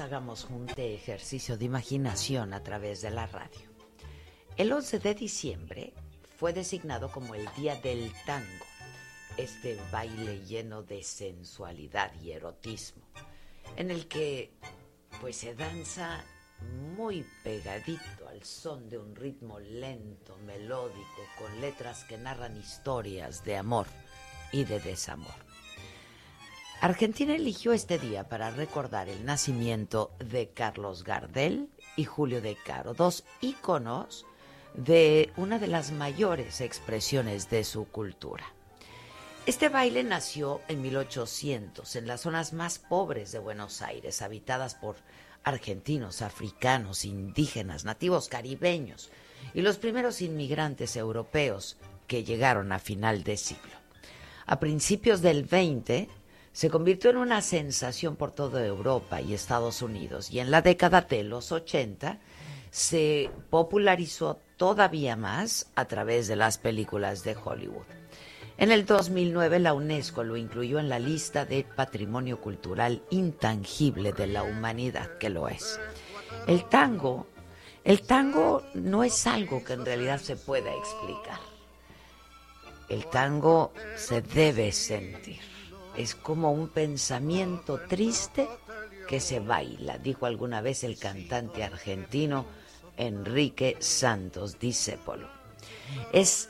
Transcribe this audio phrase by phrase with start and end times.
[0.00, 3.68] Hagamos un ejercicio de imaginación a través de la radio.
[4.56, 5.94] El 11 de diciembre
[6.36, 8.66] fue designado como el Día del Tango,
[9.36, 13.02] este baile lleno de sensualidad y erotismo,
[13.76, 14.52] en el que
[15.20, 16.24] pues se danza
[16.96, 23.56] muy pegadito al son de un ritmo lento, melódico, con letras que narran historias de
[23.56, 23.86] amor
[24.52, 25.45] y de desamor.
[26.80, 32.92] Argentina eligió este día para recordar el nacimiento de Carlos Gardel y Julio De Caro,
[32.92, 34.26] dos íconos
[34.74, 38.44] de una de las mayores expresiones de su cultura.
[39.46, 44.96] Este baile nació en 1800 en las zonas más pobres de Buenos Aires, habitadas por
[45.44, 49.10] argentinos, africanos, indígenas, nativos caribeños
[49.54, 53.72] y los primeros inmigrantes europeos que llegaron a final de siglo.
[54.44, 56.08] A principios del 20
[56.56, 61.02] se convirtió en una sensación por toda Europa y Estados Unidos y en la década
[61.02, 62.18] de los 80
[62.70, 67.84] se popularizó todavía más a través de las películas de Hollywood.
[68.56, 74.26] En el 2009 la UNESCO lo incluyó en la lista de Patrimonio Cultural Intangible de
[74.26, 75.78] la Humanidad, que lo es.
[76.46, 77.26] El tango,
[77.84, 81.40] el tango no es algo que en realidad se pueda explicar.
[82.88, 85.55] El tango se debe sentir
[85.96, 88.48] es como un pensamiento triste
[89.08, 92.46] que se baila, dijo alguna vez el cantante argentino
[92.96, 95.28] Enrique Santos Discépolo.
[96.12, 96.48] Es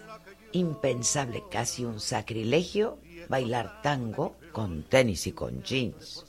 [0.52, 2.98] impensable, casi un sacrilegio,
[3.28, 6.24] bailar tango con tenis y con jeans.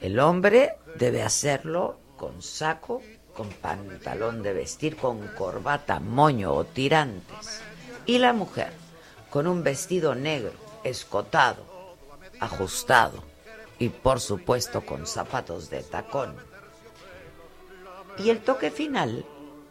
[0.00, 3.00] El hombre debe hacerlo con saco,
[3.34, 7.60] con pantalón de vestir, con corbata, moño o tirantes.
[8.06, 8.72] Y la mujer
[9.30, 10.52] con un vestido negro,
[10.84, 11.73] escotado,
[12.40, 13.22] ajustado
[13.78, 16.36] y por supuesto con zapatos de tacón.
[18.18, 19.24] Y el toque final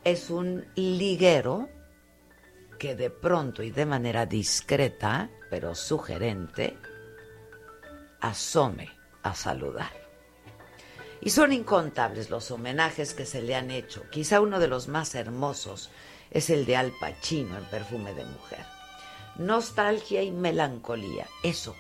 [0.04, 1.70] es un liguero
[2.78, 6.78] que de pronto y de manera discreta, pero sugerente,
[8.20, 8.90] asome
[9.22, 9.92] a saludar.
[11.22, 14.04] Y son incontables los homenajes que se le han hecho.
[14.10, 15.90] Quizá uno de los más hermosos
[16.32, 18.66] es el de Al Pacino en Perfume de Mujer.
[19.38, 21.76] Nostalgia y melancolía, eso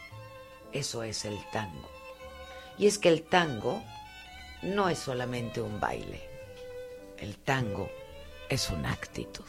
[0.73, 1.89] eso es el tango.
[2.77, 3.81] Y es que el tango
[4.61, 6.21] no es solamente un baile.
[7.17, 7.89] El tango
[8.49, 9.45] es una actitud.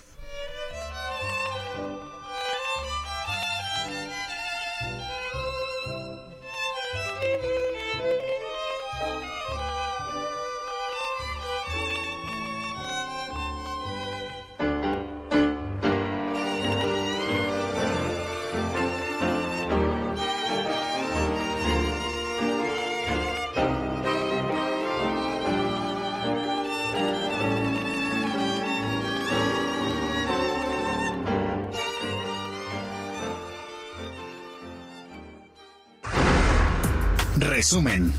[37.54, 38.12] Resumen.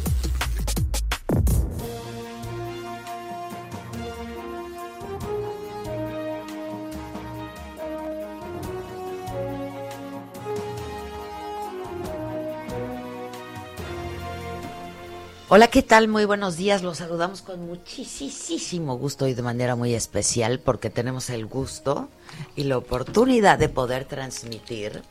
[15.50, 16.08] Hola, ¿qué tal?
[16.08, 16.82] Muy buenos días.
[16.82, 22.08] Los saludamos con muchísimo gusto y de manera muy especial porque tenemos el gusto
[22.56, 25.02] y la oportunidad de poder transmitir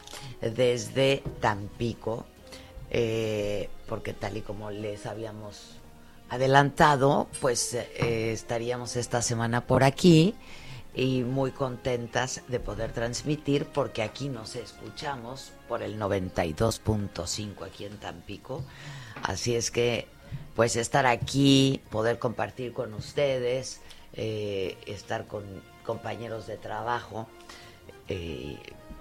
[0.41, 2.25] desde Tampico
[2.89, 5.77] eh, porque tal y como les habíamos
[6.31, 10.35] adelantado, pues eh, estaríamos esta semana por aquí
[10.95, 17.99] y muy contentas de poder transmitir porque aquí nos escuchamos por el 92.5 aquí en
[17.99, 18.63] Tampico.
[19.23, 20.07] Así es que
[20.55, 23.81] pues estar aquí, poder compartir con ustedes,
[24.13, 25.45] eh, estar con
[25.85, 27.27] compañeros de trabajo
[28.09, 28.59] eh,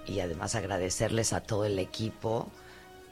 [0.08, 2.50] y además agradecerles a todo el equipo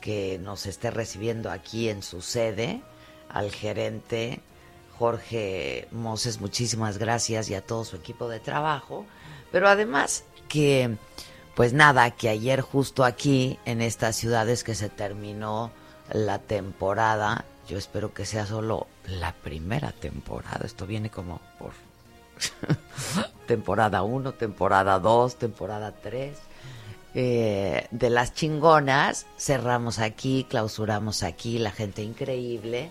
[0.02, 2.82] que nos esté recibiendo aquí en su sede,
[3.30, 4.42] al gerente
[4.98, 9.06] Jorge Moses, muchísimas gracias y a todo su equipo de trabajo,
[9.52, 10.98] pero además que
[11.56, 15.72] pues nada, que ayer justo aquí en estas ciudades que se terminó
[16.12, 20.66] la temporada yo espero que sea solo la primera temporada.
[20.66, 21.72] Esto viene como por
[23.48, 26.38] temporada 1, temporada 2, temporada 3.
[27.14, 32.90] Eh, de las chingonas, cerramos aquí, clausuramos aquí, la gente increíble.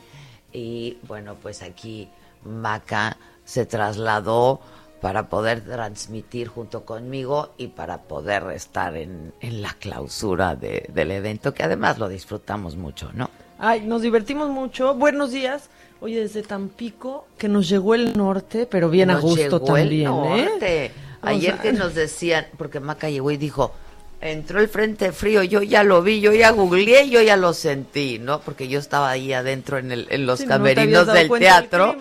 [0.52, 2.08] Y bueno, pues aquí
[2.44, 4.60] Maca se trasladó
[5.00, 11.62] para poder transmitir junto conmigo y para poder estar en, la clausura del evento, que
[11.62, 13.30] además lo disfrutamos mucho, ¿no?
[13.58, 14.94] Ay, nos divertimos mucho.
[14.94, 15.70] Buenos días.
[16.00, 20.44] Oye, desde Tampico, que nos llegó el norte, pero bien a gusto también, ¿eh?
[20.46, 20.90] norte.
[21.22, 23.72] Ayer que nos decían, porque Maca llegó y dijo,
[24.20, 28.18] entró el frente frío, yo ya lo vi, yo ya googleé, yo ya lo sentí,
[28.18, 28.40] ¿no?
[28.40, 31.96] Porque yo estaba ahí adentro en, el, en los camerinos del teatro.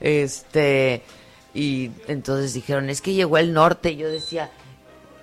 [0.00, 1.02] este,
[1.54, 3.92] y entonces dijeron, es que llegó el norte.
[3.92, 4.50] Y yo decía,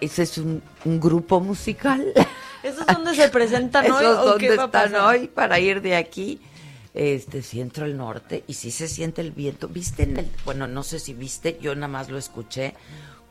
[0.02, 2.14] ese es un, un grupo musical.
[2.64, 4.04] ¿Esos dónde se presentan hoy?
[4.04, 6.40] ¿Esos dónde están hoy para ir de aquí?
[6.94, 9.68] Este, si entro al norte y si se siente el viento.
[9.68, 12.74] ¿Viste en el, bueno, no sé si viste, yo nada más lo escuché,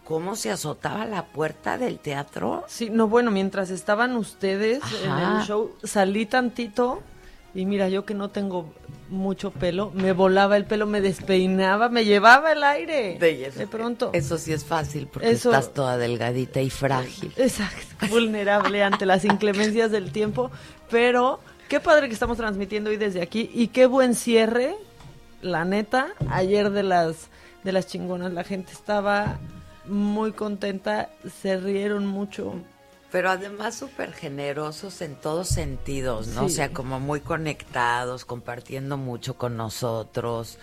[0.07, 2.65] cómo se azotaba la puerta del teatro?
[2.69, 7.03] Sí, no, bueno, mientras estaban ustedes en el show, salí tantito
[7.55, 8.73] y mira, yo que no tengo
[9.09, 13.19] mucho pelo, me volaba el pelo, me despeinaba, me llevaba el aire.
[13.19, 14.11] De, pronto.
[14.13, 17.33] Eso sí es fácil porque estás toda delgadita y frágil.
[17.37, 20.51] Exacto, vulnerable ante las inclemencias del tiempo,
[20.89, 24.77] pero qué padre que estamos transmitiendo hoy desde aquí y qué buen cierre,
[25.43, 27.29] la neta, ayer de las
[27.65, 29.41] de las chingonas, la gente estaba
[29.89, 31.11] muy contenta,
[31.43, 32.55] se rieron mucho
[33.11, 36.45] pero además súper generosos en todos sentidos, ¿no?
[36.45, 40.59] O sea, como muy conectados, compartiendo mucho con nosotros.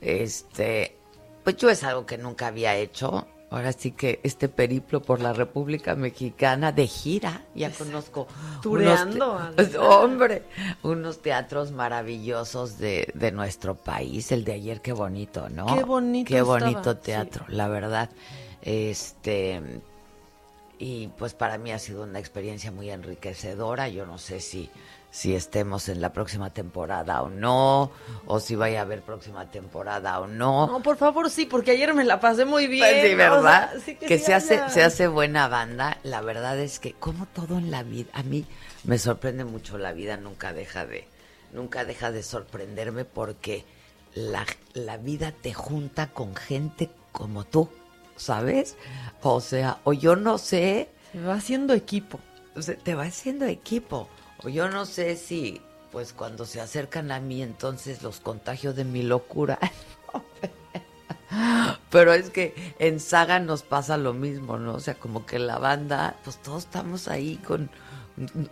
[0.00, 0.96] Este,
[1.42, 3.26] pues yo es algo que nunca había hecho.
[3.50, 8.28] Ahora sí que este periplo por la República Mexicana de gira, ya conozco.
[8.62, 9.40] Tureando.
[9.80, 10.44] hombre,
[10.82, 14.30] unos teatros maravillosos de, de, nuestro país.
[14.30, 15.74] El de ayer, qué bonito, ¿no?
[15.74, 16.28] Qué bonito.
[16.28, 18.10] Qué bonito teatro, la verdad.
[18.62, 19.60] Este,
[20.78, 23.88] y pues para mí ha sido una experiencia muy enriquecedora.
[23.88, 24.70] Yo no sé si,
[25.10, 27.90] si estemos en la próxima temporada o no,
[28.26, 30.66] o si vaya a haber próxima temporada o no.
[30.66, 32.86] No, por favor, sí, porque ayer me la pasé muy bien.
[32.88, 33.72] Pues sí, ¿verdad?
[34.00, 35.98] que, se, hace, se hace buena banda.
[36.04, 38.46] La verdad es que como todo en la vida, a mí
[38.84, 41.08] me sorprende mucho la vida, nunca deja de,
[41.52, 43.64] nunca deja de sorprenderme porque
[44.14, 47.68] la, la vida te junta con gente como tú
[48.18, 48.76] ¿sabes?
[49.22, 50.90] O sea, o yo no sé.
[51.12, 52.20] Se va haciendo equipo.
[52.54, 54.08] O sea, te va haciendo equipo.
[54.44, 55.60] O yo no sé si,
[55.90, 59.58] pues cuando se acercan a mí, entonces los contagios de mi locura.
[61.90, 64.74] Pero es que en Saga nos pasa lo mismo, ¿no?
[64.74, 67.70] O sea, como que la banda, pues todos estamos ahí con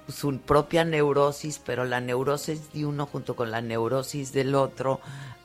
[0.08, 5.00] su propia neurosis, pero la neurosis de uno junto con la neurosis del otro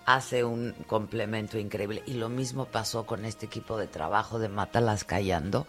[0.06, 2.04] hace un complemento increíble.
[2.06, 5.68] Y lo mismo pasó con este equipo de trabajo de Mátalas Callando,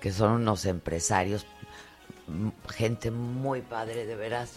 [0.00, 1.46] que son unos empresarios,
[2.68, 4.54] gente muy padre, de veras.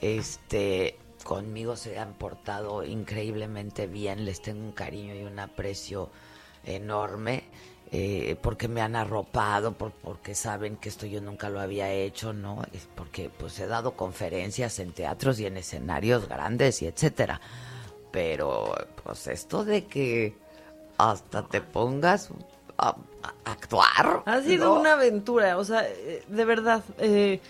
[0.00, 6.10] Este, conmigo se han portado increíblemente bien, les tengo un cariño y un aprecio
[6.64, 7.44] enorme.
[7.96, 12.32] Eh, porque me han arropado, por, porque saben que esto yo nunca lo había hecho,
[12.32, 12.62] ¿no?
[12.72, 17.40] Es porque pues he dado conferencias en teatros y en escenarios grandes y etcétera
[18.14, 18.72] pero
[19.02, 20.36] pues esto de que
[20.98, 22.30] hasta te pongas
[22.78, 22.94] a,
[23.44, 24.22] actuar.
[24.24, 27.40] Ha sido una aventura, o sea, eh, de verdad, eh,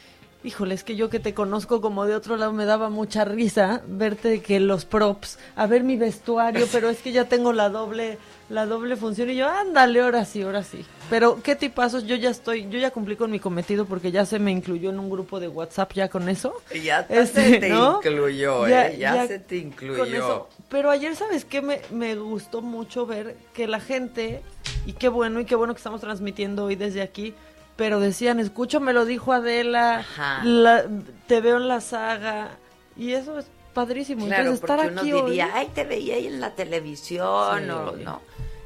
[0.45, 3.83] híjole, es que yo que te conozco como de otro lado me daba mucha risa
[3.87, 8.19] verte que los props, a ver mi vestuario, pero es que ya tengo la doble
[8.51, 10.85] la doble función y yo, ándale, ahora sí, ahora sí.
[11.09, 14.39] Pero qué tipazos, yo ya estoy, yo ya cumplí con mi cometido porque ya se
[14.39, 16.53] me incluyó en un grupo de WhatsApp ya con eso.
[16.85, 17.97] Ya Este, se te ¿no?
[17.97, 18.99] incluyó, Ya- ¿eh?
[18.99, 20.47] Ya, ya se te incluyó.
[20.69, 21.63] Pero ayer, ¿sabes qué?
[21.63, 24.43] Me, me gustó mucho ver que la gente,
[24.85, 27.35] y qué bueno, y qué bueno que estamos transmitiendo hoy desde aquí,
[27.77, 30.05] pero decían, escucho, me lo dijo Adela,
[30.45, 30.85] la-
[31.27, 32.51] te veo en la saga,
[32.97, 34.27] y eso es padrísimo.
[34.27, 37.65] Claro, Entonces, estar porque uno aquí hoy- diría, ay, te veía ahí en la televisión,
[37.65, 37.71] Sí.
[37.71, 38.21] o no.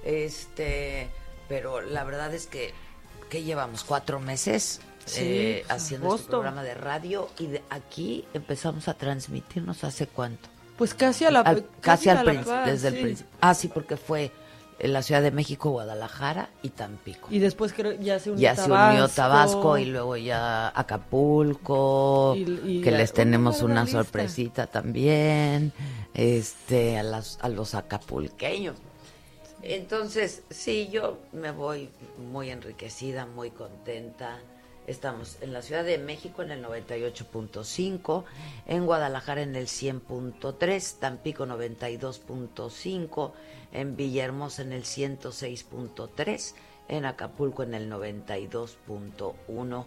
[0.05, 1.09] Este,
[1.49, 2.73] pero la verdad es que,
[3.31, 3.85] ¿qué llevamos?
[3.85, 4.81] ¿Cuatro meses?
[5.05, 10.07] Sí, eh, pues, haciendo este programa de radio y de aquí empezamos a transmitirnos hace
[10.07, 13.55] cuánto Pues casi a la Al- casi, al la principio par, desde el principio ah
[13.55, 14.31] sí porque fue
[14.79, 18.55] en la Ciudad de México Guadalajara y Tampico Y después creo ya se unió ya
[18.55, 18.75] se unió
[19.09, 19.15] Tabasco.
[19.17, 25.73] Tabasco y luego ya Acapulco, Y- y que les tenemos una sorpresita también,
[26.15, 28.77] este, a, las, a los acapulqueños.
[29.63, 31.91] Entonces, sí, yo me voy
[32.31, 34.39] muy enriquecida, muy contenta.
[34.89, 38.25] Estamos en la Ciudad de México en el 98.5,
[38.67, 43.33] en Guadalajara en el 100.3, Tampico 92.5,
[43.73, 46.55] en Villahermosa en el 106.3,
[46.89, 49.85] en Acapulco en el 92.1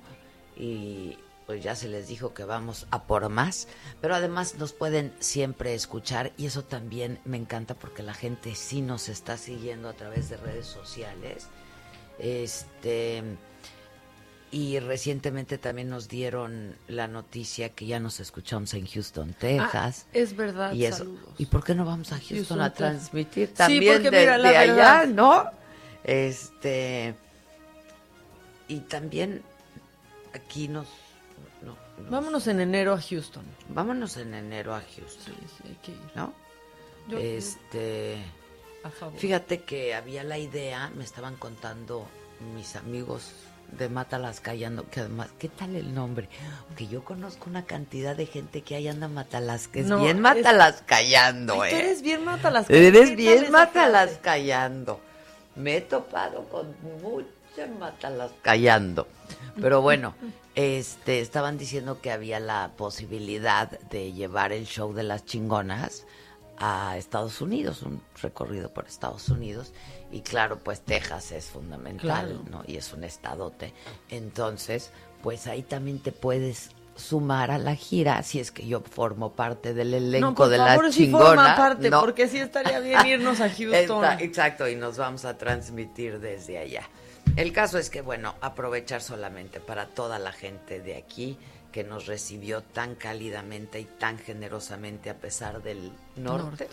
[0.56, 1.18] y
[1.48, 3.68] pues ya se les dijo que vamos a por más,
[4.02, 8.84] pero además nos pueden siempre escuchar y eso también me encanta porque la gente sí
[8.84, 11.48] nos está siguiendo a través de redes sociales.
[12.20, 13.24] Este
[14.52, 20.06] y recientemente también nos dieron la noticia que ya nos escuchamos en Houston, Texas.
[20.08, 20.98] Ah, es verdad, y eso.
[21.00, 21.30] saludos.
[21.38, 22.92] ¿Y por qué no vamos a Houston, Houston, a Texas.
[23.10, 25.08] transmitir Sí, también porque desde mira, la allá, verdad.
[25.08, 25.46] no?
[26.04, 27.16] Este
[28.68, 29.42] y también
[30.34, 30.88] aquí nos
[31.64, 33.46] no, nos- Vámonos en enero a Houston.
[33.70, 35.98] vámonos en enero a Houston, Sí, sí, hay que ir.
[36.16, 36.34] ¿no?
[37.08, 38.18] Yo- este
[38.84, 39.18] A favor.
[39.20, 42.08] Fíjate que había la idea, me estaban contando
[42.56, 43.32] mis amigos
[43.72, 46.30] de Mátalas Callando, que además, ¿qué tal el nombre?
[46.76, 49.08] Que yo conozco una cantidad de gente que ahí anda
[49.82, 50.22] es No, bien es-
[51.54, 51.80] Ay, tú ¿eh?
[51.80, 52.70] eres bien mátalas.
[52.70, 53.52] Eres ¿Qué tal bien?
[54.22, 55.00] Callando.
[55.56, 59.08] Me he topado con muchas Mátalas Callando.
[59.60, 60.16] Pero bueno,
[60.56, 66.06] este, estaban diciendo que había la posibilidad de llevar el show de las chingonas
[66.58, 69.74] a Estados Unidos, un recorrido por Estados Unidos.
[70.12, 72.44] Y claro, pues Texas es fundamental, Claro.
[72.50, 72.64] ¿no?
[72.68, 73.74] Y es un estadote.
[74.10, 74.92] Entonces,
[75.24, 79.74] pues ahí también te puedes sumar a la gira si es que yo formo parte
[79.74, 81.26] del elenco No, por de favor, la chingona.
[81.26, 82.02] forma parte, ¿no?
[82.02, 84.06] porque sí estaría bien irnos a Houston.
[84.20, 86.84] Exacto, y nos vamos a transmitir desde allá.
[87.38, 91.38] El caso es que, bueno, aprovechar solamente para toda la gente de aquí
[91.72, 96.68] que nos recibió tan cálidamente y tan generosamente a pesar del norte, Norte.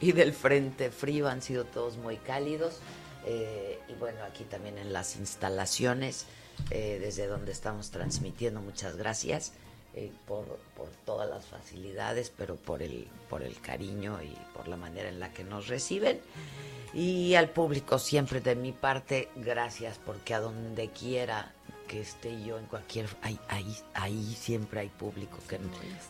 [0.00, 2.78] y del frente frío, han sido todos muy cálidos.
[3.26, 6.26] eh, y bueno, aquí también en las instalaciones,
[6.70, 9.52] eh, desde donde estamos transmitiendo, muchas gracias
[9.94, 10.44] eh, por,
[10.76, 15.20] por todas las facilidades, pero por el, por el cariño y por la manera en
[15.20, 16.20] la que nos reciben.
[16.94, 21.52] Y al público siempre de mi parte, gracias, porque a donde quiera
[21.88, 25.58] que esté yo en cualquier ahí ahí, ahí siempre hay público que,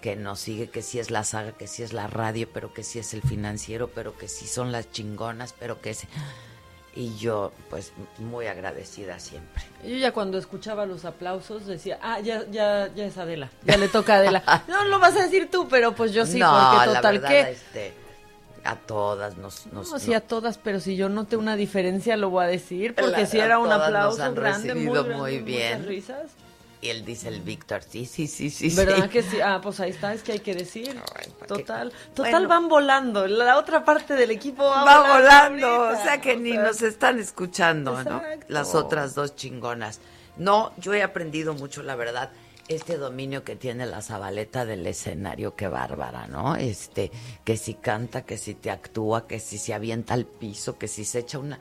[0.03, 2.83] que nos sigue que sí es la saga que sí es la radio pero que
[2.83, 6.07] sí es el financiero pero que sí son las chingonas pero que sí
[6.95, 12.45] y yo pues muy agradecida siempre Yo ya cuando escuchaba los aplausos decía, ah, ya,
[12.51, 14.65] ya, ya es Adela, ya le toca a Adela.
[14.69, 17.29] no lo vas a decir tú, pero pues yo sí, no porque la total verdad,
[17.29, 17.51] que...
[17.53, 17.95] este,
[18.65, 22.31] a todas nos, nos No, sí, a todas, pero si yo noté una diferencia lo
[22.31, 25.17] voy a decir, porque si era un todas nos aplauso han grande, muy, recibido grande,
[25.23, 25.87] muy bien.
[25.87, 26.31] risas.
[26.81, 29.09] y él dice el Víctor sí sí sí sí ¿Verdad sí.
[29.13, 29.41] que sí?
[29.41, 30.91] Ah, pues ahí está, es que hay que decir.
[31.17, 31.63] Ay, ¿pa' qué?
[31.63, 32.49] Total, total Bueno.
[32.49, 33.27] van volando.
[33.27, 36.01] La otra parte del equipo va, va volando, ahorita.
[36.01, 38.23] o sea que ni sea, nos están escuchando, ¿no?
[38.49, 40.01] Las otras dos chingonas.
[40.37, 42.31] No, yo he aprendido mucho, la verdad,
[42.69, 46.55] este dominio que tiene la Zabaleta del escenario, qué bárbara, ¿no?
[46.57, 47.11] Este,
[47.45, 51.05] que si canta, que si te actúa, que si se avienta al piso, que si
[51.05, 51.59] se echa una...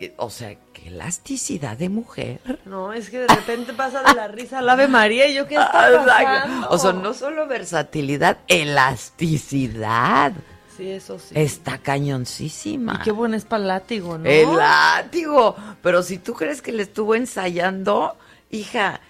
[0.00, 2.40] eh, O sea, qué elasticidad de mujer.
[2.64, 5.54] No, es que de repente pasa de la risa al Ave María y yo, ¿qué
[5.56, 6.68] está pasando?
[6.70, 10.32] O sea, no solo versatilidad, elasticidad.
[10.76, 11.34] Sí, eso sí.
[11.36, 12.98] Está cañoncísima.
[13.00, 14.28] Y qué bueno es para el látigo, ¿no?
[14.28, 15.54] El látigo.
[15.82, 18.16] Pero si tú crees que le estuvo ensayando,
[18.50, 19.00] hija,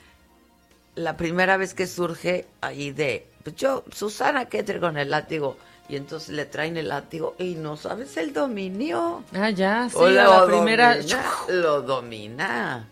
[0.95, 5.57] la primera vez que surge ahí de, pues yo, Susana, ¿qué trae con el látigo?
[5.89, 9.23] Y entonces le traen el látigo y no sabes el dominio.
[9.35, 10.97] Ah, ya, sí, O la primera...
[10.97, 12.89] domina, lo domina.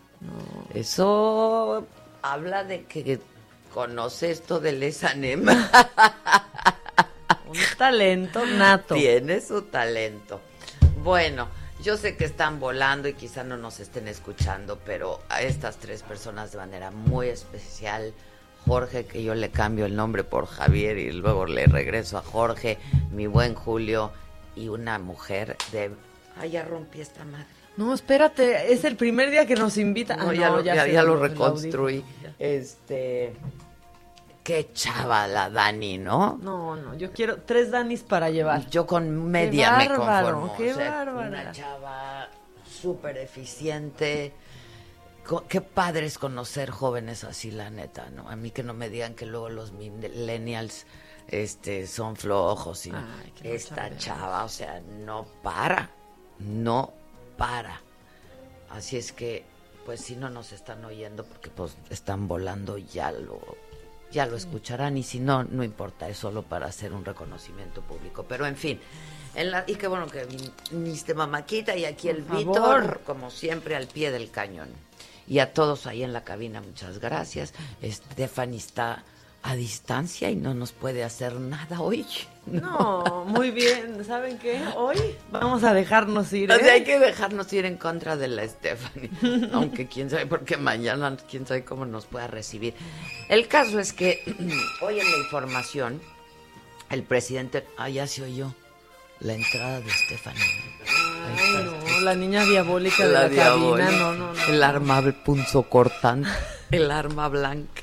[0.73, 1.87] Eso
[2.21, 5.47] habla de que desconoce esto del Esanem.
[7.47, 8.95] Un talento nato.
[8.95, 10.39] Tiene su talento.
[11.03, 11.47] Bueno,
[11.83, 16.01] yo sé que están volando y quizá no nos estén escuchando, pero a estas tres
[16.01, 18.13] personas de manera muy especial,
[18.65, 22.77] Jorge, que yo le cambio el nombre por Javier y luego le regreso a Jorge,
[23.11, 24.11] mi buen Julio,
[24.55, 25.91] y una mujer de...
[26.39, 27.45] Ay, ya rompí esta madre.
[27.75, 30.15] No, espérate, es el primer día que nos invita.
[30.15, 32.03] No, Ah, ya, no, lo, ya, sé, ya lo reconstruí.
[32.39, 33.33] Este...
[34.43, 36.37] Qué chava la Dani, ¿no?
[36.41, 38.69] No, no, yo quiero tres Danis para llevar.
[38.69, 40.57] Yo con media me bárbaro, conformo.
[40.57, 41.03] qué o sea.
[41.03, 42.27] Una chava
[42.65, 44.33] súper eficiente.
[45.47, 48.27] Qué padre es conocer jóvenes así, la neta, ¿no?
[48.29, 50.85] A mí que no me digan que luego los millennials
[51.29, 52.85] este, son flojos.
[52.85, 52.91] Y.
[52.91, 55.89] Ay, no Esta chava, o sea, no para.
[56.39, 56.93] No
[57.37, 57.79] para.
[58.69, 59.45] Así es que,
[59.85, 63.39] pues si no nos están oyendo, porque pues están volando, ya lo,
[64.13, 64.97] ya lo escucharán.
[64.97, 68.25] Y si no, no importa, es solo para hacer un reconocimiento público.
[68.27, 68.79] Pero en fin,
[69.35, 70.25] en la, y qué bueno que
[70.71, 74.69] viniste, mamáquita, y aquí el Víctor, como siempre, al pie del cañón.
[75.27, 77.53] Y a todos ahí en la cabina, muchas gracias.
[77.83, 79.03] Stephanie está
[79.43, 82.05] a distancia y no nos puede hacer nada hoy.
[82.45, 84.03] No, muy bien.
[84.05, 84.61] ¿Saben qué?
[84.75, 84.97] Hoy
[85.31, 86.51] vamos a dejarnos ir.
[86.51, 86.59] O ¿eh?
[86.59, 89.09] sea, hay que dejarnos ir en contra de la Stephanie.
[89.53, 92.73] Aunque quién sabe, porque mañana quién sabe cómo nos pueda recibir.
[93.29, 94.19] El caso es que
[94.81, 96.01] hoy en la información,
[96.89, 97.65] el presidente.
[97.77, 98.53] Ah, ya se oyó
[99.21, 100.43] la entrada de Stephanie.
[101.37, 103.85] Ay, no, la niña diabólica de La diabólica.
[103.85, 104.03] cabina.
[104.03, 104.45] No, no, no.
[104.49, 106.27] El arma punzo cortante.
[106.71, 107.82] El arma blanca.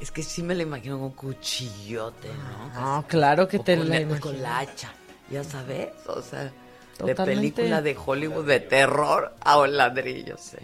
[0.00, 2.28] Es que sí me la imagino con un cuchillote,
[2.74, 2.80] ¿no?
[3.00, 4.20] No, claro que O te con, la el- imagino.
[4.20, 4.92] con la hacha,
[5.30, 6.50] ya sabes, o sea,
[7.04, 10.56] de película de Hollywood de terror a un ladrillo, sí.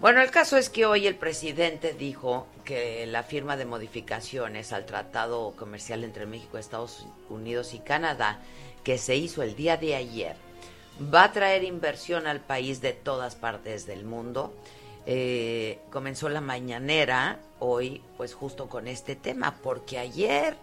[0.00, 4.86] Bueno, el caso es que hoy el presidente dijo que la firma de modificaciones al
[4.86, 8.38] Tratado Comercial entre México, Estados Unidos y Canadá,
[8.84, 10.36] que se hizo el día de ayer,
[11.12, 14.54] va a traer inversión al país de todas partes del mundo.
[15.10, 20.54] Eh, comenzó la mañanera hoy, pues justo con este tema, porque ayer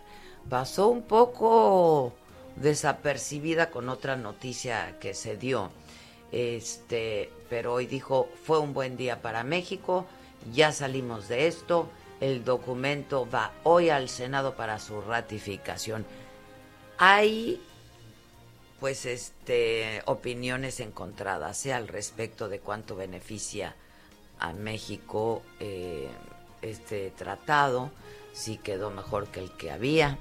[0.47, 2.13] pasó un poco
[2.55, 5.71] desapercibida con otra noticia que se dio.
[6.31, 10.05] Este, pero hoy dijo, fue un buen día para México,
[10.53, 11.89] ya salimos de esto,
[12.21, 16.05] el documento va hoy al Senado para su ratificación.
[16.99, 17.59] Hay
[18.79, 21.73] pues este opiniones encontradas ¿eh?
[21.73, 23.75] al respecto de cuánto beneficia
[24.39, 26.09] a México eh,
[26.61, 27.91] este tratado,
[28.33, 30.17] si quedó mejor que el que había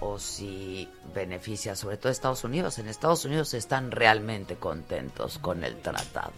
[0.00, 2.78] o si beneficia sobre todo a Estados Unidos.
[2.78, 6.32] En Estados Unidos están realmente contentos con el tratado.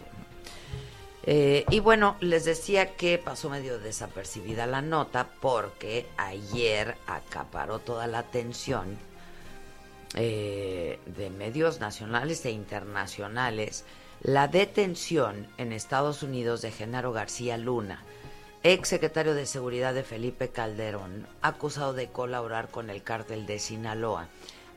[1.29, 8.07] Eh, y bueno, les decía que pasó medio desapercibida la nota porque ayer acaparó toda
[8.07, 8.97] la atención
[10.15, 13.83] eh, de medios nacionales e internacionales
[14.21, 18.03] la detención en Estados Unidos de Genaro García Luna,
[18.63, 24.27] ex secretario de Seguridad de Felipe Calderón, acusado de colaborar con el cártel de Sinaloa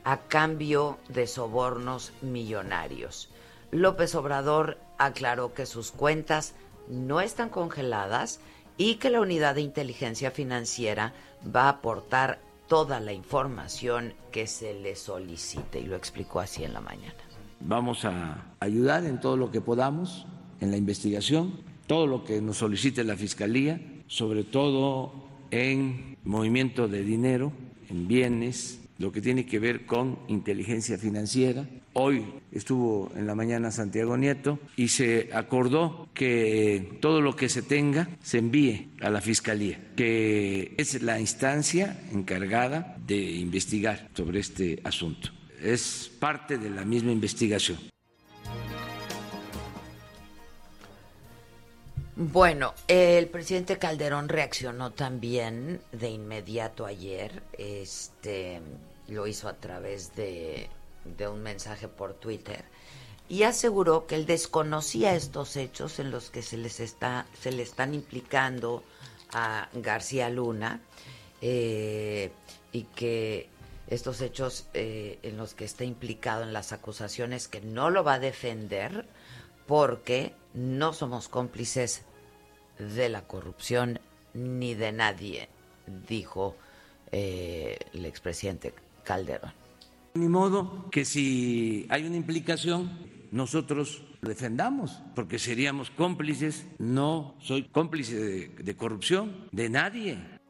[0.03, 3.29] a cambio de sobornos millonarios.
[3.71, 6.53] López Obrador aclaró que sus cuentas
[6.87, 8.39] no están congeladas
[8.77, 14.73] y que la unidad de inteligencia financiera va a aportar toda la información que se
[14.73, 17.30] le solicite y lo explicó así en la mañana.
[17.65, 20.25] Vamos a ayudar en todo lo que podamos
[20.61, 21.53] en la investigación,
[21.87, 25.13] todo lo que nos solicite la Fiscalía, sobre todo
[25.51, 27.51] en movimiento de dinero,
[27.89, 31.67] en bienes, lo que tiene que ver con inteligencia financiera.
[31.93, 37.63] Hoy estuvo en la mañana Santiago Nieto y se acordó que todo lo que se
[37.63, 44.79] tenga se envíe a la Fiscalía, que es la instancia encargada de investigar sobre este
[44.83, 47.79] asunto es parte de la misma investigación.
[52.15, 57.41] Bueno, el presidente Calderón reaccionó también de inmediato ayer.
[57.57, 58.61] Este
[59.07, 60.69] lo hizo a través de,
[61.17, 62.63] de un mensaje por Twitter
[63.27, 67.63] y aseguró que él desconocía estos hechos en los que se les está se le
[67.63, 68.83] están implicando
[69.31, 70.81] a García Luna
[71.41, 72.31] eh,
[72.71, 73.49] y que
[73.91, 78.15] estos hechos eh, en los que está implicado en las acusaciones que no lo va
[78.15, 79.05] a defender
[79.67, 82.05] porque no somos cómplices
[82.79, 83.99] de la corrupción
[84.33, 85.49] ni de nadie,
[86.07, 86.55] dijo
[87.11, 88.73] eh, el expresidente
[89.03, 89.51] Calderón.
[90.13, 92.97] Ni modo que si hay una implicación,
[93.31, 96.65] nosotros defendamos, porque seríamos cómplices.
[96.79, 100.40] No soy cómplice de, de corrupción de nadie.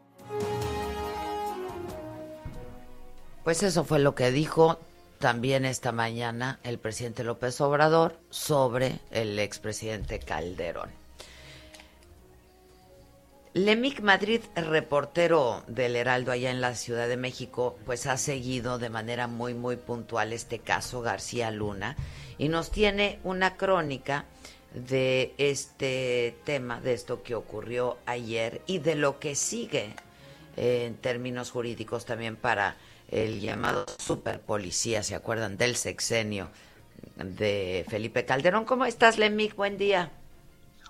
[3.44, 4.80] Pues eso fue lo que dijo
[5.18, 10.92] también esta mañana el presidente López Obrador sobre el expresidente Calderón.
[13.54, 18.90] Lemic Madrid, reportero del Heraldo allá en la Ciudad de México, pues ha seguido de
[18.90, 21.98] manera muy, muy puntual este caso García Luna
[22.38, 24.26] y nos tiene una crónica
[24.74, 29.96] de este tema, de esto que ocurrió ayer y de lo que sigue
[30.56, 32.78] en términos jurídicos también para
[33.12, 35.58] el llamado superpolicía, ¿se acuerdan?
[35.58, 36.50] Del sexenio
[37.18, 38.66] de Felipe Calderón.
[38.66, 39.56] ¿Cómo estás, Lemic?
[39.56, 40.12] Buen día.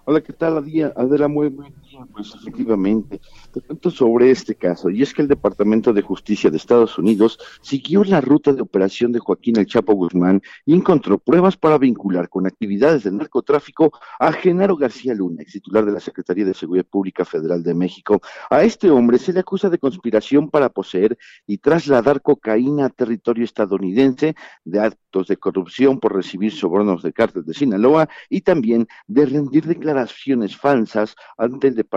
[0.05, 0.57] Hola, ¿qué tal,
[0.95, 1.27] Adela?
[1.27, 1.73] Muy buen.
[2.13, 3.19] Pues efectivamente,
[3.51, 4.89] te sobre este caso.
[4.89, 9.11] Y es que el Departamento de Justicia de Estados Unidos siguió la ruta de operación
[9.11, 14.31] de Joaquín El Chapo Guzmán y encontró pruebas para vincular con actividades de narcotráfico a
[14.31, 18.21] Genaro García Luna, ex titular de la Secretaría de Seguridad Pública Federal de México.
[18.49, 23.43] A este hombre se le acusa de conspiración para poseer y trasladar cocaína a territorio
[23.43, 29.25] estadounidense, de actos de corrupción por recibir sobornos de cártel de Sinaloa y también de
[29.25, 31.90] rendir declaraciones falsas ante el Departamento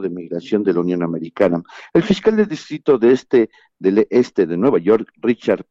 [0.00, 1.62] de Migración de la Unión Americana.
[1.92, 5.64] El fiscal del distrito de este, del este de Nueva York, Richard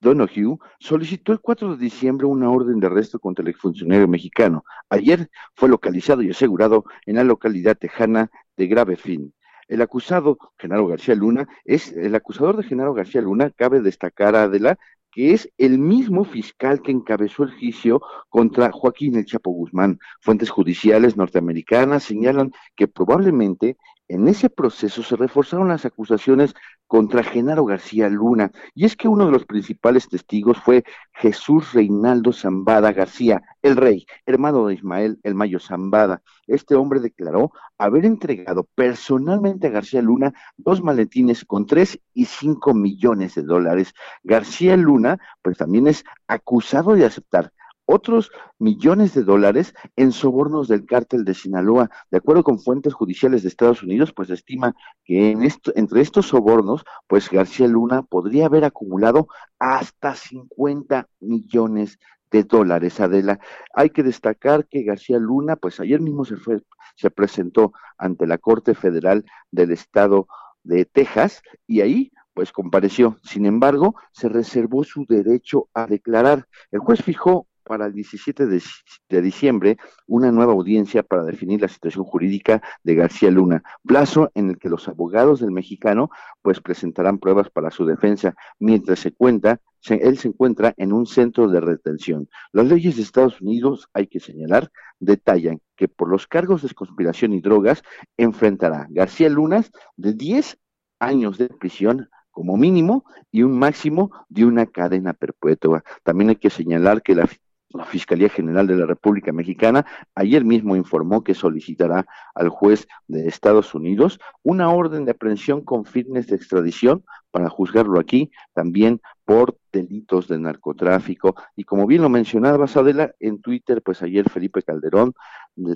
[0.00, 4.64] Donoghue solicitó el 4 de diciembre una orden de arresto contra el exfuncionario mexicano.
[4.90, 9.32] Ayer fue localizado y asegurado en la localidad tejana de Grave Fin.
[9.68, 14.42] El acusado, Genaro García Luna, es el acusador de Genaro García Luna, cabe destacar a
[14.42, 14.78] Adela
[15.12, 19.98] que es el mismo fiscal que encabezó el juicio contra Joaquín El Chapo Guzmán.
[20.20, 23.76] Fuentes judiciales norteamericanas señalan que probablemente
[24.12, 26.54] en ese proceso se reforzaron las acusaciones
[26.86, 32.34] contra Genaro García Luna, y es que uno de los principales testigos fue Jesús Reinaldo
[32.34, 36.20] Zambada García, el rey, hermano de Ismael El Mayo Zambada.
[36.46, 42.74] Este hombre declaró haber entregado personalmente a García Luna dos maletines con tres y cinco
[42.74, 43.94] millones de dólares.
[44.22, 47.50] García Luna, pues también es acusado de aceptar
[47.84, 51.90] otros millones de dólares en sobornos del cártel de Sinaloa.
[52.10, 56.28] De acuerdo con fuentes judiciales de Estados Unidos, pues estima que en esto, entre estos
[56.28, 61.98] sobornos, pues García Luna podría haber acumulado hasta 50 millones
[62.30, 63.38] de dólares, Adela.
[63.74, 66.62] Hay que destacar que García Luna, pues ayer mismo se fue,
[66.96, 70.26] se presentó ante la Corte Federal del Estado
[70.64, 73.18] de Texas y ahí pues compareció.
[73.22, 76.48] Sin embargo, se reservó su derecho a declarar.
[76.70, 82.04] El juez fijó para el 17 de, diciembre una nueva audiencia para definir la situación
[82.04, 86.10] jurídica de García Luna, plazo en el que los abogados del mexicano
[86.42, 91.48] pues presentarán pruebas para su defensa, mientras se cuenta él se encuentra en un centro
[91.48, 92.28] de retención.
[92.52, 94.70] Las leyes de Estados Unidos, hay que señalar,
[95.00, 97.82] detallan que por los cargos de conspiración y drogas
[98.16, 100.58] enfrentará García Lunas de 10
[101.00, 105.84] años de prisión como mínimo y un máximo de una cadena perpetua.
[106.02, 107.28] También hay que señalar que la
[107.74, 113.28] la Fiscalía General de la República Mexicana ayer mismo informó que solicitará al juez de
[113.28, 119.56] Estados Unidos una orden de aprehensión con fines de extradición para juzgarlo aquí también por
[119.72, 121.34] delitos de narcotráfico.
[121.56, 125.14] Y como bien lo mencionaba Adela, en Twitter, pues ayer Felipe Calderón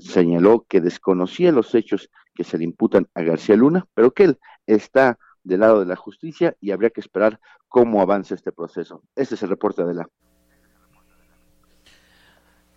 [0.01, 4.39] señaló que desconocía los hechos que se le imputan a García Luna, pero que él
[4.67, 9.03] está del lado de la justicia y habría que esperar cómo avanza este proceso.
[9.15, 10.09] Este es el reporte de la.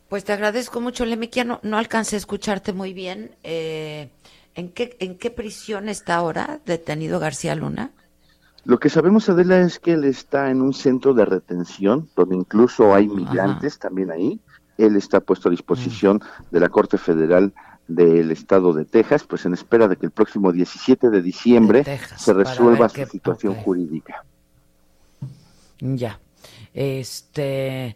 [0.10, 1.43] Pues te agradezco mucho, Lemiquia.
[1.43, 3.36] No, no alcancé a escucharte muy bien.
[3.43, 4.10] Eh,
[4.56, 7.91] ¿en, qué, ¿En qué prisión está ahora detenido García Luna?
[8.65, 12.93] Lo que sabemos, Adela, es que él está en un centro de retención, donde incluso
[12.93, 14.39] hay migrantes también ahí.
[14.80, 16.54] Él está puesto a disposición mm.
[16.54, 17.54] de la Corte Federal
[17.88, 21.84] del Estado de Texas, pues en espera de que el próximo 17 de diciembre
[22.17, 24.24] se resuelva su situación jurídica.
[25.80, 26.19] Ya.
[26.74, 27.95] Este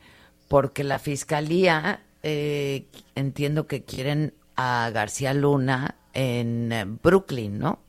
[0.53, 2.85] porque la fiscalía eh,
[3.15, 7.79] entiendo que quieren a García Luna en eh, Brooklyn, ¿no?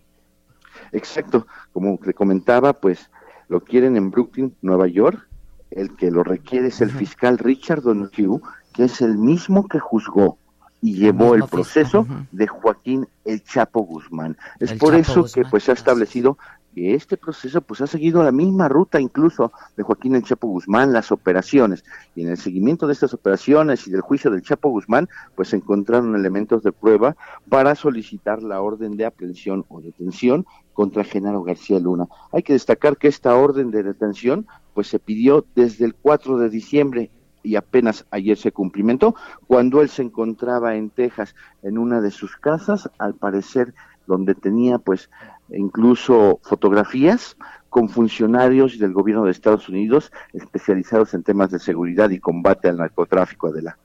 [0.90, 3.10] Exacto, como le comentaba, pues
[3.48, 5.28] lo quieren en Brooklyn, Nueva York.
[5.70, 8.40] El que lo requiere es el fiscal Richard Donoghue,
[8.72, 10.38] que es el mismo que juzgó
[10.80, 14.38] y llevó el, proceso de Joaquín El Chapo Guzmán.
[14.58, 16.38] Es por eso que pues se ha establecido
[16.74, 20.92] que este proceso pues ha seguido la misma ruta incluso de Joaquín El Chapo Guzmán,
[20.92, 21.84] las operaciones.
[22.14, 25.56] Y en el seguimiento de estas operaciones y del juicio del Chapo Guzmán, pues se
[25.56, 27.16] encontraron elementos de prueba
[27.48, 32.08] para solicitar la orden de aprehensión o detención contra Genaro García Luna.
[32.32, 36.50] Hay que destacar que esta orden de detención pues se pidió desde el 4 de
[36.50, 37.10] diciembre
[37.44, 39.14] y apenas ayer se cumplimentó,
[39.46, 43.74] cuando él se encontraba en Texas en una de sus casas, al parecer
[44.06, 45.10] donde tenía pues
[45.50, 47.36] incluso fotografías
[47.68, 52.76] con funcionarios del gobierno de Estados Unidos especializados en temas de seguridad y combate al
[52.76, 53.76] narcotráfico, Adela.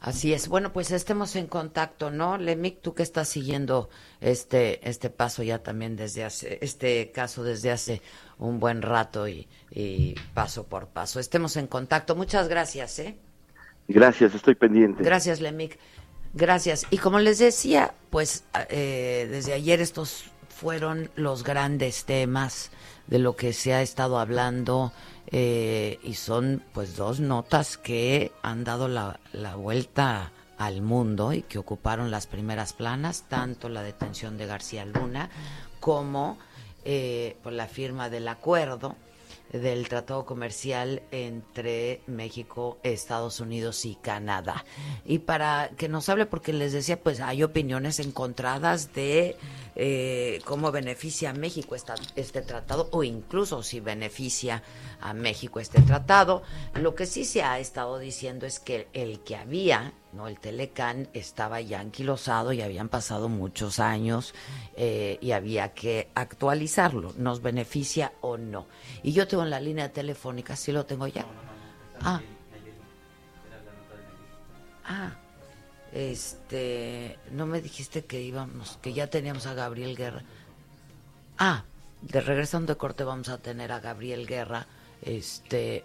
[0.00, 0.48] Así es.
[0.48, 2.38] Bueno, pues estemos en contacto, ¿no?
[2.38, 3.90] Lemic, tú que estás siguiendo
[4.22, 8.00] este este paso ya también desde hace este caso desde hace
[8.38, 11.20] un buen rato y, y paso por paso.
[11.20, 12.16] Estemos en contacto.
[12.16, 13.18] Muchas gracias, ¿eh?
[13.88, 15.02] Gracias, estoy pendiente.
[15.02, 15.78] Gracias, Lemic.
[16.32, 16.86] Gracias.
[16.90, 22.70] Y como les decía, pues eh, desde ayer estos fueron los grandes temas
[23.06, 24.92] de lo que se ha estado hablando
[25.26, 31.42] eh, y son pues dos notas que han dado la, la vuelta al mundo y
[31.42, 35.30] que ocuparon las primeras planas, tanto la detención de García Luna
[35.80, 36.38] como
[36.84, 38.96] eh, por la firma del acuerdo
[39.52, 44.64] del tratado comercial entre México, Estados Unidos y Canadá.
[45.04, 49.36] Y para que nos hable, porque les decía, pues hay opiniones encontradas de
[49.76, 54.62] eh, cómo beneficia a México esta, este tratado o incluso si beneficia
[55.00, 56.42] a México este tratado.
[56.74, 61.08] Lo que sí se ha estado diciendo es que el que había, no el Telecán,
[61.12, 64.34] estaba ya anquilosado y habían pasado muchos años
[64.76, 67.14] eh, y había que actualizarlo.
[67.16, 68.66] ¿Nos beneficia o no?
[69.02, 71.24] Y yo tengo en la línea telefónica, ¿sí lo tengo ya?
[72.02, 72.20] Ah.
[74.84, 75.12] Ah.
[75.92, 80.22] Este, no me dijiste que íbamos, que ya teníamos a Gabriel Guerra.
[81.38, 81.64] Ah,
[82.02, 84.66] de regresando de corte vamos a tener a Gabriel Guerra,
[85.02, 85.84] este,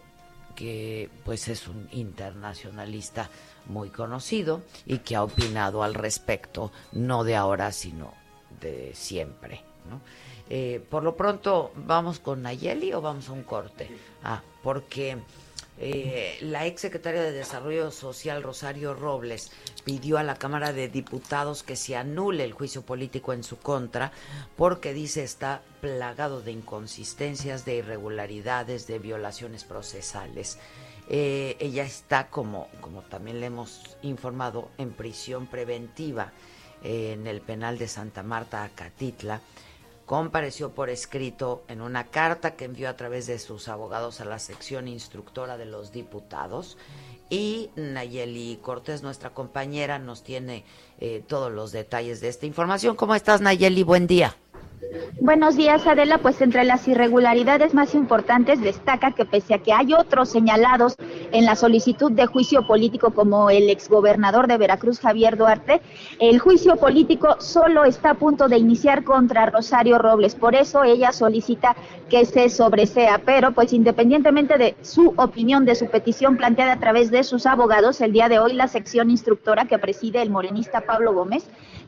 [0.56, 3.30] que pues es un internacionalista
[3.68, 8.14] muy conocido y que ha opinado al respecto, no de ahora, sino
[8.62, 10.02] de siempre, ¿no?
[10.50, 13.90] Eh, por lo pronto, ¿vamos con Nayeli o vamos a un corte?
[14.24, 15.18] Ah, porque
[15.78, 19.52] eh, la ex secretaria de Desarrollo Social, Rosario Robles,
[19.84, 24.12] pidió a la Cámara de Diputados que se anule el juicio político en su contra
[24.56, 30.60] porque dice está plagado de inconsistencias, de irregularidades, de violaciones procesales.
[31.10, 36.32] Eh, ella está, como, como también le hemos informado, en prisión preventiva
[36.84, 39.42] en el penal de Santa Marta, Acatitla
[40.06, 44.40] compareció por escrito en una carta que envió a través de sus abogados a la
[44.40, 46.78] sección instructora de los diputados.
[47.30, 50.64] Y Nayeli Cortés, nuestra compañera, nos tiene
[51.00, 52.96] eh, todos los detalles de esta información.
[52.96, 53.82] ¿Cómo estás, Nayeli?
[53.82, 54.36] Buen día.
[55.20, 56.18] Buenos días, Adela.
[56.18, 60.96] Pues entre las irregularidades más importantes destaca que pese a que hay otros señalados
[61.32, 65.82] en la solicitud de juicio político como el exgobernador de Veracruz, Javier Duarte,
[66.20, 70.36] el juicio político solo está a punto de iniciar contra Rosario Robles.
[70.36, 71.76] Por eso ella solicita
[72.10, 73.22] que se sobresea.
[73.26, 78.02] Pero pues independientemente de su opinión, de su petición planteada a través de sus abogados,
[78.02, 81.46] el día de hoy la sección instructora que preside el morenista Pablo Gómez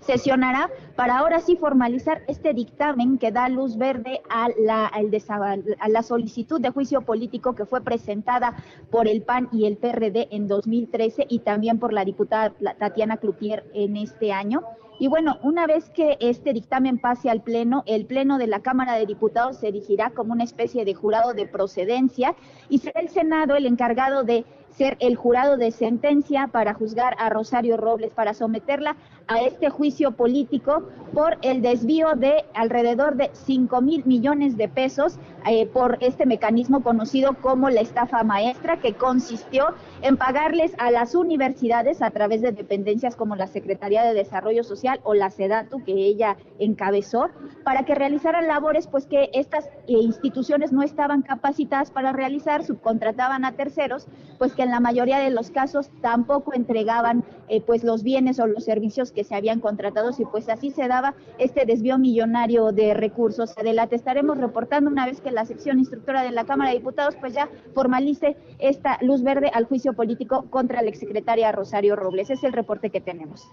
[0.07, 6.01] sesionará para ahora sí formalizar este dictamen que da luz verde a la, a la
[6.01, 8.55] solicitud de juicio político que fue presentada
[8.89, 13.69] por el PAN y el PRD en 2013 y también por la diputada Tatiana Cloutier
[13.73, 14.63] en este año.
[14.99, 18.95] Y bueno, una vez que este dictamen pase al Pleno, el Pleno de la Cámara
[18.95, 22.33] de Diputados se erigirá como una especie de jurado de procedencia
[22.67, 24.45] y será el Senado el encargado de
[24.77, 28.95] ser el jurado de sentencia para juzgar a Rosario Robles, para someterla
[29.27, 35.17] a este juicio político por el desvío de alrededor de 5 mil millones de pesos
[35.45, 39.67] eh, por este mecanismo conocido como la estafa maestra, que consistió
[40.01, 44.99] en pagarles a las universidades a través de dependencias como la Secretaría de Desarrollo Social
[45.03, 47.29] o la SEDATU, que ella encabezó,
[47.63, 53.45] para que realizaran labores pues que estas eh, instituciones no estaban capacitadas para realizar, subcontrataban
[53.45, 58.03] a terceros, pues que en la mayoría de los casos tampoco entregaban eh, pues los
[58.03, 61.97] bienes o los servicios que se habían contratado y pues así se daba este desvío
[61.97, 63.57] millonario de recursos.
[63.57, 67.33] Adelante, estaremos reportando una vez que la sección instructora de la Cámara de Diputados pues
[67.33, 72.29] ya formalice esta luz verde al juicio político contra la exsecretaria Rosario Robles.
[72.29, 73.49] Es el reporte que tenemos.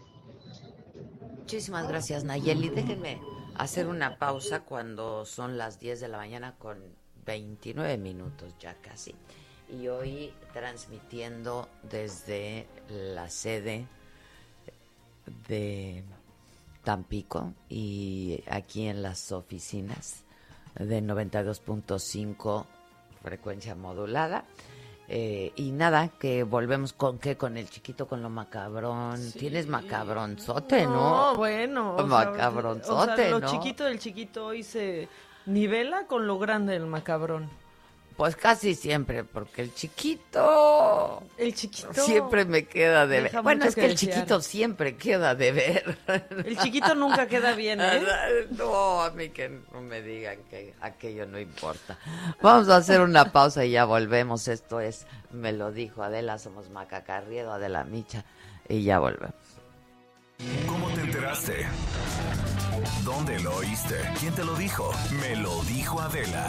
[1.39, 2.69] Muchísimas gracias, Nayeli.
[2.69, 3.23] Déjenme
[3.57, 6.77] hacer una pausa cuando son las 10 de la mañana con
[7.25, 9.15] 29 minutos ya casi
[9.71, 13.89] y hoy transmitiendo desde la sede
[15.49, 16.05] de
[16.83, 20.25] Tampico y aquí en las oficinas
[20.79, 22.67] de 92.5
[23.23, 24.45] frecuencia modulada.
[25.07, 29.21] Eh, y nada, que volvemos con qué, con el chiquito, con lo macabrón.
[29.33, 31.33] Tienes macabronzote, ¿no?
[31.33, 31.97] No, bueno.
[32.07, 35.09] macabronzote, Lo chiquito del chiquito hoy se
[35.47, 37.51] nivela con lo grande del macabrón.
[38.17, 41.23] Pues casi siempre, porque el chiquito.
[41.37, 41.93] El chiquito.
[41.95, 43.43] Siempre me queda de ver.
[43.43, 44.15] Bueno, es que que el desear.
[44.15, 45.99] chiquito siempre queda de ver.
[46.47, 48.03] El chiquito nunca queda bien, ¿eh?
[48.53, 51.99] No, a mí que no me digan que aquello no importa.
[52.41, 54.47] Vamos a hacer una pausa y ya volvemos.
[54.47, 58.25] Esto es, me lo dijo Adela, somos Macacarriedo, Adela Micha,
[58.69, 59.35] y ya volvemos.
[60.69, 61.67] ¿Cómo te enteraste?
[63.05, 63.97] ¿Dónde lo oíste?
[64.21, 64.93] ¿Quién te lo dijo?
[65.21, 66.49] Me lo dijo Adela.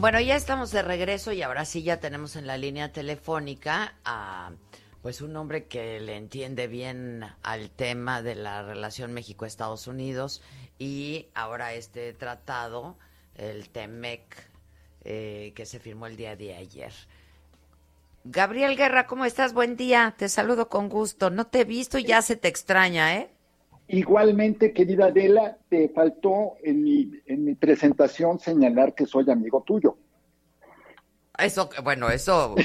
[0.00, 4.52] Bueno, ya estamos de regreso y ahora sí ya tenemos en la línea telefónica a
[5.02, 10.40] pues un hombre que le entiende bien al tema de la relación México-Estados Unidos
[10.78, 12.96] y ahora este tratado,
[13.34, 14.22] el TEMEC,
[15.02, 16.92] eh, que se firmó el día de ayer.
[18.22, 19.52] Gabriel Guerra, ¿cómo estás?
[19.52, 21.28] Buen día, te saludo con gusto.
[21.30, 23.30] No te he visto y ya se te extraña, ¿eh?
[23.88, 29.96] Igualmente, querida Adela, te faltó en mi, en mi presentación señalar que soy amigo tuyo.
[31.38, 32.56] Eso, bueno, eso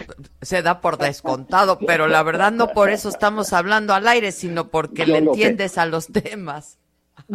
[0.41, 4.69] se da por descontado, pero la verdad no por eso estamos hablando al aire, sino
[4.69, 5.25] porque Yo le sé.
[5.27, 6.79] entiendes a los temas.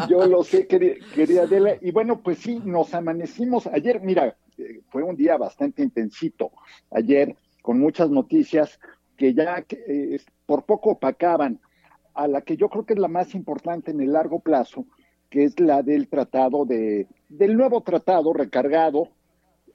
[0.08, 1.76] Yo lo sé, queri- querida Adela.
[1.80, 4.00] Y bueno, pues sí, nos amanecimos ayer.
[4.00, 6.50] Mira, eh, fue un día bastante intensito
[6.90, 8.78] ayer, con muchas noticias
[9.16, 11.60] que ya eh, por poco opacaban
[12.18, 14.86] a la que yo creo que es la más importante en el largo plazo,
[15.30, 19.10] que es la del tratado de, del nuevo tratado recargado,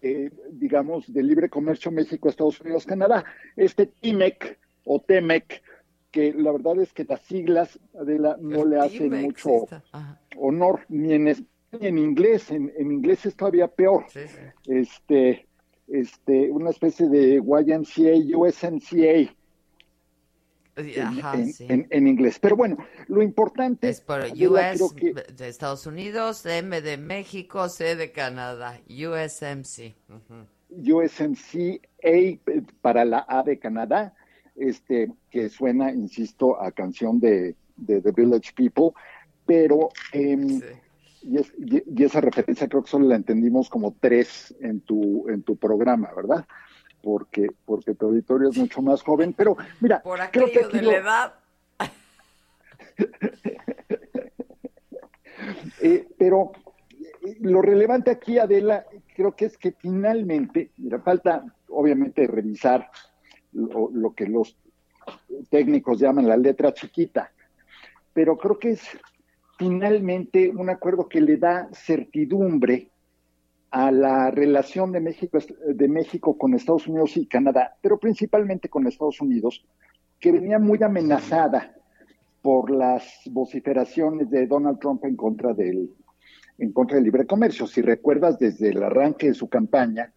[0.01, 3.23] eh, digamos, de libre comercio México, Estados Unidos, Canadá.
[3.55, 5.63] Este TIMEC o TEMEC,
[6.11, 9.65] que la verdad es que las siglas, Adela, no le hacen Dime, mucho
[10.35, 12.51] honor ni en español ni en inglés.
[12.51, 14.03] En, en inglés es todavía peor.
[14.09, 14.41] sí, sí.
[14.67, 15.47] Este,
[15.87, 19.33] este, una especie de YMCA, USMCA
[20.75, 21.65] Ajá, en- sí.
[21.69, 22.39] en- en inglés.
[22.39, 27.95] Pero bueno, lo importante Es por US que- de Estados Unidos, M de México, C
[27.95, 29.95] de Canadá, USMC.
[30.09, 30.47] Ujú.
[30.97, 32.39] USMCA eh,
[32.81, 34.13] para la A de Canadá,
[34.55, 38.91] este, que suena, insisto, a canción de, de The Village People,
[39.45, 40.65] pero em, Sí.
[41.21, 45.29] y, es- y- y esa referencia creo que solo la entendimos como tres en tu,
[45.29, 46.45] en tu programa, ¿verdad?
[47.03, 50.81] Porque, porque tu auditorio es mucho más joven, pero mira, Por creo que aquí de
[50.83, 51.33] lo- la edad.
[55.81, 56.51] Eh, pero
[56.99, 58.85] eh, lo relevante aquí, Adela,
[59.15, 62.89] creo que es que finalmente, mira, falta obviamente revisar
[63.51, 64.55] lo, lo que los
[65.49, 67.31] técnicos llaman la letra chiquita,
[68.13, 68.81] pero creo que es
[69.57, 72.89] finalmente un acuerdo que le da certidumbre
[73.75, 78.85] a la relación de México, de México con Estados Unidos y Canadá, pero principalmente con
[78.85, 79.65] Estados Unidos,
[80.19, 81.73] que venía muy amenazada
[82.43, 85.89] por las vociferaciones de Donald Trump en contra del
[86.59, 87.65] en contra del libre comercio.
[87.65, 90.13] Si recuerdas, desde el arranque de su campaña,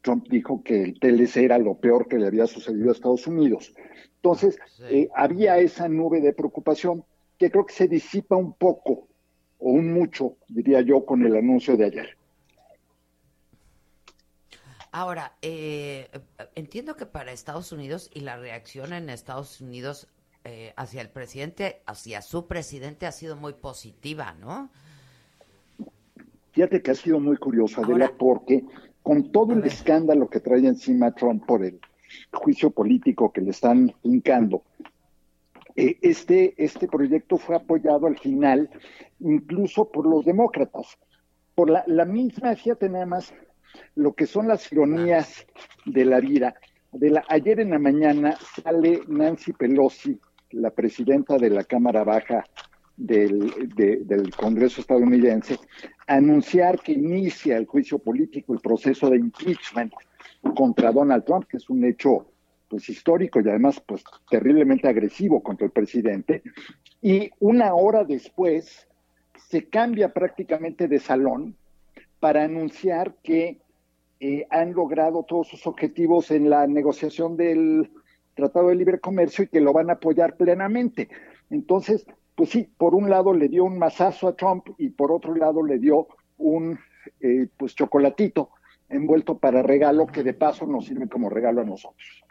[0.00, 3.74] Trump dijo que el TLC era lo peor que le había sucedido a Estados Unidos.
[4.14, 4.84] Entonces, Sí.
[4.90, 7.02] eh, había esa nube de preocupación
[7.36, 9.08] que creo que se disipa un poco,
[9.58, 12.16] o un mucho, diría yo, con el anuncio de ayer.
[14.94, 16.10] Ahora, eh,
[16.54, 20.06] entiendo que para Estados Unidos y la reacción en Estados Unidos
[20.44, 24.68] eh, hacia el presidente, hacia su presidente, ha sido muy positiva, ¿no?
[26.52, 28.64] Fíjate que ha sido muy curioso, Adela, Ahora- porque
[29.02, 31.80] con todo el escándalo que trae encima Trump por el
[32.30, 34.62] juicio político que le están hincando,
[35.74, 38.68] eh, este, este proyecto fue apoyado al final
[39.20, 40.98] incluso por los demócratas,
[41.54, 43.32] por la, la misma, fíjate nada más,
[43.94, 45.46] lo que son las ironías
[45.84, 46.54] de la vida.
[46.92, 50.18] De la, ayer en la mañana sale Nancy Pelosi,
[50.50, 52.44] la presidenta de la Cámara Baja
[52.96, 55.58] del, de- del Congreso estadounidense,
[56.06, 59.92] a anunciar que inicia el juicio político, el proceso de impeachment
[60.54, 62.26] contra Donald Trump, que es un hecho
[62.68, 66.42] pues histórico y además pues terriblemente agresivo contra el presidente.
[67.00, 68.86] Y una hora después
[69.48, 71.56] se cambia prácticamente de salón
[72.22, 73.58] para anunciar que
[74.20, 77.90] eh, han logrado todos sus objetivos en la negociación del
[78.36, 81.08] Tratado de Libre Comercio y que lo van a apoyar plenamente.
[81.50, 82.06] Entonces,
[82.36, 85.64] pues sí, por un lado le dio un mazazo a Trump y por otro lado
[85.64, 86.06] le dio
[86.38, 86.78] un
[87.18, 88.50] eh, pues chocolatito
[88.88, 92.24] envuelto para regalo que de paso nos sirve como regalo a nosotros.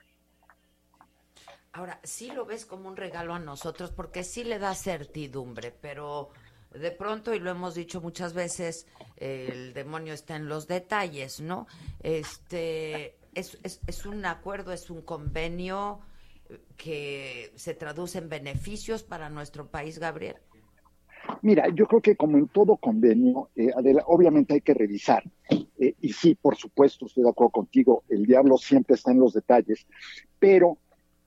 [1.74, 6.30] Ahora, sí lo ves como un regalo a nosotros porque sí le da certidumbre, pero
[6.74, 11.68] de pronto, y lo hemos dicho muchas veces, el demonio está en los detalles, ¿no?
[12.02, 16.00] Este, es, un acuerdo, es un convenio
[16.78, 20.36] que se traduce en beneficios para nuestro país, Gabriel.
[21.42, 25.24] Mira, yo creo que como en todo convenio, eh, Adela, obviamente hay que revisar.
[25.50, 29.34] Eh, y sí, por supuesto, estoy de acuerdo contigo, el diablo siempre está en los
[29.34, 29.88] detalles,
[30.40, 30.78] pero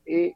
[0.05, 0.34] eh,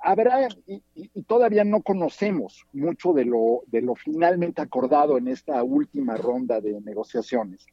[0.00, 6.16] habrá, y, todavía no conocemos mucho de lo, de lo finalmente acordado en esta última
[6.16, 7.66] ronda de negociaciones,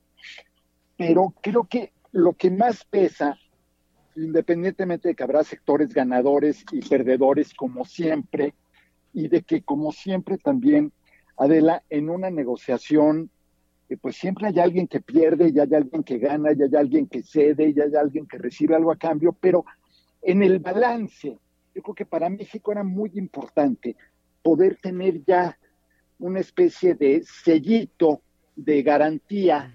[0.97, 3.38] pero creo que lo que más pesa,
[4.15, 8.53] independientemente de que habrá sectores ganadores y perdedores como siempre,
[9.13, 10.91] y de que como siempre también,
[11.38, 13.30] Adela, en una negociación,
[13.89, 17.07] eh, pues siempre hay alguien que pierde, y hay alguien que gana, y hay alguien
[17.07, 19.65] que cede, y hay alguien que recibe algo a cambio, pero
[20.21, 21.38] en el balance,
[21.76, 23.97] yo creo que para México era muy importante
[24.41, 25.57] poder tener ya
[26.19, 28.21] una especie de sellito
[28.55, 29.73] de garantía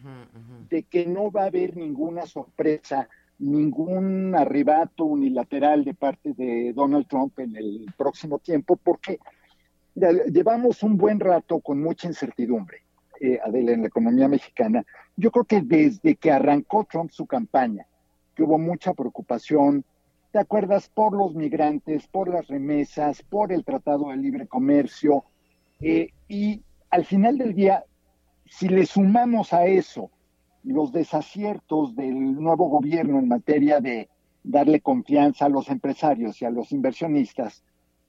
[0.71, 3.07] de que no va a haber ninguna sorpresa,
[3.39, 9.19] ningún arrebato unilateral de parte de Donald Trump en el próximo tiempo, porque
[9.95, 12.79] llevamos un buen rato con mucha incertidumbre,
[13.21, 14.87] eh, Adela, en la economía mexicana.
[15.17, 17.85] Yo creo que desde que arrancó Trump su campaña,
[18.35, 19.85] que hubo mucha preocupación,
[20.33, 20.89] ¿te acuerdas?
[20.89, 25.25] Por los migrantes, por las remesas, por el Tratado de Libre Comercio,
[25.81, 27.85] eh, y al final del día,
[28.47, 30.11] si le sumamos a eso
[30.63, 34.09] los desaciertos del nuevo gobierno en materia de
[34.43, 37.65] darle confianza a los empresarios y a los inversionistas,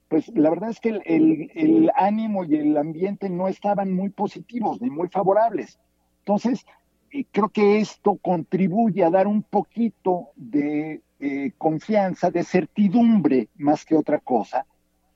[0.09, 4.89] pues la verdad es que el, ánimo y el ambiente no estaban muy positivos ni
[4.89, 5.79] muy favorables.
[6.19, 6.65] Entonces,
[7.11, 13.85] eh, creo que esto contribuye a dar un poquito de eh, confianza, de certidumbre más
[13.85, 14.65] que otra cosa.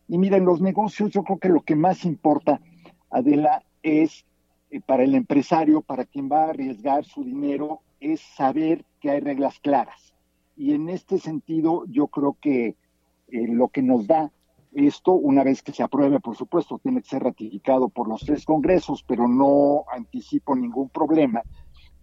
[0.07, 2.61] Y miren, los negocios yo creo que lo que más importa,
[3.09, 4.25] Adela, es
[4.69, 9.19] eh, para el empresario, para quien va a arriesgar su dinero, es saber que hay
[9.19, 10.13] reglas claras.
[10.55, 12.75] Y en este sentido, yo creo que
[13.27, 14.31] lo que nos da
[14.75, 18.45] esto, una vez que se apruebe, por supuesto, tiene que ser ratificado por los tres
[18.45, 21.41] congresos, pero no anticipo ningún problema.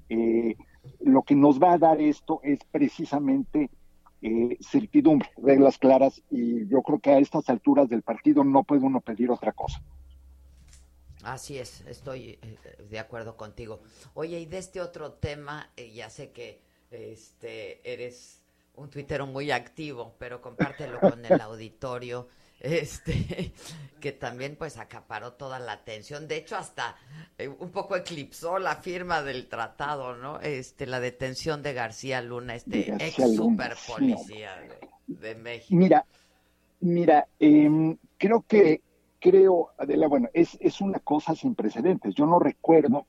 [0.09, 0.57] Eh,
[1.01, 3.71] lo que nos va a dar esto es precisamente
[4.23, 8.83] eh, certidumbre, reglas claras, y yo creo que a estas alturas del partido no puede
[8.83, 9.83] uno pedir otra cosa.
[11.23, 12.57] Así es, estoy eh,
[12.89, 13.81] de acuerdo contigo.
[14.15, 16.61] Oye, y de este otro tema, ya sé que
[16.91, 18.43] este eres
[18.75, 22.29] un tuitero muy activo, pero compártelo con el auditorio
[22.63, 23.53] este,
[24.01, 26.27] que también pues acaparó toda la atención.
[26.27, 26.97] De hecho, hasta
[27.39, 30.41] eh, un poco eclipsó la firma del tratado, ¿no?
[30.41, 34.53] Este, la detención de García Luna, este ex super policía
[35.07, 35.75] de, México.
[35.77, 36.07] Mira,
[36.81, 38.81] mira, em, creo que,
[39.21, 42.15] creo, Adela, bueno, es, es una cosa sin precedentes.
[42.15, 43.07] Yo no recuerdo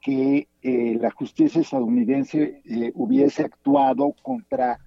[0.00, 4.80] que eh, la justicia estadounidense eh, hubiese actuado contra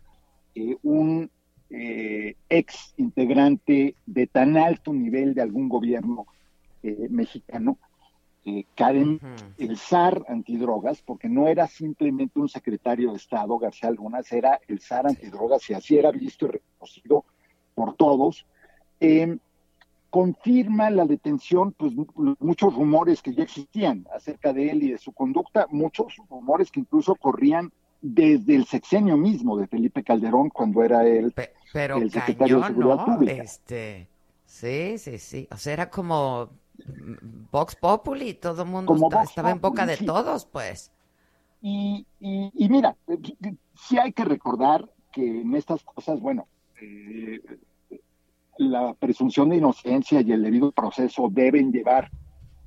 [0.84, 1.32] un
[1.70, 6.26] eh, ex integrante de tan alto nivel de algún gobierno
[6.82, 7.78] eh, mexicano,
[8.46, 9.20] eh, Karen,
[9.58, 14.80] el zar antidrogas, porque no era simplemente un secretario de Estado, García Lunas, era el
[14.80, 17.26] zar antidrogas y así era visto y reconocido
[17.76, 18.46] por todos.
[19.00, 19.40] Em,
[20.10, 21.94] confirma la detención, pues
[22.40, 26.80] muchos rumores que ya existían acerca de él y de su conducta, muchos rumores que
[26.80, 27.72] incluso corrían
[28.02, 31.34] desde el sexenio mismo de Felipe Calderón cuando era él
[31.74, 33.44] pero el secretario de Seguridad Pública.
[33.44, 34.08] Este,
[34.46, 35.48] sí, sí, sí.
[35.52, 36.50] O sea, era como
[37.52, 40.92] Vox Populi, todo el mundo estaba en boca de todos, pues.
[41.62, 42.96] Y, y, mira,
[43.76, 46.48] sí hay que recordar que en estas cosas, bueno,
[46.82, 47.42] eh,
[48.58, 52.10] la presunción de inocencia y el debido proceso deben llevar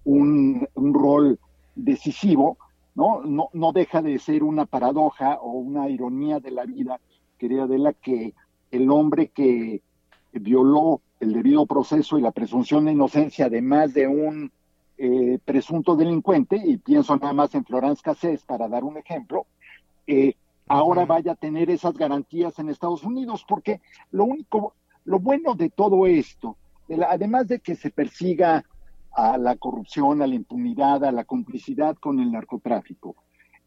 [0.05, 1.39] un, un rol
[1.75, 2.59] decisivo,
[2.95, 3.23] ¿no?
[3.23, 3.49] ¿no?
[3.53, 7.01] No deja de ser una paradoja o una ironía de la vida,
[7.39, 8.35] querida de la que
[8.71, 9.83] el hombre que
[10.33, 14.51] violó el debido proceso y la presunción de inocencia de más de un
[14.99, 19.47] eh, presunto delincuente, y pienso nada más en Florence Cassés para dar un ejemplo,
[20.07, 20.35] eh,
[20.69, 23.81] ahora vaya a tener esas garantías en Estados Unidos, porque
[24.11, 24.75] lo único,
[25.05, 26.57] lo bueno de todo esto,
[27.09, 28.65] además de que se persiga
[29.15, 33.17] a la corrupción, a la impunidad, a la complicidad con el narcotráfico,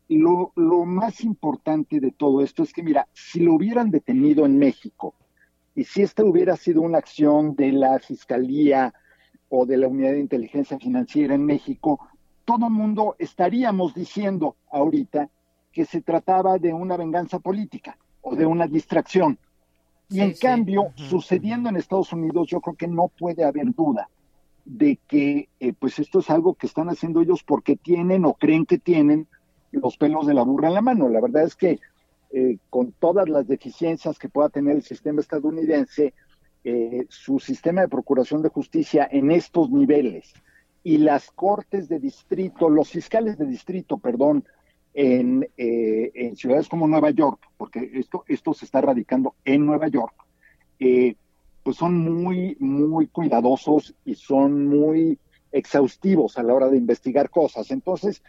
[0.10, 4.58] lo, lo más importante de todo esto es que, mira, si lo hubieran detenido en
[4.58, 5.16] México
[5.74, 8.94] y si esta hubiera sido una acción de la Fiscalía
[9.50, 12.00] o de la Unidad de Inteligencia Financiera en México,
[12.46, 15.30] todo el mundo estaríamos diciendo ahorita
[15.72, 19.38] que se trataba de una venganza política o de una distracción.
[20.08, 24.08] Y en cambio, sucediendo en Estados Unidos, yo creo que no puede haber duda
[24.66, 28.66] de que eh, pues esto es algo que están haciendo ellos porque tienen o creen
[28.66, 29.28] que tienen
[29.72, 31.08] los pelos de la burra en la mano.
[31.08, 31.80] La verdad es que
[32.32, 36.14] eh, con todas las deficiencias que pueda tener el sistema estadounidense,
[36.64, 40.34] eh, su sistema de procuración de justicia en estos niveles
[40.84, 44.44] y las cortes de distrito, los fiscales de distrito, perdón,
[44.94, 49.88] en, eh, en ciudades como Nueva York, porque esto, esto se está radicando en Nueva
[49.88, 50.16] York,
[51.66, 55.18] pues son muy, muy cuidadosos y son muy
[55.52, 57.72] exhaustivos a la hora de investigar cosas.
[57.72, 58.22] Entonces,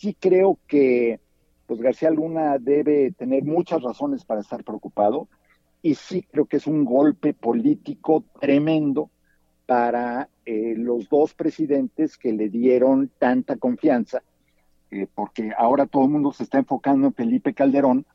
[0.00, 1.20] sí creo que
[1.68, 5.28] pues García Luna debe tener muchas razones para estar preocupado
[5.80, 9.10] y sí creo que es un golpe político tremendo
[9.64, 14.24] para eh, los dos presidentes que le dieron tanta confianza,
[14.90, 18.06] eh, porque ahora todo el mundo se está enfocando en Felipe Calderón,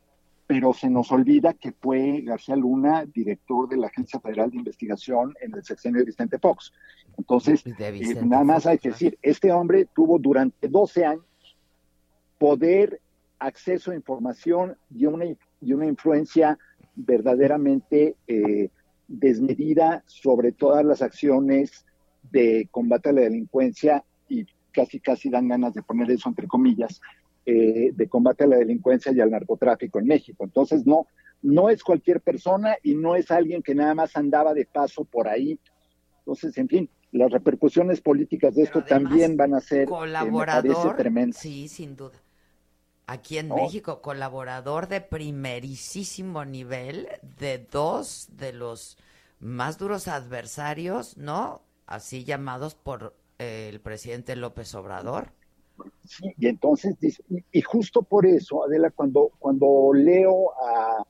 [0.48, 5.34] pero se nos olvida que fue García Luna director de la Agencia Federal de Investigación
[5.42, 6.72] en el sexenio de Vicente Fox.
[7.18, 11.26] Entonces, eh, nada más hay que decir, este hombre tuvo durante 12 años
[12.38, 12.98] poder,
[13.38, 15.26] acceso a información y una,
[15.60, 16.58] y una influencia
[16.96, 18.70] verdaderamente eh,
[19.06, 21.84] desmedida sobre todas las acciones
[22.32, 27.00] de combate a la delincuencia y casi casi dan ganas de poner eso entre comillas,
[27.50, 30.44] eh, de combate a la delincuencia y al narcotráfico en México.
[30.44, 31.06] Entonces no,
[31.40, 35.28] no es cualquier persona y no es alguien que nada más andaba de paso por
[35.28, 35.58] ahí.
[36.18, 40.94] Entonces, en fin, las repercusiones políticas de esto también van a ser, colaborador,
[41.32, 42.18] Sí, sin duda
[43.06, 48.98] aquí en México, colaborador de primerísimo nivel de dos de los
[49.40, 51.62] más duros adversarios, ¿no?
[51.86, 55.32] Así llamados por eh, el presidente López Obrador.
[56.04, 56.96] Sí, y entonces,
[57.52, 61.04] y, justo por eso, Adela, cuando, cuando leo a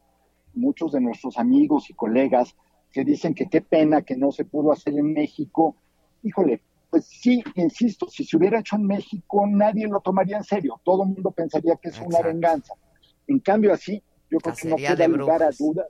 [0.54, 2.56] muchos de nuestros amigos y colegas
[2.90, 5.76] que dicen que qué pena que no se pudo hacer en México,
[6.22, 10.80] híjole, pues sí, insisto, si se hubiera hecho en México, nadie lo tomaría en serio.
[10.84, 12.74] Todo el mundo pensaría que es una venganza.
[13.26, 15.88] En cambio, así, yo creo que no puede lugar a dudas.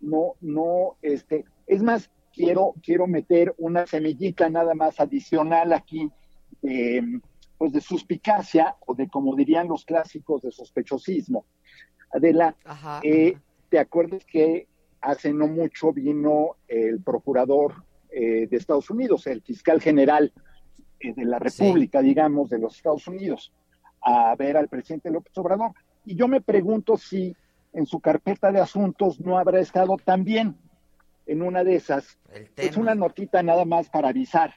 [0.00, 6.10] No, no, este, es más, quiero, quiero meter una semillita nada más adicional aquí,
[7.58, 11.44] pues de suspicacia, o de como dirían los clásicos, de sospechosismo.
[12.12, 12.56] Adela,
[13.02, 13.36] eh,
[13.68, 14.68] ¿te acuerdas que
[15.00, 20.32] hace no mucho vino el procurador eh, de Estados Unidos, el fiscal general
[21.00, 23.52] eh, de la República, digamos, de los Estados Unidos,
[24.00, 25.72] a ver al presidente López Obrador.
[26.06, 27.36] Y yo me pregunto si
[27.72, 30.56] en su carpeta de asuntos no habrá estado también
[31.26, 32.18] en una de esas.
[32.56, 34.54] Es una notita nada más para avisar.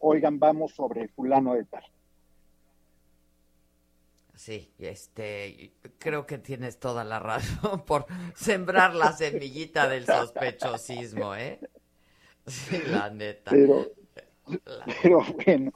[0.00, 1.84] Oigan, vamos sobre fulano de tal.
[4.38, 11.58] Sí, este, creo que tienes toda la razón por sembrar la semillita del sospechosismo, ¿eh?
[12.46, 13.50] Sí, la neta.
[13.50, 13.88] Pero,
[15.02, 15.72] pero bueno.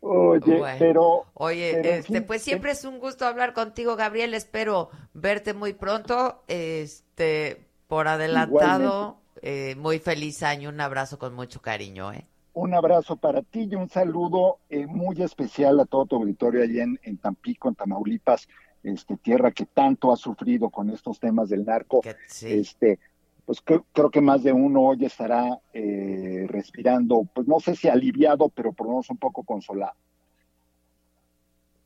[0.00, 1.26] Oye, pero.
[1.34, 4.34] Oye, este, pues siempre es un gusto hablar contigo, Gabriel.
[4.34, 6.42] Espero verte muy pronto.
[6.48, 10.70] Este, por adelantado, eh, muy feliz año.
[10.70, 12.26] Un abrazo con mucho cariño, ¿eh?
[12.54, 16.80] Un abrazo para ti y un saludo eh, muy especial a todo tu auditorio allí
[16.80, 18.48] en, en, Tampico, en Tamaulipas,
[18.84, 22.00] este, tierra que tanto ha sufrido con estos temas del narco.
[22.42, 23.00] Este,
[23.44, 28.48] pues creo, que más de uno hoy estará eh, respirando, pues no sé si aliviado,
[28.48, 29.94] pero por lo menos un poco consolado.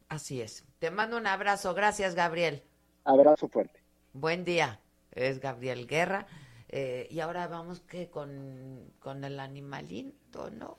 [0.09, 0.65] Así es.
[0.79, 1.75] Te mando un abrazo.
[1.75, 2.63] Gracias, Gabriel.
[3.05, 3.81] Abrazo fuerte.
[4.13, 4.81] Buen día.
[5.13, 6.27] Es Gabriel Guerra.
[6.71, 10.79] Eh, y ahora vamos que con, con el animalito, ¿no?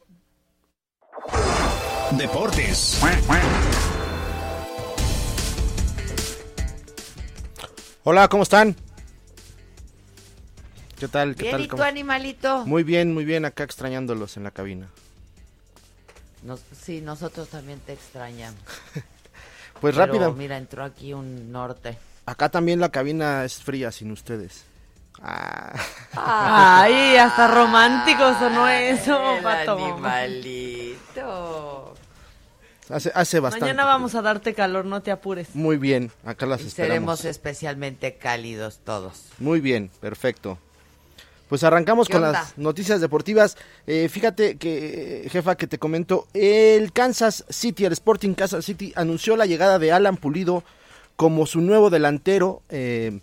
[2.12, 3.02] Deportes.
[8.04, 8.76] Hola, ¿cómo están?
[11.00, 11.36] ¿Qué tal?
[11.36, 11.62] ¿Qué tal?
[11.62, 12.66] ¿y tu animalito?
[12.66, 14.90] Muy bien, muy bien, acá extrañándolos en la cabina.
[16.80, 18.62] sí, nosotros también te extrañamos.
[19.82, 20.34] pues rápido.
[20.34, 21.98] Mira, entró aquí un norte.
[22.26, 24.68] Acá también la cabina es fría sin ustedes.
[25.22, 25.74] Ah.
[26.15, 31.09] Ay, hasta romántico sonó eso, el animalito.
[32.89, 33.65] Hace, hace bastante.
[33.65, 35.55] Mañana vamos a darte calor, no te apures.
[35.55, 39.26] Muy bien, acá las y Seremos especialmente cálidos todos.
[39.38, 40.57] Muy bien, perfecto.
[41.49, 43.57] Pues arrancamos con las noticias deportivas.
[43.88, 49.36] Eh, fíjate que, jefa, que te comento, el Kansas City, el Sporting Kansas City, anunció
[49.36, 50.63] la llegada de Alan Pulido
[51.15, 52.61] como su nuevo delantero.
[52.70, 53.20] Eh,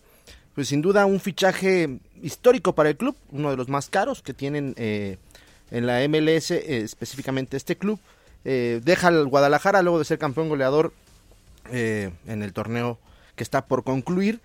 [0.57, 4.33] pues sin duda un fichaje histórico para el club, uno de los más caros que
[4.33, 5.19] tienen eh,
[5.71, 8.01] en la MLS, eh, específicamente este club.
[8.47, 10.95] Eh, deja al Guadalajara luego de ser campeón goleador
[11.71, 12.99] en el torneo
[13.35, 14.41] que está por concluir.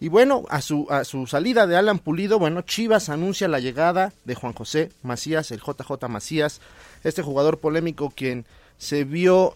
[0.00, 4.14] Y bueno, a su, a su salida de Alan Pulido, bueno, Chivas anuncia la llegada
[4.24, 6.62] de Juan José Macías, el JJ Macías,
[7.04, 8.46] este jugador polémico quien
[8.78, 9.52] se vio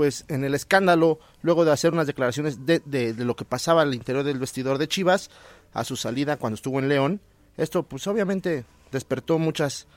[0.00, 4.24] pues en el escándalo luego de hacer unas declaraciones de, lo que pasaba al interior
[4.24, 5.28] del vestidor de Chivas
[5.74, 7.20] a su salida cuando estuvo en León.
[7.58, 9.88] Esto pues obviamente despertó muchas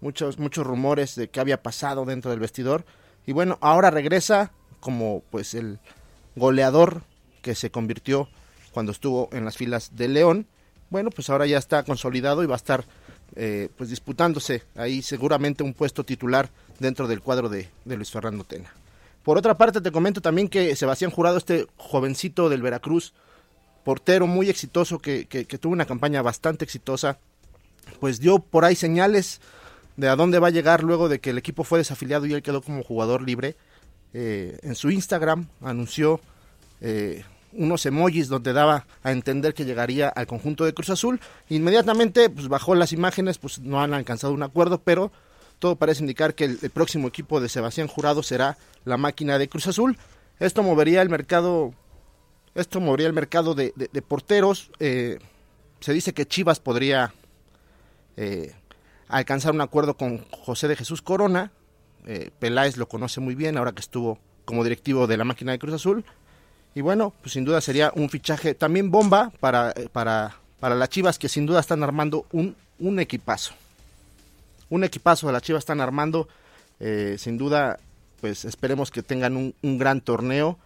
[0.00, 2.84] muchos muchos rumores de qué había pasado dentro del vestidor
[3.26, 5.80] y bueno, ahora regresa como pues el
[6.36, 7.02] goleador
[7.42, 8.28] que se convirtió
[8.70, 10.46] cuando estuvo en las filas de León.
[10.88, 12.84] Bueno, pues ahora ya está consolidado y va a estar
[13.34, 16.48] eh, pues disputándose ahí seguramente un puesto titular
[16.78, 18.72] dentro del cuadro de, de Luis Fernando Tena.
[19.28, 23.12] Por otra parte, te comento también que Sebastián Jurado, este jovencito del Veracruz,
[23.84, 25.26] portero muy exitoso, que,
[25.60, 27.18] tuvo una campaña bastante exitosa,
[28.00, 29.42] pues dio por ahí señales
[29.98, 32.40] de a dónde va a llegar luego de que el equipo fue desafiliado y él
[32.40, 33.56] quedó como jugador libre.
[34.14, 36.22] Eh, en su Instagram anunció
[36.80, 37.22] eh,
[37.52, 41.20] unos emojis donde daba a entender que llegaría al conjunto de Cruz Azul.
[41.50, 45.12] Inmediatamente pues, bajó las imágenes, pues no han alcanzado un acuerdo, pero
[45.58, 49.66] todo parece indicar que el, próximo equipo de Sebastián Jurado será la máquina de Cruz
[49.66, 49.98] Azul.
[50.38, 51.74] Esto movería el mercado,
[52.54, 53.72] esto movería el mercado de,
[54.06, 54.70] porteros.
[54.78, 55.18] Eh,
[55.80, 57.12] se dice que Chivas podría
[58.16, 58.54] eh,
[59.08, 61.50] alcanzar un acuerdo con José de Jesús Corona.
[62.06, 65.58] Eh, Peláez lo conoce muy bien ahora que estuvo como directivo de la máquina de
[65.58, 66.04] Cruz Azul.
[66.74, 71.18] Y bueno, pues sin duda sería un fichaje también bomba para, para, para las Chivas
[71.18, 73.54] que sin duda están armando un, un equipazo
[74.70, 76.28] un equipazo de la Chivas están armando.
[76.80, 77.78] Eh, sin duda,
[78.20, 80.58] pues esperemos que tengan un, un gran torneo.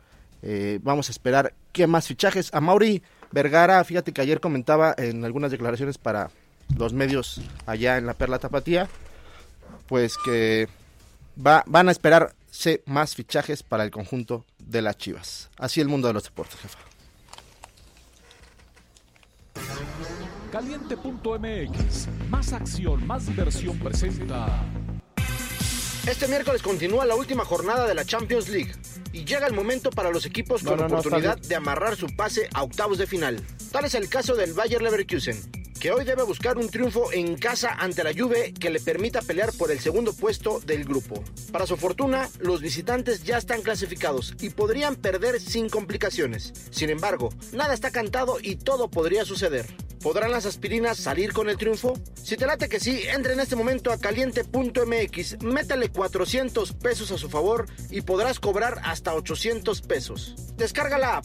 [0.43, 2.53] Eh, vamos a esperar qué más fichajes.
[2.53, 6.31] A Mauri Vergara, fíjate que ayer comentaba en algunas declaraciones para
[6.77, 8.89] los medios allá en la Perla Tapatía,
[9.87, 10.69] pues que
[11.45, 15.51] va, van a esperarse más fichajes para el conjunto de las Chivas.
[15.57, 16.79] Así el mundo de los deportes, jefa.
[20.53, 24.63] Caliente.mx, más acción, más diversión presenta.
[26.07, 28.71] Este miércoles continúa la última jornada de la Champions League
[29.15, 32.07] y llega el momento para los equipos con No, no, no, oportunidad de amarrar su
[32.15, 33.41] pase a octavos de final.
[33.71, 35.41] Tal es el caso del Bayer Leverkusen,
[35.83, 39.53] que hoy debe buscar un triunfo en casa ante la Juve que le permita pelear
[39.53, 41.25] por el segundo puesto del grupo.
[41.51, 46.53] Para su fortuna, los visitantes ya están clasificados y podrían perder sin complicaciones.
[46.71, 49.67] Sin embargo, nada está cantado y todo podría suceder.
[50.01, 51.95] ¿Podrán las aspirinas salir con el triunfo?
[52.15, 57.19] Si te late que sí, entra en este momento a caliente.mx, métale 400 pesos a
[57.19, 60.37] su favor y podrás cobrar hasta 800 pesos.
[60.57, 61.25] Descarga la app,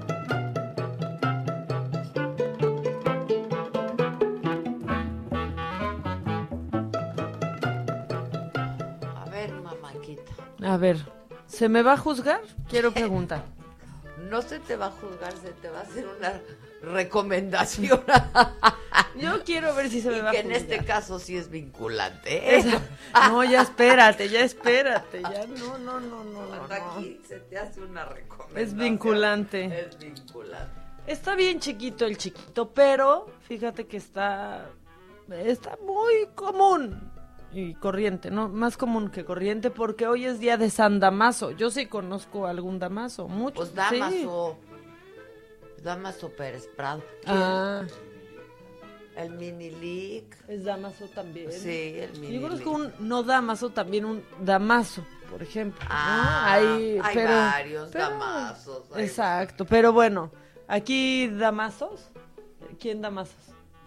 [10.71, 10.97] A ver,
[11.47, 12.39] ¿se me va a juzgar?
[12.69, 13.43] Quiero preguntar.
[14.29, 16.39] No se te va a juzgar, se te va a hacer una
[16.81, 18.01] recomendación.
[19.17, 20.61] Yo quiero ver si se me Y va a que en juzgar.
[20.61, 22.37] este caso sí es vinculante.
[22.37, 22.57] ¿eh?
[22.59, 22.81] Esa-
[23.29, 26.91] No, ya espérate, ya espérate, ya no, no, no, no, no, Hasta no.
[26.91, 28.57] aquí se te hace una recomendación.
[28.67, 29.65] Es vinculante.
[29.87, 30.79] Es vinculante.
[31.07, 34.69] Está bien chiquito el chiquito, pero fíjate que está
[35.29, 37.10] está muy común
[37.53, 38.47] y corriente, ¿no?
[38.49, 41.51] Más común que corriente porque hoy es día de San Damaso.
[41.51, 43.69] Yo sí conozco algún Damaso, muchos.
[43.69, 44.57] Pues Damaso.
[45.83, 47.01] Damaso Pérez Prado.
[47.25, 47.81] Ah,
[49.15, 50.29] El mini league.
[50.47, 51.51] es Damaso también.
[51.51, 55.79] Sí, el mini Yo conozco un no Damaso, también un Damaso, por ejemplo.
[55.89, 58.83] Ah, Hay, hay pero- varios pero- Damasos.
[58.93, 60.31] hay- Exacto, pero bueno,
[60.67, 62.09] aquí Damasos.
[62.79, 63.35] ¿Quién da mazos?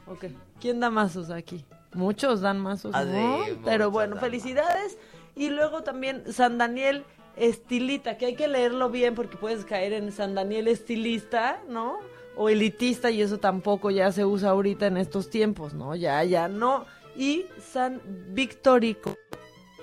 [0.07, 0.27] Ok,
[0.61, 1.65] ¿quién da mazos aquí?
[1.95, 2.77] Muchos dan ¿no?
[2.77, 4.99] sí, Pero bueno, felicidades.
[5.37, 7.05] Y luego también San Daniel
[7.37, 11.99] Estilita, que hay que leerlo bien porque puedes caer en San Daniel Estilista, ¿no?
[12.37, 15.95] o elitista y eso tampoco ya se usa ahorita en estos tiempos, ¿no?
[15.95, 16.85] Ya, ya no.
[17.17, 19.17] Y San Victorico.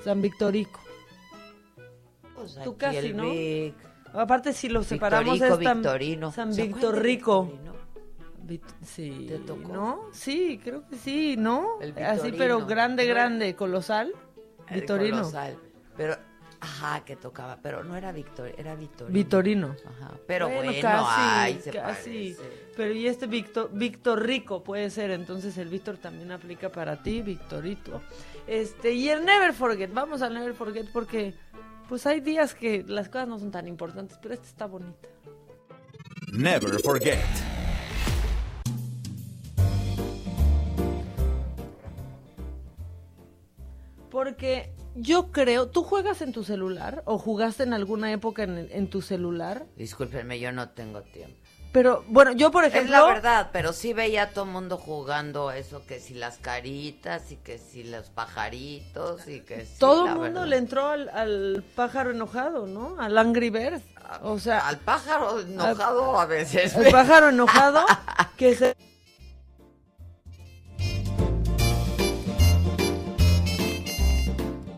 [0.04, 0.80] San Victorico.
[2.36, 3.30] Pues Tú casi, ¿no?
[3.30, 3.74] Vic.
[4.14, 6.32] Aparte, si lo separamos Victorico, es tan- Victorino.
[6.32, 7.44] San ¿Se acuerdan Víctor de Rico.
[7.46, 7.72] Victorino?
[8.84, 9.72] Sí, ¿Te tocó?
[9.72, 10.10] ¿no?
[10.12, 11.80] Sí, creo que sí, ¿no?
[11.82, 14.14] El Así, pero grande, grande, colosal.
[14.70, 15.18] El Vitorino.
[15.18, 15.58] colosal.
[15.98, 16.18] Pero,
[16.60, 19.14] ajá, que tocaba, pero no era Victor, era Victorino.
[19.14, 19.76] Vitorino.
[19.86, 20.12] Ajá.
[20.26, 22.36] Pero bueno, casi, ay, se casi.
[22.38, 22.72] parece.
[22.76, 27.22] Pero y este Víctor, Víctor Rico puede ser, entonces el Víctor también aplica para ti,
[27.22, 28.02] Victorito.
[28.48, 31.34] Este, y el Never Forget, vamos al Never Forget porque
[31.88, 35.10] pues hay días que las cosas no son tan importantes, pero esta está bonita.
[36.32, 37.20] Never forget.
[44.12, 48.90] Porque yo creo, ¿tú juegas en tu celular o jugaste en alguna época en, en
[48.90, 49.66] tu celular?
[49.78, 51.38] Discúlpenme, yo no tengo tiempo.
[51.72, 54.78] Pero bueno, yo por ejemplo, Es la verdad, pero sí veía a todo el mundo
[54.78, 60.02] jugando eso, que si las caritas y que si los pajaritos y que sí, todo
[60.08, 60.48] el mundo verdad.
[60.48, 62.98] le entró al, al pájaro enojado, ¿no?
[63.00, 63.82] Al Angry Bird.
[64.24, 66.76] O sea, Al pájaro enojado a veces.
[66.76, 67.86] el pájaro enojado
[68.38, 68.76] que se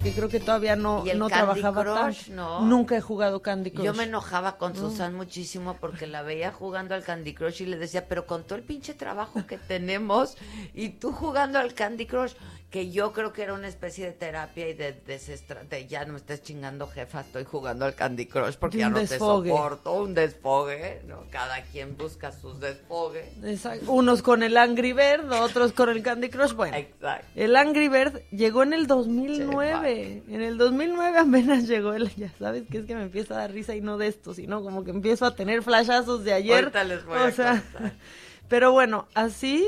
[0.04, 2.34] que creo que todavía no, Y el no Candy trabajaba Crush, tanto.
[2.34, 2.62] ¿no?
[2.66, 3.86] Nunca he jugado Candy Crush.
[3.86, 4.80] Yo me enojaba con No.
[4.80, 8.58] Susan muchísimo porque la veía jugando al Candy Crush y le decía, pero con todo
[8.58, 10.38] el pinche trabajo que tenemos
[10.74, 12.34] y tú jugando al Candy Crush,
[12.74, 16.18] que yo creo que era una especie de terapia y de de ya no me
[16.18, 19.52] estés chingando jefa, estoy jugando al Candy Crush porque ya no desfogue.
[19.52, 21.26] te soporto, un desfogue, ¿no?
[21.30, 23.28] Cada quien busca sus desfogues.
[23.44, 23.92] Exacto.
[23.92, 26.54] Unos con el Angry Bird, otros con el Candy Crush.
[26.54, 27.28] Bueno, Exacto.
[27.36, 30.24] el Angry Bird llegó en el 2009.
[30.28, 33.52] En el 2009 apenas llegó el, ya sabes que es que me empieza a dar
[33.52, 36.64] risa y no de esto, sino como que empiezo a tener flashazos de ayer.
[36.64, 37.94] Ahorita les voy o a sea, contar.
[38.50, 39.64] pero bueno, así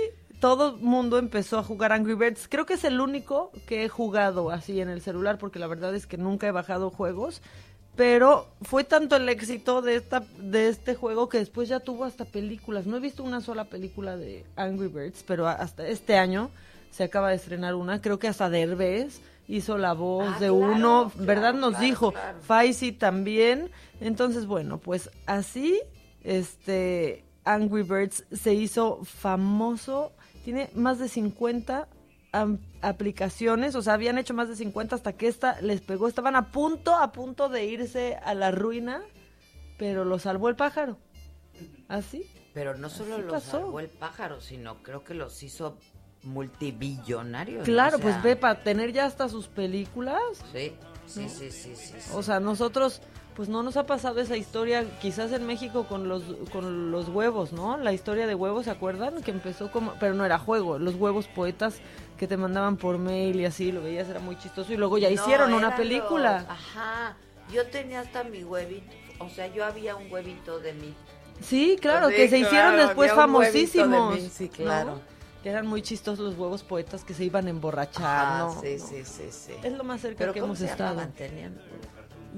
[0.46, 2.48] todo mundo empezó a jugar Angry Birds.
[2.48, 5.96] Creo que es el único que he jugado así en el celular, porque la verdad
[5.96, 7.42] es que nunca he bajado juegos.
[7.96, 12.26] Pero fue tanto el éxito de esta de este juego que después ya tuvo hasta
[12.26, 12.86] películas.
[12.86, 16.52] No he visto una sola película de Angry Birds, pero hasta este año
[16.92, 18.00] se acaba de estrenar una.
[18.00, 21.54] Creo que hasta Derbez hizo la voz Ah, de claro, uno, claro, ¿verdad?
[21.56, 22.14] Nos claro, dijo.
[22.42, 23.72] Faisy también.
[24.00, 25.82] Entonces, bueno, pues así,
[26.24, 30.12] este, Angry Birds se hizo famoso.
[30.46, 31.88] Tiene más de 50
[32.32, 36.08] am- aplicaciones, o sea, habían hecho más de 50 hasta que esta les pegó.
[36.08, 39.02] Estaban a punto, a punto de irse a la ruina,
[39.78, 40.98] pero lo salvó el pájaro.
[41.88, 42.30] ¿Así?
[42.54, 43.52] Pero no solo pasó.
[43.60, 45.78] salvó el pájaro, sino creo que los hizo
[46.24, 47.60] multibillonarios.
[47.60, 47.64] ¿no?
[47.66, 50.22] Claro, O sea, pues ve, para tener ya hasta sus películas.
[50.54, 50.74] Sí,
[51.08, 51.30] sí, ¿no?
[51.30, 52.12] sí, sí, sí, sí.
[52.14, 53.02] O sea, nosotros,
[53.36, 56.24] pues no nos ha pasado esa historia, quizás en México con los,
[56.54, 57.78] con los huevos, ¿no?
[57.78, 59.22] La historia de huevos, ¿se acuerdan?
[59.24, 61.80] Que empezó como, pero no era juego, los huevos poetas
[62.18, 64.72] que te mandaban por mail y así, lo veías, era muy chistoso.
[64.72, 66.40] Y luego ya No, hicieron una película.
[66.42, 67.18] los- ajá,
[67.52, 70.94] yo tenía hasta mi huevito, o sea, yo había un huevito de mí.
[71.42, 74.16] Sí, claro, Sí, que se hicieron después de famosísimos.
[74.16, 74.52] mí, sí, ¿no?
[74.64, 75.02] claro.
[75.44, 78.62] Que eran muy chistosos los huevos poetas que se iban a emborrachar, ¿no?
[78.62, 78.88] sí, No.
[78.88, 79.54] sí, sí, sí.
[79.62, 80.92] Es lo más cerca ¿Pero que cómo hemos se estado.
[80.96, 81.12] llamaban?
[81.14, 81.62] Tenían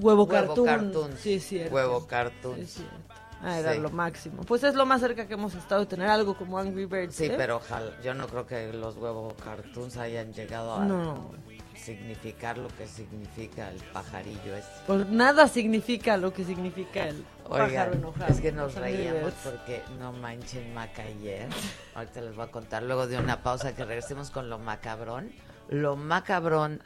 [0.00, 0.66] Huevo, Huevo cartoon.
[0.66, 1.12] cartoon.
[1.18, 1.74] Sí, es cierto.
[1.74, 2.60] Huevo cartoon.
[2.60, 2.94] Es cierto.
[3.40, 3.78] Ah, era Sí.
[3.78, 4.42] lo máximo.
[4.42, 7.14] Pues es lo más cerca que hemos estado de tener algo como Angry Birds.
[7.14, 7.34] Sí, ¿eh?
[7.36, 11.30] pero ojalá, yo no creo que los huevos cartoons hayan llegado a No.
[11.76, 14.68] significar lo que significa el pajarillo ese.
[14.88, 18.32] Pues nada significa lo que significa el pájaro Oigan, enojado.
[18.32, 21.46] es que nos reíamos porque no manchen Maca ayer.
[21.94, 25.30] Ahorita les voy a contar luego de una pausa que regresemos con lo macabrón.
[25.68, 26.82] Lo macabrón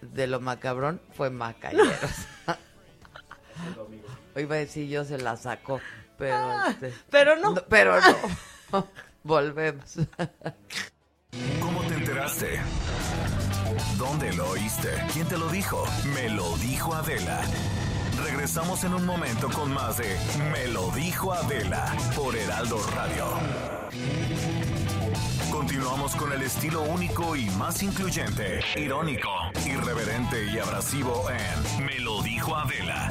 [0.00, 1.80] de lo macabrón fue Maca ayer.
[2.02, 2.58] o sea.
[4.40, 5.80] Iba a decir yo se la sacó,
[6.18, 6.36] pero
[6.68, 7.54] este, Ah, pero no.
[7.68, 7.98] pero
[8.72, 8.88] no.
[9.22, 9.96] Volvemos.
[11.60, 12.60] ¿Cómo te enteraste?
[13.98, 14.90] ¿Dónde lo oíste?
[15.12, 15.84] ¿Quién te lo dijo?
[16.14, 17.40] Me lo dijo Adela.
[18.24, 20.16] Regresamos en un momento con más de
[20.52, 23.26] Me lo dijo Adela por Heraldo Radio.
[25.56, 29.30] Continuamos con el estilo único y más incluyente, irónico,
[29.66, 33.08] irreverente y abrasivo en Me lo dijo Adela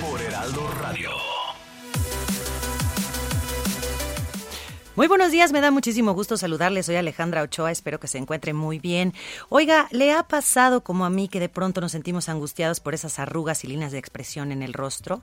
[0.00, 1.10] por Heraldo Radio.
[4.96, 6.86] Muy buenos días, me da muchísimo gusto saludarles.
[6.86, 9.14] Soy Alejandra Ochoa, espero que se encuentre muy bien.
[9.48, 13.20] Oiga, ¿le ha pasado como a mí que de pronto nos sentimos angustiados por esas
[13.20, 15.22] arrugas y líneas de expresión en el rostro?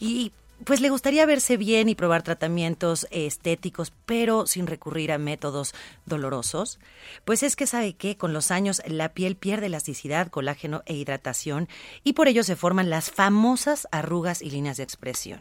[0.00, 0.32] Y
[0.64, 5.74] pues le gustaría verse bien y probar tratamientos estéticos, pero sin recurrir a métodos
[6.06, 6.80] dolorosos,
[7.24, 11.68] pues es que sabe que con los años la piel pierde elasticidad, colágeno e hidratación
[12.02, 15.40] y por ello se forman las famosas arrugas y líneas de expresión.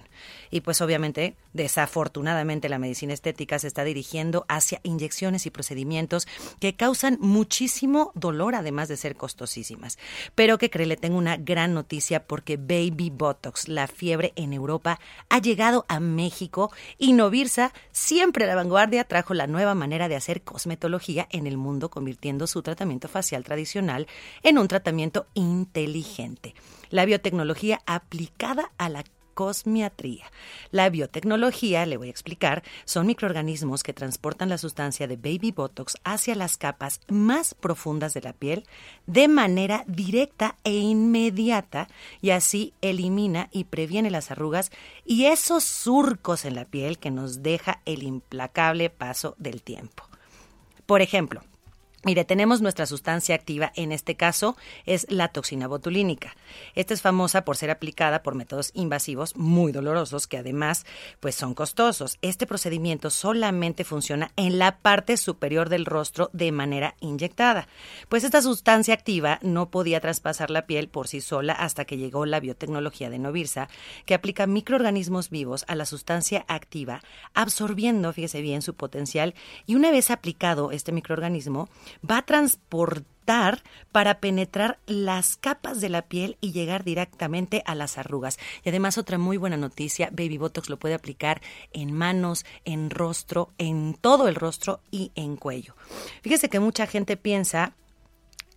[0.50, 6.28] Y pues obviamente, desafortunadamente la medicina estética se está dirigiendo hacia inyecciones y procedimientos
[6.60, 9.98] que causan muchísimo dolor además de ser costosísimas.
[10.36, 15.00] Pero que cree, tengo una gran noticia porque Baby Botox, la fiebre en Europa,
[15.30, 20.16] ha llegado a México y Novirsa, siempre a la vanguardia, trajo la nueva manera de
[20.16, 24.08] hacer cosmetología en el mundo, convirtiendo su tratamiento facial tradicional
[24.44, 26.56] en un tratamiento inteligente.
[26.90, 29.04] La biotecnología aplicada a la
[29.34, 30.26] cosmiatría.
[30.72, 35.98] La biotecnología, le voy a explicar, son microorganismos que transportan la sustancia de Baby Botox
[36.04, 38.66] hacia las capas más profundas de la piel
[39.08, 41.88] de manera directa e inmediata
[42.22, 44.72] y así elimina y previene las arrugas
[45.06, 50.04] y esos surcos en la piel que nos deja el implacable paso del tiempo.
[50.86, 51.42] Por ejemplo,
[52.04, 56.36] Mire, tenemos nuestra sustancia activa, en este caso es la toxina botulínica.
[56.74, 60.88] Esta es famosa por ser aplicada por métodos invasivos muy dolorosos que además
[61.20, 62.18] pues son costosos.
[62.24, 67.68] Este procedimiento solamente funciona en la parte superior del rostro de manera inyectada.
[68.10, 72.26] Pues esta sustancia activa no podía traspasar la piel por sí sola hasta que llegó
[72.26, 73.70] la biotecnología de Novirsa,
[74.06, 77.04] que aplica microorganismos vivos a la sustancia activa,
[77.36, 79.36] absorbiendo, fíjese bien, su potencial
[79.68, 81.70] y una vez aplicado este microorganismo,
[82.10, 87.98] va a transportar para penetrar las capas de la piel y llegar directamente a las
[87.98, 88.38] arrugas.
[88.64, 93.52] Y además otra muy buena noticia, Baby Botox lo puede aplicar en manos, en rostro,
[93.58, 95.76] en todo el rostro y en cuello.
[96.22, 97.74] Fíjese que mucha gente piensa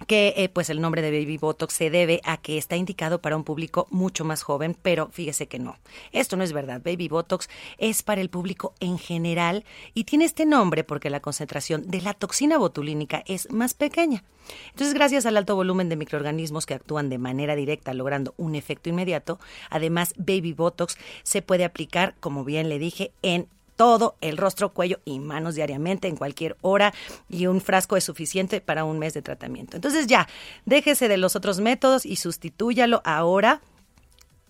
[0.06, 3.36] que eh, pues el nombre de Baby Botox se debe a que está indicado para
[3.36, 5.76] un público mucho más joven, pero fíjese que no.
[6.12, 6.82] Esto no es verdad.
[6.84, 7.48] Baby Botox
[7.78, 12.14] es para el público en general y tiene este nombre porque la concentración de la
[12.14, 14.24] toxina botulínica es más pequeña.
[14.70, 18.90] Entonces, gracias al alto volumen de microorganismos que actúan de manera directa logrando un efecto
[18.90, 19.38] inmediato,
[19.70, 25.00] además Baby Botox se puede aplicar, como bien le dije, en todo el rostro, cuello
[25.04, 26.94] y manos diariamente en cualquier hora
[27.28, 29.76] y un frasco es suficiente para un mes de tratamiento.
[29.76, 30.28] Entonces ya,
[30.64, 33.60] déjese de los otros métodos y sustitúyalo ahora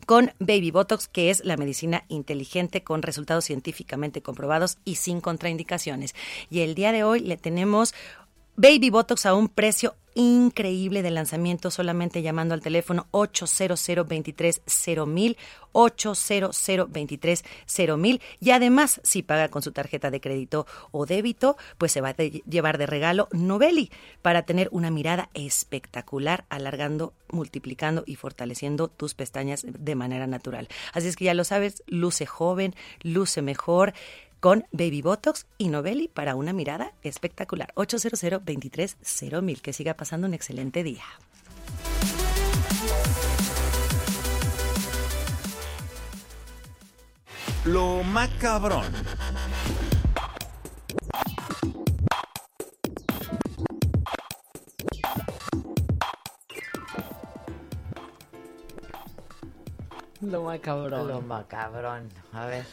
[0.07, 6.15] con Baby Botox, que es la medicina inteligente con resultados científicamente comprobados y sin contraindicaciones.
[6.51, 7.95] Y el día de hoy le tenemos
[8.57, 14.63] Baby Botox a un precio increíble de lanzamiento solamente llamando al teléfono 800 23
[15.07, 15.37] mil
[15.73, 17.45] 800 23
[17.99, 18.23] mil.
[18.41, 22.15] Y además si paga con su tarjeta de crédito o débito pues se va a
[22.17, 23.91] llevar de regalo Novelli
[24.23, 30.69] para tener una mirada espectacular alargando multiplicando y fortaleciendo tus pestañas de manera natural.
[30.93, 33.95] Así es que ya lo sabes luce joven luce mejor
[34.45, 37.73] con Baby Botox y Novelli para una mirada espectacular.
[37.77, 38.99] 800 23
[39.41, 39.63] mil.
[39.63, 41.03] Que siga pasando un excelente día.
[47.65, 48.93] Lo macabrón.
[60.31, 61.09] Lo macabrón.
[61.09, 62.09] Lo macabrón.
[62.33, 62.65] A ver.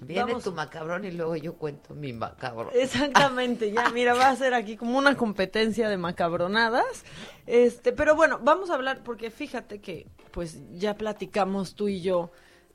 [0.00, 2.70] Viene tu macabrón y luego yo cuento mi macabrón.
[2.74, 7.04] Exactamente, ya, mira, va a ser aquí como una competencia de macabronadas.
[7.46, 12.30] Este, pero bueno, vamos a hablar, porque fíjate que, pues, ya platicamos tú y yo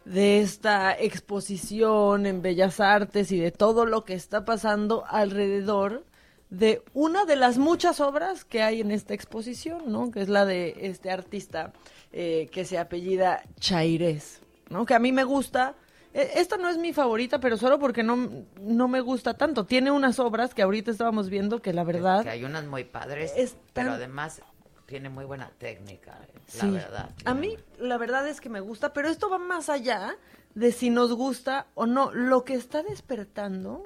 [0.05, 6.03] de esta exposición en Bellas Artes y de todo lo que está pasando alrededor
[6.49, 10.11] de una de las muchas obras que hay en esta exposición, ¿no?
[10.11, 11.71] Que es la de este artista
[12.13, 14.85] eh, que se apellida Chaires, ¿no?
[14.85, 15.75] Que a mí me gusta.
[16.13, 19.65] E, esta no es mi favorita, pero solo porque no, no me gusta tanto.
[19.65, 22.23] Tiene unas obras que ahorita estábamos viendo que la verdad...
[22.23, 23.33] que hay unas muy padres,
[23.73, 24.41] pero además
[24.85, 26.19] tiene muy buena técnica,
[26.57, 27.09] la verdad.
[27.23, 30.17] A mí la verdad es que me gusta, pero esto va más allá
[30.53, 32.11] de si nos gusta o no.
[32.11, 33.83] Lo que está despertando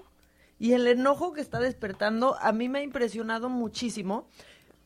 [0.57, 4.27] y el enojo que está despertando a mí me ha impresionado muchísimo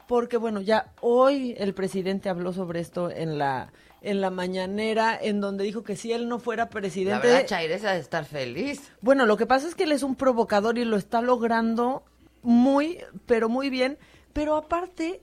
[0.10, 5.40] porque bueno, ya hoy el presidente habló sobre esto en la en la mañanera en
[5.40, 8.92] donde dijo que si él no fuera presidente La verdad Chaires ha de estar feliz.
[9.02, 12.04] Bueno, lo que pasa es que él es un provocador y lo está logrando
[12.42, 12.98] muy
[13.28, 14.00] pero muy bien,
[14.34, 15.22] pero aparte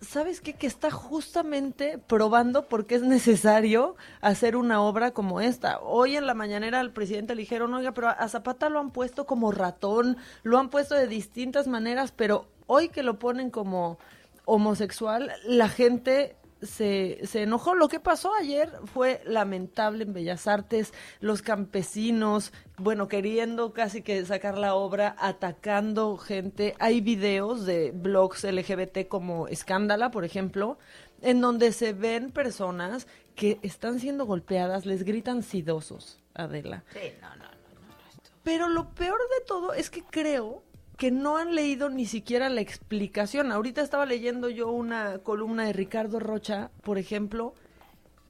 [0.00, 0.54] ¿sabes qué?
[0.54, 5.80] Que está justamente probando por qué es necesario hacer una obra como esta.
[5.80, 9.26] Hoy en la mañanera al presidente le dijeron, oiga, pero a Zapata lo han puesto
[9.26, 13.98] como ratón, lo han puesto de distintas maneras, pero hoy que lo ponen como
[14.44, 17.74] homosexual, la gente se, se enojó.
[17.74, 24.24] Lo que pasó ayer fue lamentable en Bellas Artes, los campesinos, bueno, queriendo casi que
[24.24, 26.74] sacar la obra, atacando gente.
[26.78, 30.78] Hay videos de blogs LGBT como Escándala, por ejemplo,
[31.22, 36.84] en donde se ven personas que están siendo golpeadas, les gritan sidosos, Adela.
[36.92, 37.94] Sí, no, no, no, no.
[38.42, 40.62] Pero lo peor de todo es que creo
[40.98, 43.52] que no han leído ni siquiera la explicación.
[43.52, 47.54] Ahorita estaba leyendo yo una columna de Ricardo Rocha, por ejemplo,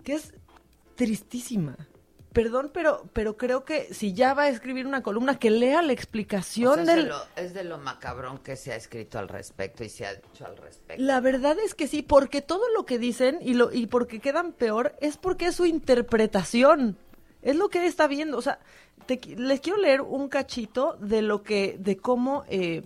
[0.04, 0.34] que es
[0.94, 1.76] tristísima.
[2.34, 5.94] Perdón, pero, pero creo que si ya va a escribir una columna, que lea la
[5.94, 7.02] explicación O sea, es, del...
[7.04, 10.14] de lo, es de lo macabrón que se ha escrito al respecto y se ha
[10.14, 11.02] dicho al respecto.
[11.02, 14.52] La verdad es que sí, porque todo lo que dicen y lo y porque quedan
[14.52, 16.98] peor es porque es su interpretación.
[17.40, 18.36] Es lo que él está viendo.
[18.36, 18.58] O sea,
[19.08, 22.82] te les quiero leer un cachito de lo que, de cómo, eh,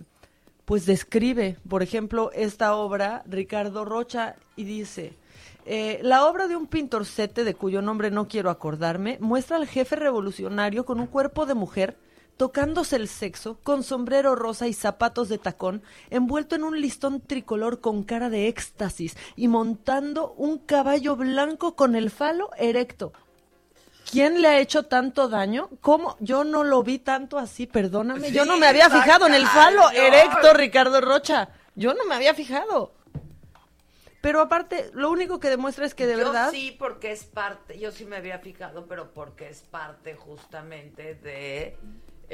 [0.65, 5.13] pues describe, por ejemplo, esta obra Ricardo Rocha y dice.
[5.65, 9.95] eh, la obra de un pintorcete de cuyo nombre no quiero acordarme muestra al jefe
[9.95, 11.97] revolucionario con un cuerpo de mujer
[12.37, 17.79] tocándose el sexo, con sombrero rosa y zapatos de tacón, envuelto en un listón tricolor
[17.79, 23.13] con cara de éxtasis y montando un caballo blanco con el falo erecto.
[24.13, 25.69] ¿Quién le ha hecho tanto daño?
[25.81, 26.17] ¿Cómo?
[26.19, 28.31] Yo no lo vi tanto así, perdóname.
[28.31, 31.49] Yo no me había fijado en el falo erecto, Ricardo Rocha.
[31.73, 32.93] Yo no me había fijado.
[34.21, 36.51] Pero aparte, lo único que demuestra es que de yo verdad...
[36.51, 41.75] sí, porque es parte, yo sí me había fijado, pero porque es parte justamente de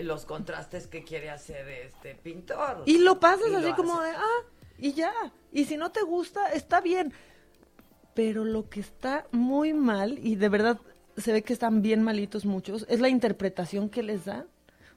[0.04, 2.84] los contrastes que quiere hacer este pintor.
[2.86, 4.12] Y lo pasas Y lo así como hace.
[4.12, 4.42] de, ah,
[4.80, 5.14] y ya.
[5.54, 7.14] Y si no te gusta, está bien.
[8.14, 10.78] Pero lo que está muy mal, y de verdad
[11.20, 14.48] se ve que están bien malitos muchos, es la interpretación que les dan.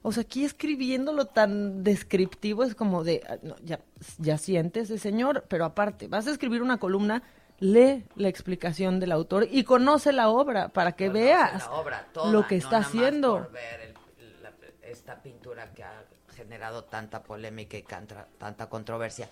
[0.05, 3.81] O sea, aquí escribiéndolo tan descriptivo es como de, ah, no, ya,
[4.19, 7.23] ya sientes señor, pero aparte, vas a escribir una columna,
[7.61, 11.71] lee la explicación del autor y conoce la obra para que Conoce veas
[12.13, 13.39] toda, lo que no está haciendo.
[13.45, 13.81] por ver
[14.19, 14.53] el- la-
[14.83, 16.05] esta pintura que ha
[16.35, 19.29] generado tanta polémica y cantra- tanta controversia.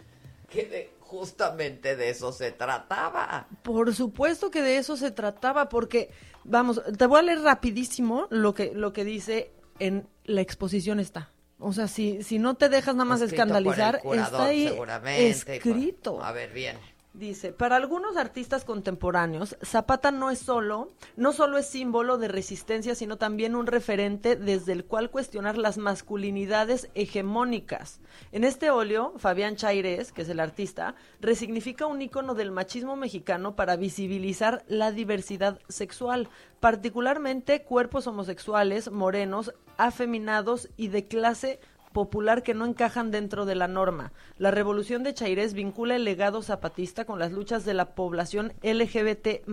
[0.48, 3.48] Que justamente de eso se trataba.
[3.62, 6.10] Por supuesto que de eso se trataba, porque,
[6.44, 9.50] vamos, te voy a leer rapidísimo lo que, lo que dice
[9.80, 11.32] en la exposición está.
[11.58, 14.88] O sea, si, si no te dejas nada más Escrito escandalizar, curador, está ahí por-
[15.08, 16.22] escrito.
[16.22, 16.78] A ver, bien.
[17.12, 22.94] Dice, para algunos artistas contemporáneos, Zapata no es solo, no solo es símbolo de resistencia,
[22.94, 28.00] sino también un referente desde el cual cuestionar las masculinidades hegemónicas.
[28.30, 33.56] En este óleo, Fabián Chaires, que es el artista, resignifica un icono del machismo mexicano
[33.56, 36.28] para visibilizar la diversidad sexual,
[36.60, 41.58] particularmente cuerpos homosexuales, morenos, afeminados y de clase
[41.92, 44.12] popular que no encajan dentro de la norma.
[44.38, 49.46] La revolución de Chairés vincula el legado zapatista con las luchas de la población LGBT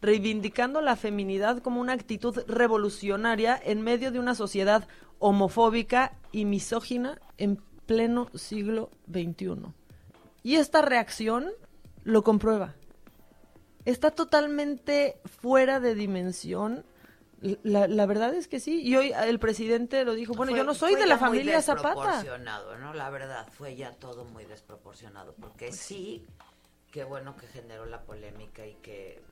[0.00, 4.86] reivindicando la feminidad como una actitud revolucionaria en medio de una sociedad
[5.18, 9.72] homofóbica y misógina en pleno siglo XXI.
[10.42, 11.50] Y esta reacción
[12.04, 12.74] lo comprueba.
[13.84, 16.84] Está totalmente fuera de dimensión.
[17.62, 18.80] La, la verdad es que sí.
[18.82, 21.60] Y hoy el presidente lo dijo, bueno, Fue- yo no soy de la muy familia
[21.60, 21.88] Zapata.
[21.94, 22.94] desproporcionado, ¿no?
[22.94, 25.34] La verdad, fue ya todo muy desproporcionado.
[25.40, 26.26] Porque sí,
[26.90, 29.22] qué bueno que generó la polémica y que,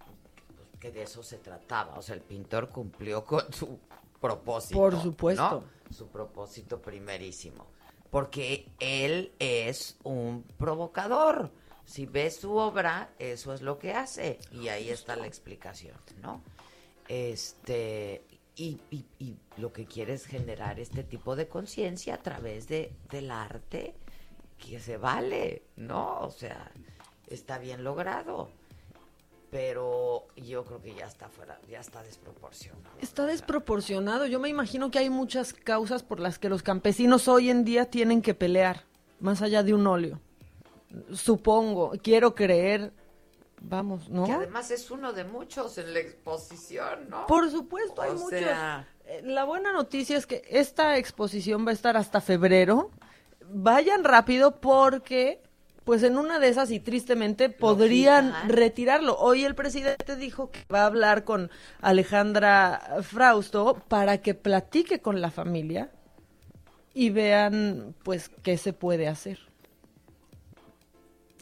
[0.56, 1.94] pues, que de eso se trataba.
[1.98, 3.78] O sea, el pintor cumplió con su
[4.20, 4.78] propósito.
[4.78, 5.64] Por supuesto.
[5.88, 5.94] ¿no?
[5.94, 7.66] Su propósito primerísimo.
[8.10, 11.52] Porque él es un provocador.
[11.84, 14.38] Si ves su obra, eso es lo que hace.
[14.52, 16.42] Y ahí está la explicación, ¿no?
[17.10, 18.22] Este,
[18.54, 22.92] y, y- y lo que quiere es generar este tipo de conciencia a través de,
[23.10, 23.94] del arte
[24.58, 26.20] que se vale, ¿no?
[26.20, 26.70] O sea,
[27.26, 28.48] está bien logrado.
[29.50, 32.94] Pero yo creo que ya está fuera, ya está desproporcionado.
[33.00, 34.26] Está desproporcionado.
[34.26, 37.86] Yo me imagino que hay muchas causas por las que los campesinos hoy en día
[37.90, 38.84] tienen que pelear,
[39.18, 40.20] más allá de un óleo.
[41.12, 42.92] Supongo, quiero creer,
[43.60, 44.24] vamos, ¿no?
[44.24, 47.26] Que además es uno de muchos en la exposición, ¿no?
[47.26, 48.38] Por supuesto, hay O muchos.
[48.40, 52.90] sea, Eh, La buena noticia es que esta exposición va a estar hasta febrero.
[53.52, 55.42] Vayan rápido porque,
[55.84, 58.48] pues en una de esas y tristemente podrían quitan.
[58.48, 59.16] retirarlo.
[59.18, 61.50] Hoy el presidente dijo que va a hablar con
[61.80, 65.90] Alejandra Frausto para que platique con la familia
[66.94, 69.49] y vean, pues, qué se puede hacer.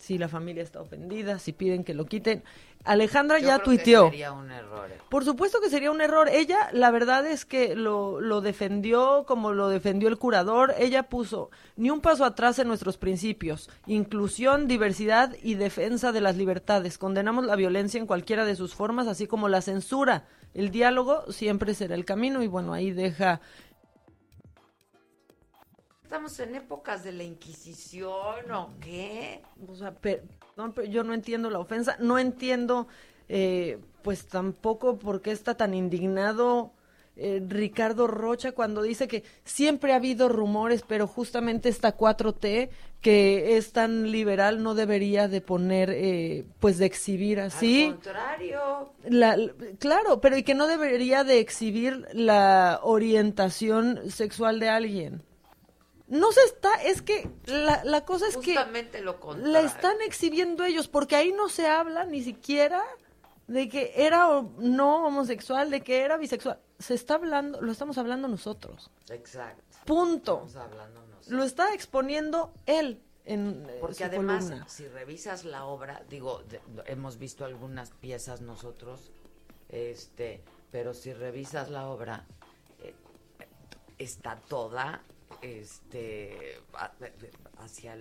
[0.09, 2.43] Si la familia está ofendida, si piden que lo quiten.
[2.85, 4.05] Alejandra Yo ya creo que tuiteó.
[4.09, 4.91] sería un error.
[4.91, 4.97] eh.
[5.11, 6.31] Por supuesto que sería un error.
[6.31, 10.75] Ella, la verdad es que lo, lo defendió como lo defendió el curador.
[10.79, 13.69] Ella puso ni un paso atrás en nuestros principios.
[13.87, 16.97] Inclusión, diversidad y defensa de las libertades.
[16.97, 20.25] Condenamos la violencia en cualquiera de sus formas, así como la censura.
[20.55, 23.43] El diálogo siempre será el camino y bueno, ahí deja
[26.09, 29.43] Estamos en épocas de la Inquisición o qué?
[29.71, 30.23] O sea, pe-
[30.57, 32.89] no, pero yo no entiendo la ofensa, no entiendo,
[33.29, 36.73] eh, pues tampoco por qué está tan indignado
[37.17, 42.71] eh, Ricardo Rocha cuando dice que siempre ha habido rumores, pero justamente esta 4T
[43.03, 47.85] que es tan liberal no debería de poner, eh, pues de exhibir así.
[47.85, 48.93] Al contrario.
[49.11, 49.37] La-
[49.79, 55.23] claro, pero y que no debería de exhibir la orientación sexual de alguien.
[56.09, 59.53] No se está, es que la, la cosa es que Justamente lo contrario.
[59.53, 62.83] la están exhibiendo ellos, porque ahí no se habla ni siquiera
[63.47, 66.59] de que era o no homosexual, de que era bisexual.
[66.79, 68.91] Se está hablando, lo estamos hablando nosotros.
[69.11, 69.63] Exacto.
[69.85, 70.45] Punto.
[70.47, 71.29] Estamos hablando nosotros.
[71.29, 74.69] Lo está exponiendo él en eh, Porque además, columna.
[74.69, 79.11] si revisas la obra, digo, de- hemos visto algunas piezas nosotros,
[79.69, 82.25] este, pero si revisas la obra,
[82.83, 82.95] eh,
[83.99, 85.03] está toda,
[85.43, 86.61] este,
[87.59, 87.97] hacia,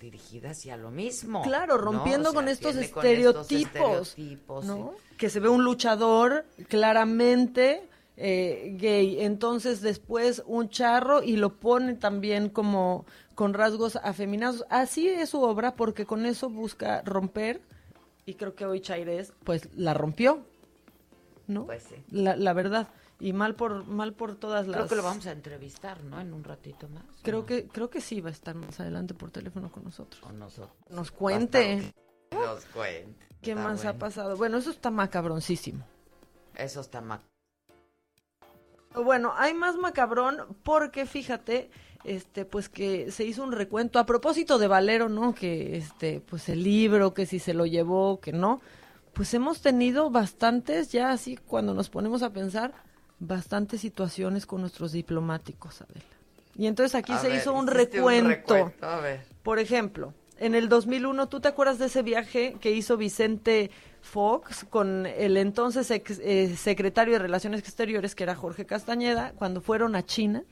[0.00, 1.42] dirigida hacia lo mismo.
[1.42, 1.82] Claro, ¿no?
[1.82, 4.94] rompiendo O sea, con, estos tiene con estos estereotipos, estereotipos, ¿no?
[4.96, 5.16] sí.
[5.16, 11.94] Que se ve un luchador claramente eh, gay, entonces después un charro y lo pone
[11.94, 13.04] también como
[13.34, 14.64] con rasgos afeminados.
[14.70, 17.60] Así es su obra porque con eso busca romper
[18.24, 20.46] y creo que hoy Chairés pues la rompió,
[21.46, 21.66] ¿no?
[21.66, 21.96] Pues sí.
[22.10, 25.32] La, la verdad y mal por mal por todas las Creo que lo vamos a
[25.32, 26.20] entrevistar, ¿no?
[26.20, 27.04] En un ratito más.
[27.04, 27.46] ¿o Creo no?
[27.46, 30.20] que creo que sí va a estar más adelante por teléfono con nosotros.
[30.22, 30.76] Con nosotros.
[30.90, 31.94] Nos cuente.
[32.30, 33.26] Nos cuente.
[33.40, 33.98] ¿Qué Está más ha bueno.
[33.98, 34.36] pasado?
[34.36, 35.84] Bueno, eso está macabroncísimo.
[36.54, 37.20] Eso está mal.
[38.94, 41.70] Bueno, hay más macabrón porque fíjate,
[42.04, 45.34] este, pues que se hizo un recuento a propósito de Valero, ¿no?
[45.34, 48.60] Que este, pues el libro, que si se lo llevó, que no.
[49.12, 52.72] Pues hemos tenido bastantes, ya así cuando nos ponemos a pensar,
[53.18, 56.04] bastantes situaciones con nuestros diplomáticos, Adela.
[56.56, 59.20] Y entonces aquí A se ver, hizo un recuento, A ver.
[59.42, 63.70] Por ejemplo, en el 2001, ¿tú te acuerdas de ese viaje que hizo Vicente
[64.02, 69.60] Fox con el entonces ex- eh, secretario de Relaciones Exteriores, que era Jorge Castañeda, cuando
[69.60, 70.42] fueron a China?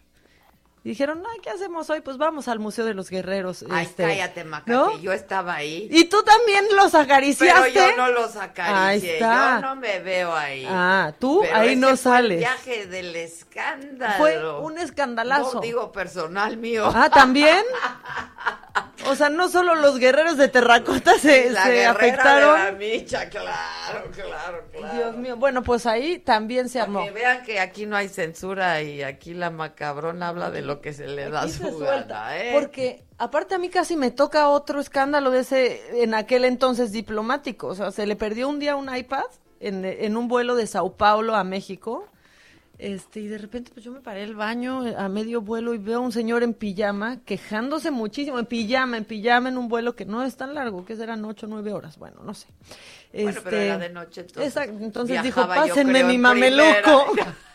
[0.85, 2.03] Y dijeron, ay, ¿qué hacemos hoy?
[2.03, 3.65] Pues vamos al Museo de los Guerreros.
[3.71, 4.91] Ay, este, cállate, Maca, ¿no?
[4.93, 5.89] que yo estaba ahí.
[5.91, 7.71] Y tú también los acariciaste.
[7.73, 9.61] Pero yo no los Ahí acaricié, está.
[9.63, 10.67] yo no me veo ahí.
[10.69, 12.39] Ah, tú Pero ahí ese no fue el sales.
[12.39, 14.15] viaje del escándalo.
[14.19, 15.55] Fue un escandalazo.
[15.55, 16.93] No digo personal mío.
[16.95, 17.65] Ah, ¿también?
[19.07, 22.59] O sea, no solo los guerreros de terracota se, La se afectaron.
[22.59, 24.95] de la micha, claro, claro, claro.
[24.95, 27.05] Dios mío, bueno, pues ahí también se armó.
[27.05, 30.93] Que vean que aquí no hay censura y aquí la macabrona habla de lo que
[30.93, 32.51] se le da Aquí su se suelta, gana, ¿eh?
[32.53, 37.69] Porque aparte a mí casi me toca otro escándalo de ese, en aquel entonces diplomático.
[37.69, 39.25] O sea, se le perdió un día un iPad
[39.61, 42.07] en, en un vuelo de Sao Paulo a México.
[42.79, 45.99] Este, y de repente pues yo me paré el baño a medio vuelo y veo
[45.99, 50.05] a un señor en pijama quejándose muchísimo, en pijama, en pijama, en un vuelo que
[50.05, 52.49] no es tan largo, que serán ocho o nueve horas, bueno, no sé.
[53.13, 54.57] Bueno, pero Este, era de noche, entonces.
[54.81, 57.13] entonces dijo, pásenme mi mameluco.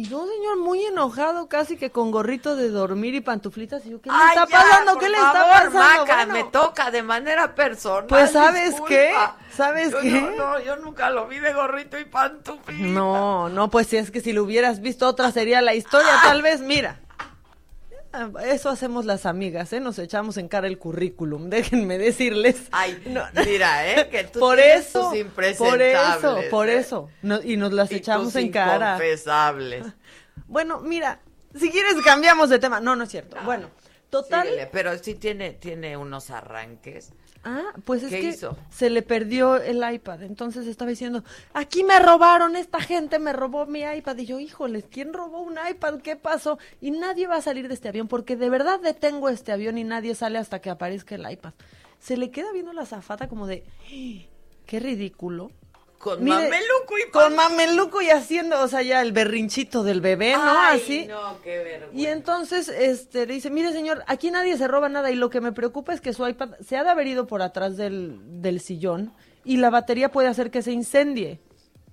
[0.00, 0.06] primera".
[0.06, 3.84] Y yo, señor, muy enojado, casi que con gorrito de dormir y pantuflitas.
[3.86, 4.98] Y yo, ¿qué le Ay, está ya, pasando?
[4.98, 5.78] ¿Qué le favor, está pasando?
[5.78, 8.06] Maca, Bueno, me toca de manera personal.
[8.06, 8.88] Pues, ¿sabes disculpa.
[8.88, 9.14] qué?
[9.56, 10.10] ¿Sabes Yo qué?
[10.10, 12.86] No, no, yo nunca lo vi de gorrito y pantuflita.
[12.86, 16.40] No, no, pues si es que si lo hubieras visto otra sería la historia, tal
[16.42, 17.00] vez, mira.
[18.44, 19.78] Eso hacemos las amigas, ¿eh?
[19.80, 22.56] Nos echamos en cara el currículum, déjenme decirles.
[22.72, 23.00] Ay,
[23.46, 24.08] mira, ¿eh?
[24.10, 25.44] Que tú por eso, tus por
[25.80, 26.78] eso, por ¿eh?
[26.78, 27.08] eso.
[27.22, 28.94] No- y nos las Y echamos tus en cara.
[28.96, 29.86] inconfesables.
[30.46, 31.20] Bueno, mira,
[31.54, 32.80] si quieres cambiamos de tema.
[32.80, 33.36] No, no es cierto.
[33.44, 33.70] Bueno,
[34.08, 34.48] total.
[34.48, 37.12] Síguele, pero sí tiene, tiene unos arranques.
[37.42, 38.56] Ah, pues es ¿Qué que hizo?
[38.70, 40.22] se le perdió el iPad.
[40.24, 41.24] Entonces estaba diciendo,
[41.54, 44.18] aquí me robaron, esta gente me robó mi iPad.
[44.18, 46.00] Y yo, híjoles, ¿quién robó un iPad?
[46.00, 46.58] ¿Qué pasó?
[46.82, 49.84] Y nadie va a salir de este avión porque de verdad detengo este avión y
[49.84, 51.54] nadie sale hasta que aparezca el iPad.
[51.98, 54.26] Se le queda viendo la zafata como de, "¡Ah!
[54.66, 55.50] qué ridículo.
[56.00, 60.32] Con Mire, mameluco y Con mameluco y haciendo, o sea, ya el berrinchito del bebé,
[60.32, 60.42] ¿no?
[60.42, 61.06] Ay, Así.
[61.06, 61.94] no, qué vergüenza.
[61.94, 65.42] Y entonces este, le dice, mire señor, aquí nadie se roba nada y lo que
[65.42, 68.60] me preocupa es que su iPad se ha de haber ido por atrás del, del
[68.60, 69.12] sillón
[69.44, 71.38] y la batería puede hacer que se incendie.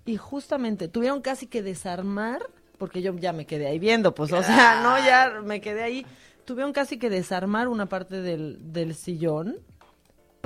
[0.05, 2.41] Y justamente tuvieron casi que desarmar,
[2.77, 6.05] porque yo ya me quedé ahí viendo, pues, o sea, no, ya me quedé ahí.
[6.45, 9.57] tuvieron casi que desarmar una parte del, del sillón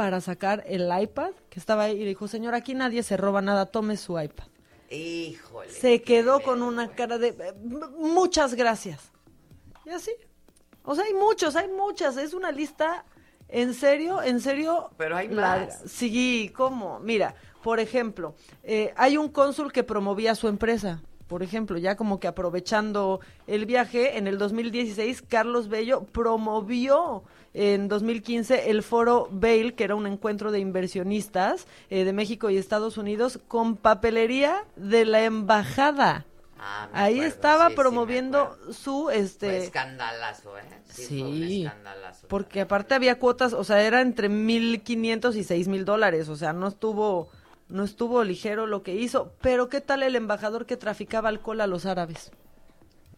[0.01, 3.67] para sacar el iPad que estaba ahí y dijo, señor, aquí nadie se roba nada,
[3.67, 4.45] tome su iPad.
[4.89, 5.69] Híjole.
[5.69, 7.53] Se quedó con una cara de eh,
[7.99, 9.11] muchas gracias.
[9.85, 10.09] Y así.
[10.83, 12.17] O sea, hay muchos, hay muchas.
[12.17, 13.05] Es una lista,
[13.47, 14.89] en serio, en serio.
[14.97, 15.67] Pero hay larga.
[15.67, 15.91] más.
[15.91, 16.99] Sí, ¿cómo?
[16.99, 18.33] Mira, por ejemplo,
[18.63, 21.03] eh, hay un cónsul que promovía su empresa.
[21.31, 27.87] Por ejemplo, ya como que aprovechando el viaje, en el 2016 Carlos Bello promovió en
[27.87, 32.97] 2015 el foro Bail, que era un encuentro de inversionistas eh, de México y Estados
[32.97, 36.25] Unidos, con papelería de la embajada.
[36.59, 40.63] Ah, Ahí acuerdo, estaba sí, sí, me promoviendo su Fue este escandalazo, ¿eh?
[40.83, 41.05] Sí.
[41.17, 42.27] fue un Sí, escandalazo.
[42.27, 46.67] porque aparte había cuotas, o sea, era entre 1.500 y 6.000 dólares, o sea, no
[46.67, 47.29] estuvo,
[47.71, 49.33] no estuvo ligero lo que hizo.
[49.41, 52.31] Pero ¿qué tal el embajador que traficaba alcohol a los árabes?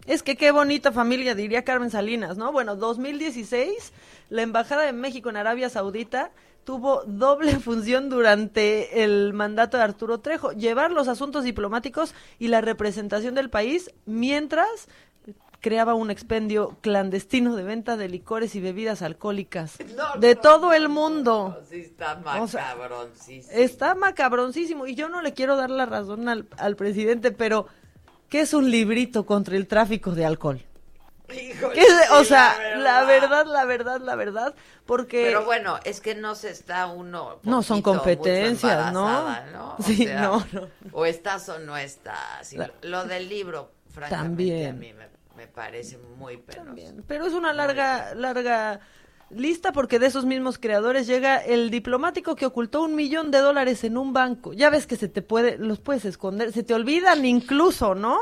[0.05, 2.51] Es que qué bonita familia, diría Carmen Salinas, ¿no?
[2.51, 3.93] Bueno, 2016,
[4.30, 6.31] la Embajada de México en Arabia Saudita
[6.65, 12.61] tuvo doble función durante el mandato de Arturo Trejo, llevar los asuntos diplomáticos y la
[12.61, 14.88] representación del país mientras
[15.64, 20.73] creaba un expendio clandestino de venta de licores y bebidas alcohólicas No, de no, todo
[20.73, 21.57] el mundo.
[21.69, 23.57] Sí, está O sea, macabroncísimo.
[23.57, 27.68] Está macabroncísimo y yo no le quiero dar la razón al, al presidente, pero
[28.27, 30.61] ¿qué es un librito contra el tráfico de alcohol?
[31.34, 34.53] Híjole, ¿Qué es- o sea, la verdad, la verdad, la verdad,
[34.85, 35.23] porque...
[35.27, 37.40] Pero bueno, es que no se está uno.
[37.44, 39.30] No, son competencias, ¿no?
[39.53, 39.76] ¿no?
[39.80, 40.68] O Sí, sea, no, no.
[40.91, 42.52] O estás o no estás.
[42.53, 44.69] La- Lo del libro, francamente, También.
[44.69, 47.03] a mí me, me parece muy penoso.
[47.07, 48.81] Pero es una larga, larga
[49.30, 53.84] lista porque de esos mismos creadores llega el diplomático que ocultó un millón de dólares
[53.84, 54.53] en un banco.
[54.53, 58.19] Ya ves que se te puede, los puedes esconder, se te olvidan incluso, ¿no?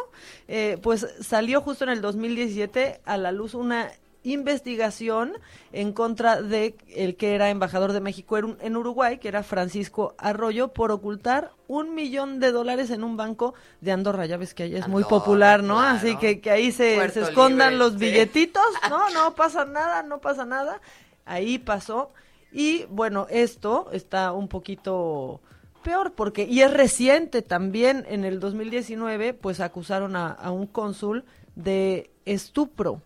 [0.48, 3.92] Eh, pues salió justo en el 2017 a la luz una
[4.24, 5.34] investigación
[5.72, 10.70] en contra de el que era embajador de México en Uruguay, que era Francisco Arroyo,
[10.70, 14.26] por ocultar un millón de dólares en un banco de Andorra.
[14.26, 15.76] Ya ves que allá es muy popular, ¿no?
[15.76, 15.98] claro.
[15.98, 18.00] Así que, que ahí se, escondan Libre, los sí.
[18.00, 18.64] billetitos.
[18.90, 20.82] No, no pasa nada, no pasa nada.
[21.26, 22.12] Ahí pasó.
[22.52, 25.40] Y bueno, esto está un poquito
[25.82, 31.24] peor porque, y es reciente también, en el 2019, pues acusaron a, a un cónsul
[31.56, 33.02] de estupro.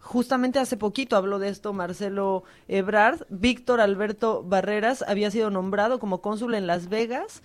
[0.00, 3.26] Justamente hace poquito habló de esto Marcelo Ebrard.
[3.28, 7.42] Víctor Alberto Barreras había sido nombrado como cónsul en Las Vegas,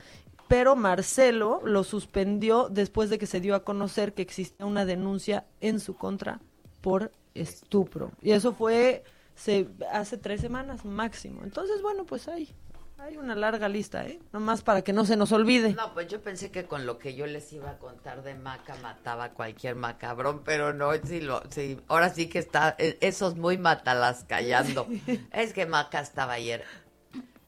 [0.48, 5.46] pero Marcelo lo suspendió después de que se dio a conocer que existía una denuncia
[5.60, 6.40] en su contra
[6.82, 8.12] por estupro.
[8.22, 9.04] Y eso fue
[9.36, 11.44] se, hace tres semanas máximo.
[11.44, 12.50] Entonces, bueno, pues hay,
[12.98, 14.20] hay una larga lista, ¿eh?
[14.32, 15.74] Nomás para que no se nos olvide.
[15.74, 18.76] No, pues yo pensé que con lo que yo les iba a contar de Maca
[18.82, 23.28] mataba a cualquier macabrón, pero no, sí lo, sí, ahora sí que está, eh, eso
[23.28, 24.88] es muy matalas callando.
[25.32, 26.64] Es que Maca estaba ayer.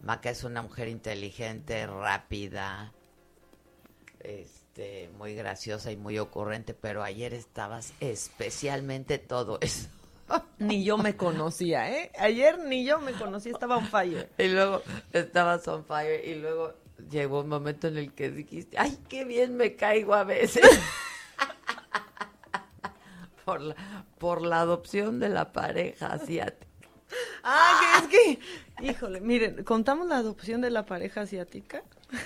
[0.02, 2.94] Maca es una mujer inteligente, rápida,
[4.20, 9.88] este, muy graciosa y muy ocurrente, pero ayer estabas especialmente todo eso.
[10.60, 12.12] Ni yo me conocía, ¿eh?
[12.20, 14.30] Ayer ni yo me conocía, estaba on fire.
[14.38, 14.82] Y luego
[15.14, 16.74] estabas on fire y luego
[17.10, 20.64] llegó un momento en el que dijiste, ay, qué bien me caigo a veces.
[23.46, 23.76] por, la,
[24.18, 26.68] por la adopción de la pareja asiática.
[27.44, 31.84] Ah, que es que, híjole, miren, contamos la adopción de la pareja asiática.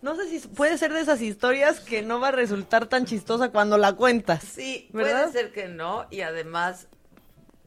[0.00, 3.50] No sé si puede ser de esas historias que no va a resultar tan chistosa
[3.50, 4.42] cuando la cuentas.
[4.42, 5.28] Sí, ¿verdad?
[5.28, 6.88] puede ser que no, y además,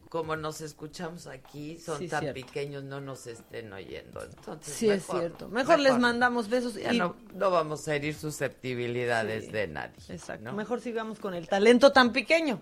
[0.10, 2.42] como nos escuchamos aquí, son Sí, tan cierto.
[2.46, 4.24] pequeños, no nos estén oyendo.
[4.24, 5.50] Entonces, Sí, es mejor- cierto.
[5.50, 9.96] Mejor, les mandamos besos Ya y no, no vamos a herir susceptibilidades Sí, de nadie.
[10.10, 10.46] Exacto.
[10.46, 10.54] ¿no?
[10.54, 12.60] Mejor sigamos con el talento tan pequeño.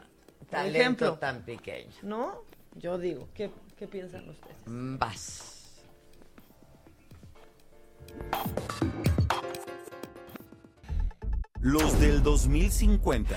[0.49, 1.13] Talento ejemplo.
[1.17, 1.91] tan pequeño.
[2.03, 2.41] ¿No?
[2.75, 4.55] Yo digo, ¿qué, qué piensan ustedes?
[4.65, 5.53] Mm, Vas.
[11.61, 13.35] Los del 2050.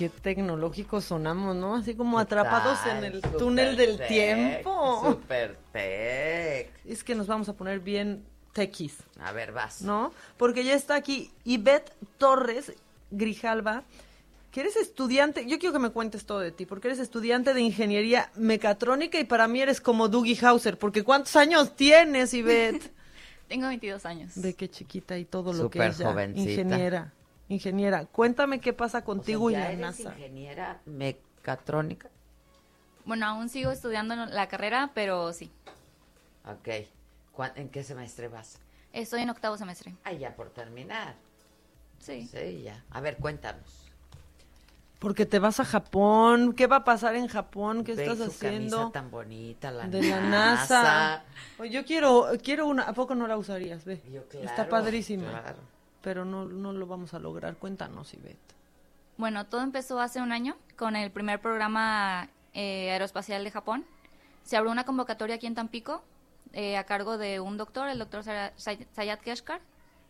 [0.00, 1.76] Qué tecnológicos sonamos, ¿no?
[1.76, 5.02] Así como atrapados en el túnel del tech, tiempo.
[5.04, 6.70] Super tech.
[6.86, 8.24] Es que nos vamos a poner bien
[8.54, 9.82] tequis, A ver, vas.
[9.82, 10.14] ¿no?
[10.38, 12.72] Porque ya está aquí Ivette Torres
[13.10, 13.84] Grijalva,
[14.50, 17.60] que eres estudiante, yo quiero que me cuentes todo de ti, porque eres estudiante de
[17.60, 22.90] ingeniería mecatrónica y para mí eres como Dougie Hauser, porque ¿cuántos años tienes, Ivette?
[23.48, 24.32] Tengo 22 años.
[24.36, 26.50] Ve qué chiquita y todo lo que Súper es ya, jovencita.
[26.50, 27.12] ingeniera.
[27.50, 28.06] Ingeniera.
[28.06, 30.14] Cuéntame qué pasa contigo O y sea, ya la eres NASA.
[30.14, 32.08] ingeniera mecatrónica.
[33.04, 35.50] Bueno, aún sigo estudiando la carrera, pero sí.
[36.46, 36.86] Ok.
[37.32, 38.58] ¿Cuán- ¿En qué semestre vas?
[38.92, 39.94] Estoy en octavo semestre.
[40.04, 41.14] Ah, ya por terminar.
[41.98, 42.26] Sí.
[42.26, 42.82] Sí, ya.
[42.90, 43.86] A ver, cuéntanos.
[44.98, 46.52] Porque te vas a Japón.
[46.52, 47.84] ¿Qué va a pasar en Japón?
[47.84, 48.76] ¿Qué Ve estás su haciendo?
[48.76, 51.24] camisa tan bonita, la de la NASA.
[51.70, 52.82] Yo quiero, quiero una.
[52.82, 53.84] ¿A poco no la usarías?
[53.86, 54.02] Ve.
[54.12, 55.30] Yo, Está claro, padrísima.
[55.30, 55.58] claro.
[56.02, 57.56] Pero no, no lo vamos a lograr.
[57.56, 58.54] Cuéntanos, Ivette.
[59.16, 63.84] Bueno, todo empezó hace un año con el primer programa eh, aeroespacial de Japón.
[64.42, 66.02] Se abrió una convocatoria aquí en Tampico
[66.52, 69.60] eh, a cargo de un doctor, el doctor Sayat Keshkar,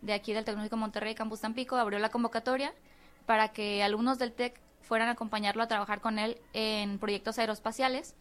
[0.01, 1.77] de aquí del Tecnológico Monterrey, Campus Tampico.
[1.77, 2.73] Abrió la convocatoria
[3.27, 8.15] para que alumnos del TEC fueran a acompañarlo a trabajar con él en proyectos aeroespaciales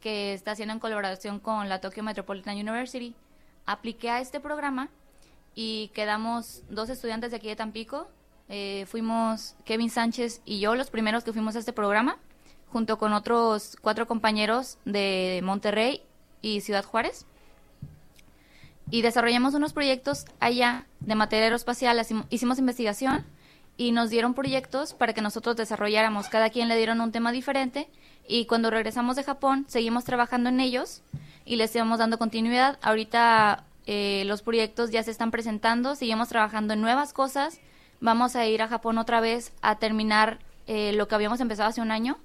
[0.00, 3.14] que está haciendo en colaboración con la Tokyo Metropolitan University.
[3.66, 4.88] Apliqué a este programa
[5.54, 8.08] y quedamos dos estudiantes de aquí de Tampico.
[8.48, 12.18] Eh, fuimos Kevin Sánchez y yo los primeros que fuimos a este programa,
[12.68, 16.02] junto con otros cuatro compañeros de Monterrey
[16.42, 17.26] y Ciudad Juárez.
[18.90, 23.24] Y desarrollamos unos proyectos allá de materia aeroespacial, hicimos investigación
[23.76, 26.28] y nos dieron proyectos para que nosotros desarrolláramos.
[26.28, 27.88] Cada quien le dieron un tema diferente
[28.26, 31.02] y cuando regresamos de Japón seguimos trabajando en ellos
[31.44, 32.78] y les íbamos dando continuidad.
[32.82, 37.60] Ahorita eh, los proyectos ya se están presentando, seguimos trabajando en nuevas cosas.
[38.00, 41.80] Vamos a ir a Japón otra vez a terminar eh, lo que habíamos empezado hace
[41.80, 42.18] un año.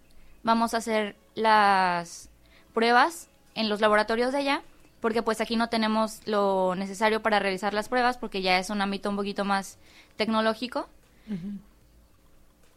[0.43, 2.29] Vamos a hacer las
[2.73, 4.61] pruebas en los laboratorios de allá,
[5.01, 8.81] porque pues aquí no tenemos lo necesario para realizar las pruebas, porque ya es un
[8.81, 9.77] ámbito un poquito más
[10.17, 10.87] tecnológico.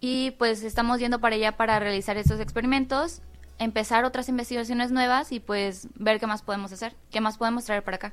[0.01, 3.21] Y pues estamos yendo para allá para realizar estos experimentos,
[3.59, 7.83] empezar otras investigaciones nuevas y pues ver qué más podemos hacer, qué más podemos traer
[7.83, 8.13] para acá.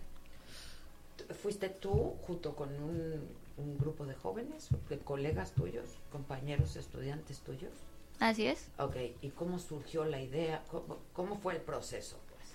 [1.34, 3.28] ¿Fuiste tú junto con un,
[3.58, 7.72] un grupo de jóvenes, de colegas tuyos, compañeros, estudiantes tuyos?
[8.20, 8.70] Así es.
[8.78, 10.64] Ok, ¿y cómo surgió la idea?
[10.72, 12.18] ¿Cómo, cómo fue el proceso?
[12.30, 12.50] Pues?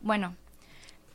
[0.00, 0.36] Bueno,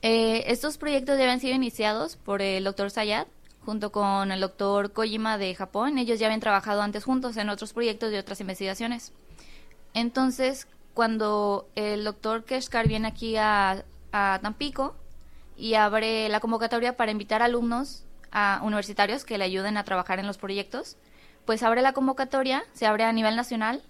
[0.01, 3.27] eh, estos proyectos ya habían sido iniciados por el doctor Sayat
[3.65, 5.97] junto con el doctor Kojima de Japón.
[5.97, 9.11] Ellos ya habían trabajado antes juntos en otros proyectos y otras investigaciones.
[9.93, 14.95] Entonces, cuando el doctor Keshkar viene aquí a, a Tampico
[15.57, 18.03] y abre la convocatoria para invitar alumnos
[18.61, 20.97] universitarios que le ayuden a trabajar en los proyectos,
[21.45, 23.81] pues abre la convocatoria, se abre a nivel nacional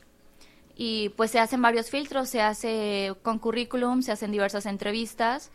[0.76, 5.52] y pues se hacen varios filtros, se hace con currículum, se hacen diversas entrevistas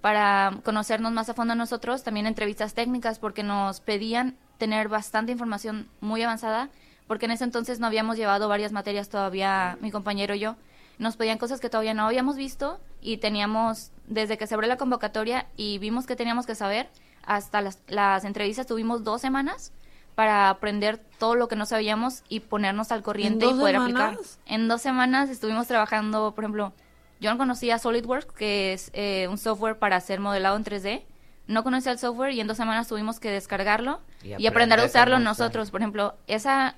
[0.00, 5.88] para conocernos más a fondo nosotros, también entrevistas técnicas porque nos pedían tener bastante información
[6.00, 6.68] muy avanzada,
[7.06, 10.56] porque en ese entonces no habíamos llevado varias materias todavía, mi compañero y yo,
[10.98, 14.76] nos pedían cosas que todavía no habíamos visto y teníamos, desde que se abrió la
[14.76, 16.88] convocatoria y vimos que teníamos que saber,
[17.22, 19.72] hasta las, las entrevistas tuvimos dos semanas
[20.14, 24.12] para aprender todo lo que no sabíamos y ponernos al corriente y poder semanas?
[24.12, 24.26] aplicar.
[24.46, 26.72] En dos semanas estuvimos trabajando, por ejemplo,
[27.20, 31.04] yo no conocía SolidWorks, que es eh, un software para hacer modelado en 3D.
[31.46, 34.84] No conocía el software y en dos semanas tuvimos que descargarlo Y y, aprender a
[34.84, 35.70] usarlo nosotros.
[35.70, 36.76] Por ejemplo, esa,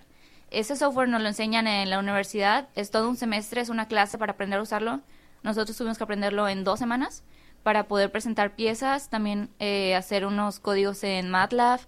[0.51, 2.69] ese software nos lo enseñan en la universidad.
[2.75, 5.01] Es todo un semestre, es una clase para aprender a usarlo.
[5.43, 7.23] Nosotros tuvimos que aprenderlo en dos semanas
[7.63, 11.81] para poder presentar piezas, también eh, hacer unos códigos en MATLAB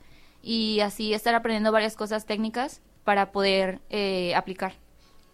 [0.42, 4.74] y así estar aprendiendo varias cosas técnicas para poder eh, aplicar.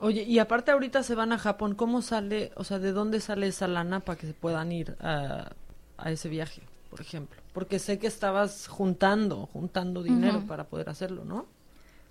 [0.00, 3.46] Oye, y aparte ahorita se van a Japón, ¿cómo sale, o sea, de dónde sale
[3.46, 5.52] esa lana para que se puedan ir a,
[5.96, 7.40] a ese viaje, por ejemplo?
[7.54, 11.46] Porque sé que estabas juntando, juntando dinero para poder hacerlo, ¿no?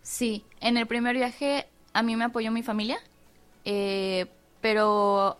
[0.04, 3.00] Sí, en el primer viaje a mí me apoyó mi familia,
[3.66, 4.28] eh,
[4.62, 5.38] pero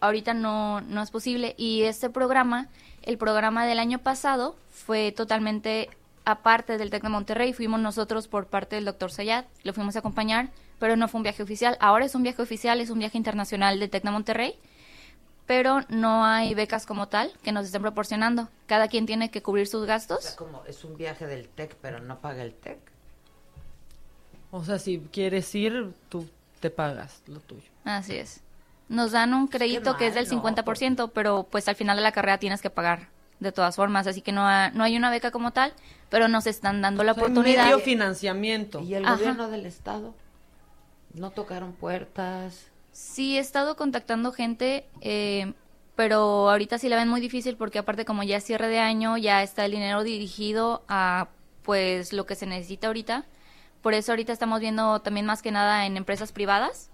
[0.00, 1.54] ahorita no, no es posible.
[1.58, 2.68] Y este programa,
[3.02, 5.90] el programa del año pasado, fue totalmente
[6.24, 7.52] aparte del TEC de Monterrey.
[7.52, 11.22] Fuimos nosotros por parte del doctor Sayat, lo fuimos a acompañar, pero no fue un
[11.22, 11.76] viaje oficial.
[11.80, 14.58] Ahora es un viaje oficial, es un viaje internacional del TEC de Monterrey,
[15.46, 18.48] pero no hay becas como tal que nos estén proporcionando.
[18.66, 20.36] Cada quien tiene que cubrir sus gastos.
[20.66, 22.95] es un viaje del TEC, pero no paga el TEC.
[24.50, 26.26] O sea, si quieres ir, tú
[26.60, 27.68] te pagas lo tuyo.
[27.84, 28.40] Así es.
[28.88, 30.42] Nos dan un crédito que es del mal, ¿no?
[30.64, 33.08] 50%, pero pues al final de la carrera tienes que pagar
[33.40, 35.74] de todas formas, así que no, ha- no hay una beca como tal,
[36.08, 37.64] pero nos están dando la O sea, oportunidad.
[37.64, 38.80] medio financiamiento.
[38.80, 39.16] ¿Y el Ajá.
[39.16, 40.14] gobierno del estado?
[41.14, 42.66] ¿No tocaron puertas?
[42.92, 45.52] Sí, he estado contactando gente, eh,
[45.96, 49.16] pero ahorita sí la ven muy difícil porque aparte como ya es cierre de año,
[49.18, 51.28] ya está el dinero dirigido a
[51.62, 53.24] pues lo que se necesita ahorita.
[53.86, 56.90] Por eso ahorita estamos viendo también más que nada en empresas privadas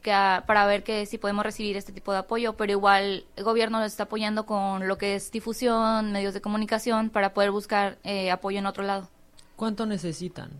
[0.00, 3.42] que a- para ver que si podemos recibir este tipo de apoyo, pero igual el
[3.42, 7.98] gobierno nos está apoyando con lo que es difusión, medios de comunicación para poder buscar
[8.04, 9.08] eh, apoyo en otro lado.
[9.56, 10.52] ¿Cuánto necesitan?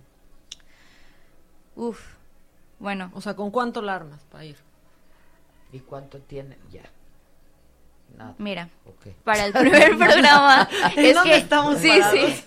[1.76, 2.00] Uf,
[2.80, 3.12] bueno.
[3.14, 4.56] O sea, ¿con cuánto la armas para ir?
[5.70, 6.58] ¿Y cuánto tiene?
[6.72, 6.82] Ya.
[8.16, 8.34] Nada.
[8.38, 8.68] Mira,
[9.24, 12.18] para el primer programa ¿En es dónde que estamos sí, parados?
[12.20, 12.44] sí.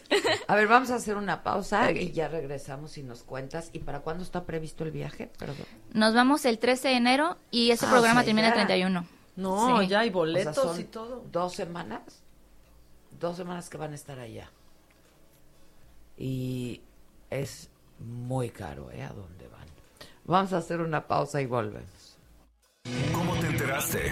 [0.47, 3.69] A ver, vamos a hacer una pausa y ya regresamos y nos cuentas.
[3.73, 5.31] ¿Y para cuándo está previsto el viaje?
[5.39, 5.65] Perdón.
[5.93, 8.65] Nos vamos el 13 de enero y ese Ah, programa o sea, termina el ya.
[8.67, 9.07] 31.
[9.35, 9.87] No, Sí.
[9.87, 11.23] ya hay O sea, boletos son y todo.
[11.31, 12.01] Dos semanas.
[13.19, 14.51] Dos semanas que van a estar allá.
[16.17, 16.81] Y
[17.31, 17.69] es
[17.99, 19.01] muy caro, ¿eh?
[19.03, 19.65] ¿A dónde van?
[20.25, 22.17] Vamos a hacer una pausa y volvemos.
[23.13, 24.11] ¿Cómo te enteraste?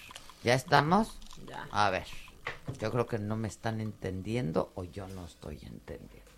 [0.43, 1.17] ¿ya estamos?
[1.47, 1.67] Ya.
[1.71, 2.07] A ver,
[2.79, 6.31] yo creo que no me están entendiendo o yo no estoy entendiendo.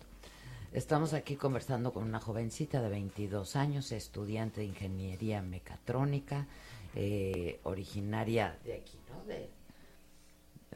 [0.72, 6.48] Estamos aquí conversando con una jovencita de 22 años, estudiante de ingeniería mecatrónica,
[6.96, 9.24] eh, originaria de aquí, ¿no?
[9.24, 9.50] De,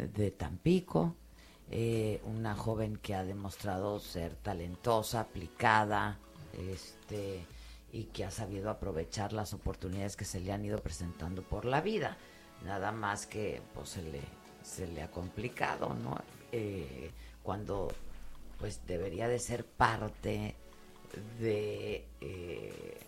[0.07, 1.17] de Tampico,
[1.71, 6.19] eh, una joven que ha demostrado ser talentosa, aplicada,
[6.57, 7.45] este,
[7.93, 11.81] y que ha sabido aprovechar las oportunidades que se le han ido presentando por la
[11.81, 12.17] vida.
[12.65, 14.21] Nada más que pues se le,
[14.63, 16.17] se le ha complicado, ¿no?
[16.53, 17.11] Eh,
[17.43, 17.89] cuando
[18.59, 20.55] pues debería de ser parte
[21.39, 22.99] de eh,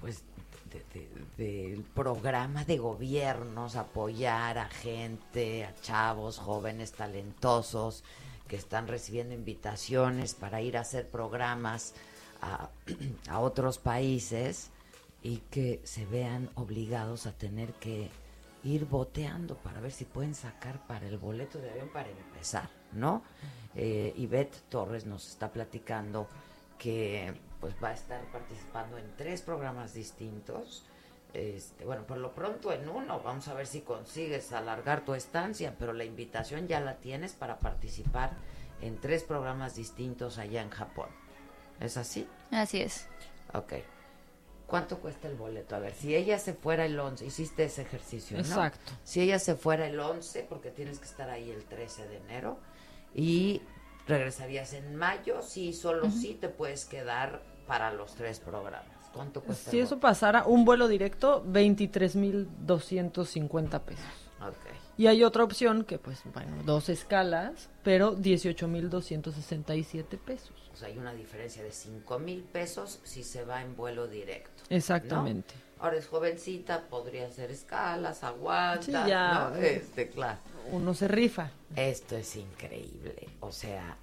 [0.00, 0.22] pues
[0.70, 0.84] de-
[1.38, 8.02] de- del programa de gobiernos, apoyar a gente, a chavos, jóvenes talentosos
[8.48, 11.94] que están recibiendo invitaciones para ir a hacer programas
[12.40, 12.68] a,
[13.28, 14.70] a otros países
[15.22, 18.10] y que se vean obligados a tener que
[18.64, 23.22] ir boteando para ver si pueden sacar para el boleto de avión para empezar, ¿no?
[23.74, 26.28] Eh, Ivette Torres nos está platicando
[26.78, 30.84] que pues va a estar participando en tres programas distintos.
[31.32, 35.74] Este, bueno, por lo pronto en uno, vamos a ver si consigues alargar tu estancia,
[35.78, 38.32] pero la invitación ya la tienes para participar
[38.80, 41.08] en tres programas distintos allá en Japón.
[41.80, 42.28] ¿Es así?
[42.50, 43.06] Así es.
[43.54, 43.74] Ok.
[44.72, 45.76] ¿Cuánto cuesta el boleto?
[45.76, 48.42] A ver, si ella se fuera el 11, hiciste ese ejercicio, ¿no?
[48.42, 48.92] Exacto.
[49.04, 52.56] Si ella se fuera el 11, porque tienes que estar ahí el 13 de enero,
[53.14, 53.60] y
[54.08, 58.86] regresarías en mayo, sí, solo sí te puedes quedar para los tres programas.
[59.12, 64.06] ¿Cuánto cuesta Si el eso pasara, un vuelo directo, 23.250 pesos.
[64.40, 64.56] Ok.
[64.98, 70.52] Y hay otra opción que, pues, bueno, dos escalas, pero 18.267 pesos.
[70.72, 74.50] O sea, hay una diferencia de 5 mil pesos si se va en vuelo directo.
[74.70, 74.76] ¿no?
[74.76, 75.54] Exactamente.
[75.78, 79.50] Ahora es jovencita, podría hacer escalas, aguanta, Sí, ya.
[79.50, 79.56] ¿no?
[79.56, 80.38] Este, claro.
[80.70, 81.50] Uno se rifa.
[81.74, 83.26] Esto es increíble.
[83.40, 83.96] O sea,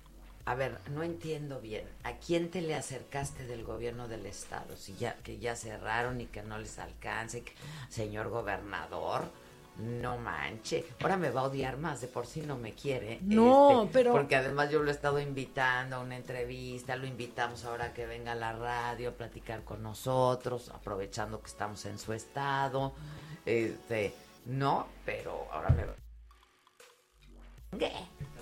[0.46, 1.86] a ver, no entiendo bien.
[2.04, 4.76] ¿A quién te le acercaste del gobierno del estado?
[4.76, 7.54] Si ya que ya cerraron y que no les alcance, que-
[7.90, 9.24] señor gobernador,
[9.80, 10.86] no manche.
[11.02, 13.20] Ahora me va a odiar más, de por sí no me quiere.
[13.22, 17.66] No, este, pero- porque además yo lo he estado invitando a una entrevista, lo invitamos
[17.66, 22.14] ahora que venga a la radio a platicar con nosotros, aprovechando que estamos en su
[22.14, 22.94] estado.
[23.46, 24.14] Este,
[24.46, 25.86] no, pero ahora me
[27.78, 27.92] ¿Qué?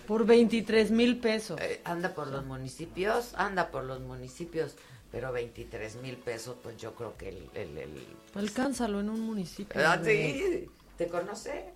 [0.07, 1.59] Por 23 mil pesos.
[1.61, 4.75] Eh, anda por los municipios, anda por los municipios,
[5.11, 7.49] pero 23 mil pesos, pues yo creo que el...
[7.53, 9.81] el, el- Alcánzalo en un municipio.
[9.85, 11.73] Ah, sí, ¿te conoce?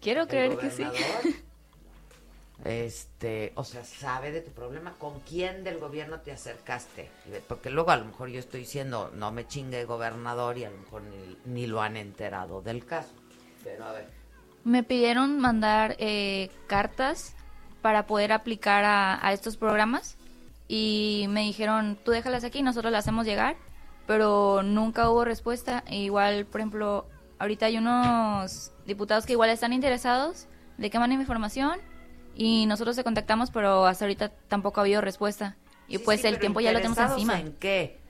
[0.00, 0.84] Quiero creer que sí.
[2.64, 7.10] Este, o sea, sabe de tu problema, ¿con quién del gobierno te acercaste?
[7.48, 10.78] Porque luego a lo mejor yo estoy diciendo, no me chingue gobernador y a lo
[10.78, 13.10] mejor ni, ni lo han enterado del caso.
[13.64, 14.06] Pero a ver,
[14.62, 17.34] Me pidieron mandar eh, cartas
[17.80, 20.16] para poder aplicar a, a estos programas
[20.68, 23.56] y me dijeron, tú déjalas aquí, nosotros las hacemos llegar,
[24.06, 25.84] pero nunca hubo respuesta.
[25.86, 27.06] E igual, por ejemplo,
[27.38, 30.48] ahorita hay unos diputados que igual están interesados
[30.78, 31.78] de que manden información
[32.34, 35.56] y nosotros te contactamos, pero hasta ahorita tampoco ha habido respuesta.
[35.88, 37.40] Y Sí, pues sí, el tiempo ya lo tenemos ¿interesados encima.
[37.40, 38.01] ¿En qué?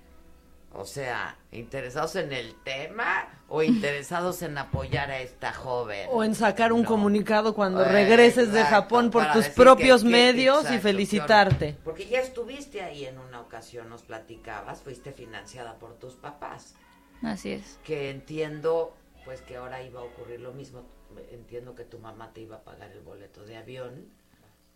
[0.74, 6.08] O sea, ¿interesados en el tema o interesados en apoyar a esta joven?
[6.10, 6.88] O en sacar un No.
[6.88, 11.76] comunicado cuando Eh, regreses de Japón por tus que- propios que- medios exacto, y felicitarte.
[11.84, 16.74] Porque ya estuviste ahí en una ocasión, nos platicabas, fuiste financiada por tus papás.
[17.22, 17.78] Así es.
[17.84, 18.96] Que entiendo,
[19.26, 20.84] pues que ahora iba a ocurrir lo mismo.
[21.30, 24.06] Entiendo que tu mamá te iba a pagar el boleto de avión,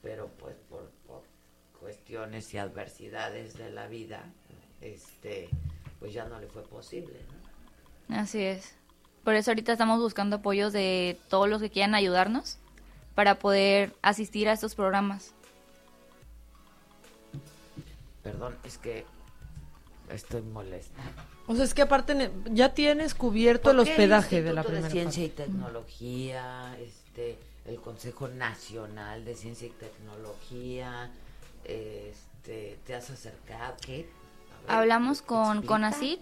[0.02, 1.22] pero pues por, por
[1.80, 4.22] cuestiones y adversidades de la vida,
[4.82, 5.48] este,
[6.00, 7.20] pues ya no le fue posible,
[8.08, 8.16] ¿no?
[8.16, 8.74] Así es.
[9.24, 12.58] Por eso ahorita estamos buscando apoyos de todos los que quieran ayudarnos
[13.14, 15.32] para poder asistir a estos programas.
[18.22, 19.04] Perdón, es que
[20.10, 21.02] estoy molesta.
[21.46, 25.24] O sea, es que aparte ya tienes cubierto el hospedaje de la primera de Ciencia
[25.24, 31.10] y Tecnología, este, el Consejo Nacional de Ciencia y Tecnología,
[31.64, 34.08] este, te has acercado, ¿qué?
[34.68, 36.20] Hablamos con CONACIT,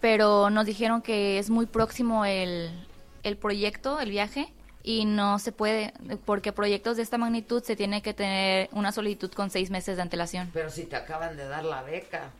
[0.00, 2.70] pero nos dijeron que es muy próximo el,
[3.22, 4.52] el proyecto, el viaje,
[4.82, 5.92] y no se puede,
[6.24, 10.02] porque proyectos de esta magnitud se tiene que tener una solicitud con seis meses de
[10.02, 10.50] antelación.
[10.52, 12.30] Pero si te acaban de dar la beca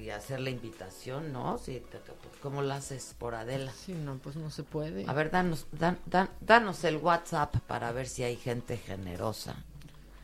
[0.00, 1.58] y hacer la invitación, ¿no?
[1.58, 3.72] Si te, pues, ¿Cómo la haces por Adela?
[3.72, 5.06] Sí, no, pues no se puede.
[5.08, 5.98] A ver, danos, dan,
[6.40, 9.56] danos el WhatsApp para ver si hay gente generosa.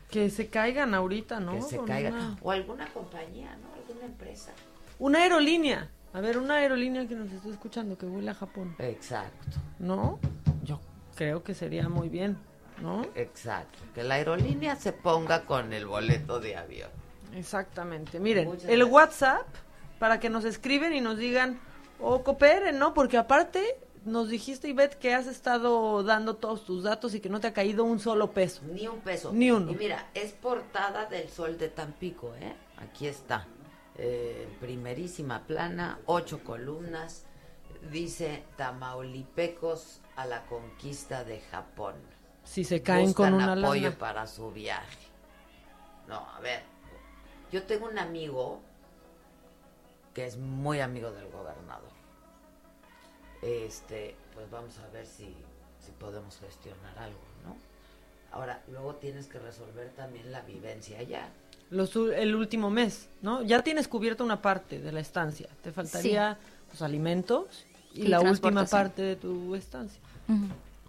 [0.09, 1.55] Que se caigan ahorita, ¿no?
[1.55, 2.37] Que se caigan.
[2.41, 3.73] O alguna compañía, ¿no?
[3.73, 4.51] Alguna empresa.
[4.99, 5.89] Una aerolínea.
[6.13, 8.75] A ver, una aerolínea que nos esté escuchando, que vuela a Japón.
[8.79, 9.57] Exacto.
[9.79, 10.19] ¿No?
[10.63, 10.79] Yo
[11.15, 12.37] creo que sería muy bien,
[12.81, 13.05] ¿no?
[13.15, 16.89] Exacto, que la aerolínea se ponga con el boleto de avión.
[17.35, 18.19] Exactamente.
[18.19, 19.45] Miren, el WhatsApp
[19.99, 21.59] para que nos escriben y nos digan
[21.99, 22.93] o cooperen, ¿no?
[22.93, 27.39] Porque aparte nos dijiste, Ivette, que has estado dando todos tus datos y que no
[27.39, 28.61] te ha caído un solo peso.
[28.71, 29.33] Ni un peso.
[29.33, 29.71] Ni uno.
[29.71, 32.55] Y mira, es portada del Sol de Tampico, ¿eh?
[32.77, 33.47] Aquí está.
[33.97, 37.25] Eh, primerísima plana, ocho columnas.
[37.91, 41.95] Dice Tamaulipecos a la conquista de Japón.
[42.43, 45.07] Si se caen con una apoyo para su viaje.
[46.07, 46.61] No, a ver.
[47.51, 48.61] Yo tengo un amigo
[50.13, 51.94] que es muy amigo del gobernador.
[53.41, 55.35] Este, pues vamos a ver si,
[55.79, 57.55] si podemos gestionar algo, ¿no?
[58.31, 61.29] Ahora, luego tienes que resolver también la vivencia allá.
[61.69, 63.41] Los, el último mes, ¿no?
[63.43, 65.47] Ya tienes cubierta una parte de la estancia.
[65.63, 66.37] Te faltaría
[66.71, 70.01] los alimentos y, la última parte de tu estancia.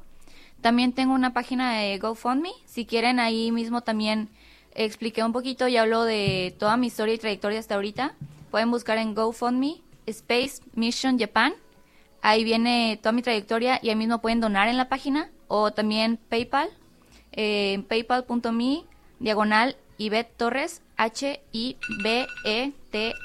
[0.61, 2.53] También tengo una página de GoFundMe.
[2.65, 4.29] Si quieren, ahí mismo también
[4.73, 8.15] expliqué un poquito y hablo de toda mi historia y trayectoria hasta ahorita.
[8.51, 11.53] Pueden buscar en GoFundMe Space Mission Japan.
[12.21, 16.19] Ahí viene toda mi trayectoria y ahí mismo pueden donar en la página o también
[16.29, 16.69] PayPal,
[17.31, 18.83] eh, paypal.me,
[19.19, 20.81] diagonal Ivette Torres,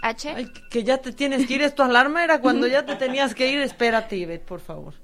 [0.03, 0.69] H-I-B-E-T-H.
[0.71, 2.25] que ya te tienes que ir, ¿es tu alarma?
[2.25, 3.61] Era cuando ya te tenías que ir.
[3.61, 4.95] Espérate, Ivette, por favor.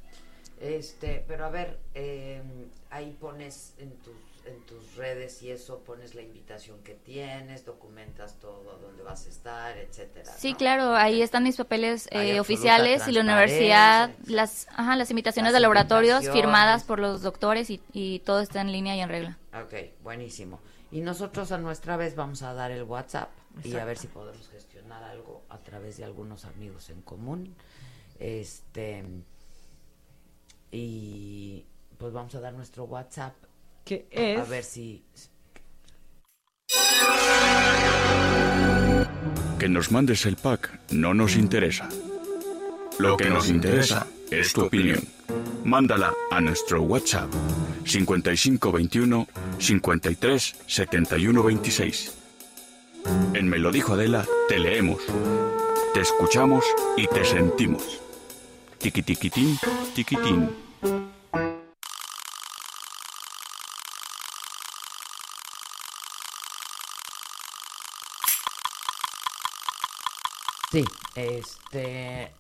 [0.60, 2.42] Este, pero a ver, eh,
[2.90, 4.14] ahí pones en tus
[4.46, 9.28] en tus redes y eso pones la invitación que tienes, documentas todo dónde vas a
[9.28, 10.32] estar, etcétera.
[10.36, 15.52] Sí, claro, ahí están mis papeles eh, oficiales y la universidad, las, ajá, las invitaciones
[15.52, 19.38] de laboratorios firmadas por los doctores y, y, todo está en línea y en regla.
[19.54, 20.60] Ok, buenísimo.
[20.90, 23.30] Y nosotros a nuestra vez vamos a dar el WhatsApp
[23.64, 27.54] y a ver si podemos gestionar algo a través de algunos amigos en común.
[28.18, 29.04] Este
[30.72, 31.64] y
[31.98, 33.34] pues vamos a dar nuestro WhatsApp
[33.84, 34.40] que es...
[34.40, 35.02] A ver si...
[39.58, 41.88] Que nos mandes el pack no nos interesa.
[42.98, 45.00] Lo que nos interesa es tu opinión.
[45.64, 47.30] Mándala a nuestro WhatsApp
[47.84, 49.26] 5521
[49.58, 52.19] 53 71 26.
[53.34, 55.02] En Me lo dijo Adela, te leemos,
[55.94, 56.64] te escuchamos
[56.96, 58.00] y te sentimos.
[58.78, 59.58] Tiquitiquitín,
[59.94, 60.50] tiquitín.
[70.70, 70.84] Sí,
[71.16, 72.32] este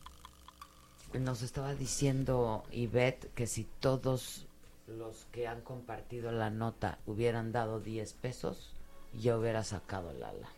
[1.18, 4.46] nos estaba diciendo Ivette que si todos
[4.86, 8.70] los que han compartido la nota hubieran dado 10 pesos,
[9.14, 10.48] ya hubiera sacado la lana.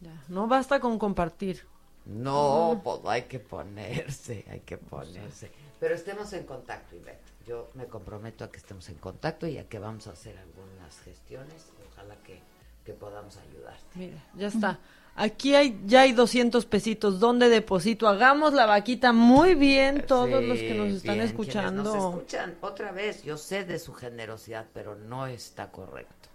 [0.00, 1.66] Ya, no basta con compartir.
[2.04, 5.50] No, pues hay que ponerse, hay que ponerse.
[5.80, 7.24] Pero estemos en contacto, Ivette.
[7.46, 10.98] Yo me comprometo a que estemos en contacto y a que vamos a hacer algunas
[11.00, 11.70] gestiones.
[11.92, 12.40] Ojalá que
[12.84, 13.84] que podamos ayudarte.
[13.94, 14.78] Mira, ya está.
[15.16, 17.20] Aquí hay, ya hay 200 pesitos.
[17.20, 18.08] ¿Dónde deposito?
[18.08, 21.82] Hagamos la vaquita muy bien todos los que nos están bien, escuchando.
[21.82, 23.22] Nos escuchan otra vez.
[23.22, 26.28] Yo sé de su generosidad, pero no está correcto.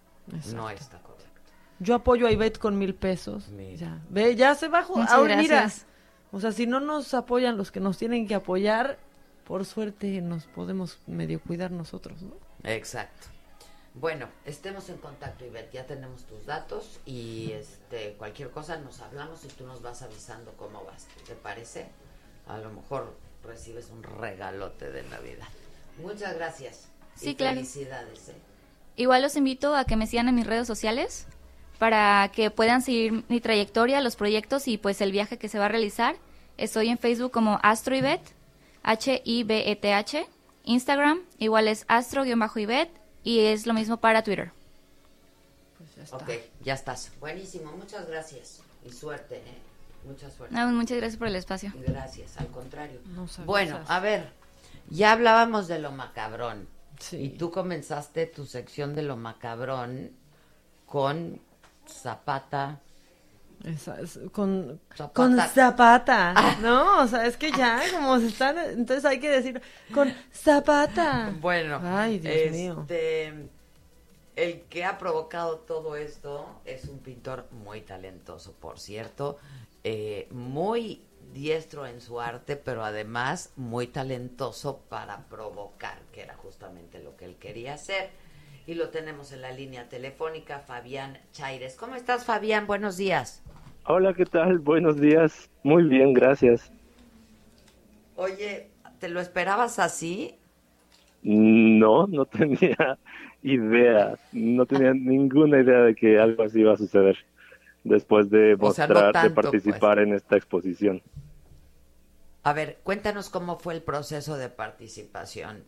[0.53, 1.29] No está correcto.
[1.79, 3.49] Yo apoyo a Ivette con mil pesos.
[3.77, 4.97] Ya, ve, ya se bajó.
[4.97, 5.71] Muchas Ahora, mira,
[6.31, 8.99] o sea, si no nos apoyan los que nos tienen que apoyar,
[9.45, 12.35] por suerte nos podemos medio cuidar nosotros, ¿no?
[12.63, 13.27] Exacto.
[13.95, 15.73] Bueno, estemos en contacto, Ivette.
[15.73, 20.53] Ya tenemos tus datos y este cualquier cosa nos hablamos y tú nos vas avisando
[20.57, 21.07] cómo vas.
[21.25, 21.89] ¿Te parece?
[22.47, 25.47] A lo mejor recibes un regalote de Navidad.
[25.97, 26.89] Muchas gracias.
[27.15, 27.55] Sí, y claro.
[27.55, 28.35] Felicidades, ¿eh?
[28.99, 31.25] Igual los invito a que me sigan en mis redes sociales
[31.77, 35.67] para que puedan seguir mi trayectoria, los proyectos y pues el viaje que se va
[35.67, 36.17] a realizar.
[36.57, 38.19] Estoy en Facebook como AstroIbet,
[38.83, 40.27] H-I-B-E-T-H.
[40.65, 42.89] Instagram igual es astro-ibet
[43.23, 44.51] y es lo mismo para Twitter.
[46.11, 46.31] Ok,
[46.61, 47.13] ya estás.
[47.21, 48.59] Buenísimo, muchas gracias.
[48.83, 49.57] Y suerte, ¿eh?
[50.03, 50.53] Mucha suerte.
[50.53, 51.71] No, muchas gracias por el espacio.
[51.87, 52.99] Gracias, al contrario.
[53.45, 54.29] Bueno, a ver,
[54.89, 56.67] ya hablábamos de lo macabrón.
[57.11, 60.11] Y tú comenzaste tu sección de lo macabrón
[60.85, 61.39] con
[61.87, 62.79] Zapata.
[63.63, 65.13] Esa- es- con, Zapata.
[65.13, 67.01] con Zapata, ¿no?
[67.01, 69.61] O sea, es que ya, como se están, entonces hay que decir,
[69.93, 71.33] con Zapata.
[71.41, 72.77] Bueno, Ay, Dios mío.
[72.81, 73.49] este,
[74.37, 79.37] el que ha provocado todo esto es un pintor muy talentoso, por cierto,
[79.83, 81.01] eh, muy
[81.33, 87.25] diestro en su arte, pero además muy talentoso para provocar, que era justamente lo que
[87.25, 88.09] él quería hacer.
[88.67, 91.75] Y lo tenemos en la línea telefónica, Fabián Chaires.
[91.75, 92.67] ¿Cómo estás, Fabián?
[92.67, 93.43] Buenos días.
[93.85, 94.59] Hola, ¿qué tal?
[94.59, 95.49] Buenos días.
[95.63, 96.71] Muy bien, gracias.
[98.15, 98.67] Oye,
[98.99, 100.35] ¿te lo esperabas así?
[101.23, 102.97] No, no tenía
[103.41, 107.17] idea, no tenía ninguna idea de que algo así iba a suceder
[107.83, 109.53] después de O sea, no mostrar, de tanto, pues.
[109.53, 111.01] participar en esta exposición.
[112.43, 115.63] A ver, cuéntanos cómo fue el proceso de participación.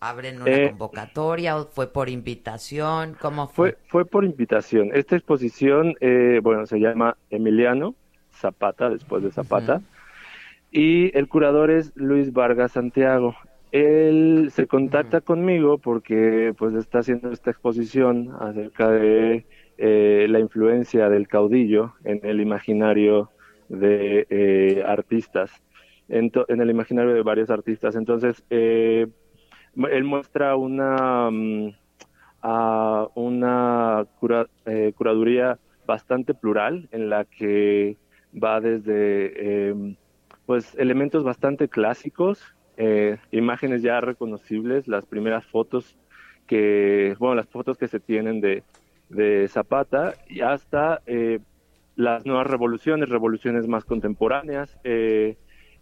[0.00, 3.14] ¿Abren una Eh, convocatoria o fue por invitación?
[3.20, 3.72] ¿Cómo fue?
[3.72, 4.90] Fue, fue por invitación.
[4.94, 7.94] Esta exposición, eh, bueno, se llama Emiliano
[8.32, 9.82] Zapata, después de Zapata,
[10.70, 13.34] y el curador es Luis Vargas Santiago.
[13.72, 19.46] Él se contacta conmigo porque pues está haciendo esta exposición acerca de
[19.82, 23.30] eh, la influencia del caudillo en el imaginario
[23.70, 25.50] de eh, artistas,
[26.08, 27.96] en, el imaginario de varios artistas.
[27.96, 29.06] Entonces, eh,
[29.90, 31.30] él muestra una,
[32.42, 37.96] a una cura- eh, curaduría bastante plural en la que
[38.32, 38.90] va desde
[39.70, 39.96] eh,
[40.44, 42.44] pues elementos bastante clásicos,
[42.76, 45.96] eh, imágenes ya reconocibles, las primeras fotos
[46.46, 48.64] que, bueno, las fotos que se tienen de,
[49.10, 51.40] de Zapata y hasta eh,
[51.96, 55.36] las nuevas revoluciones, revoluciones más contemporáneas, eh,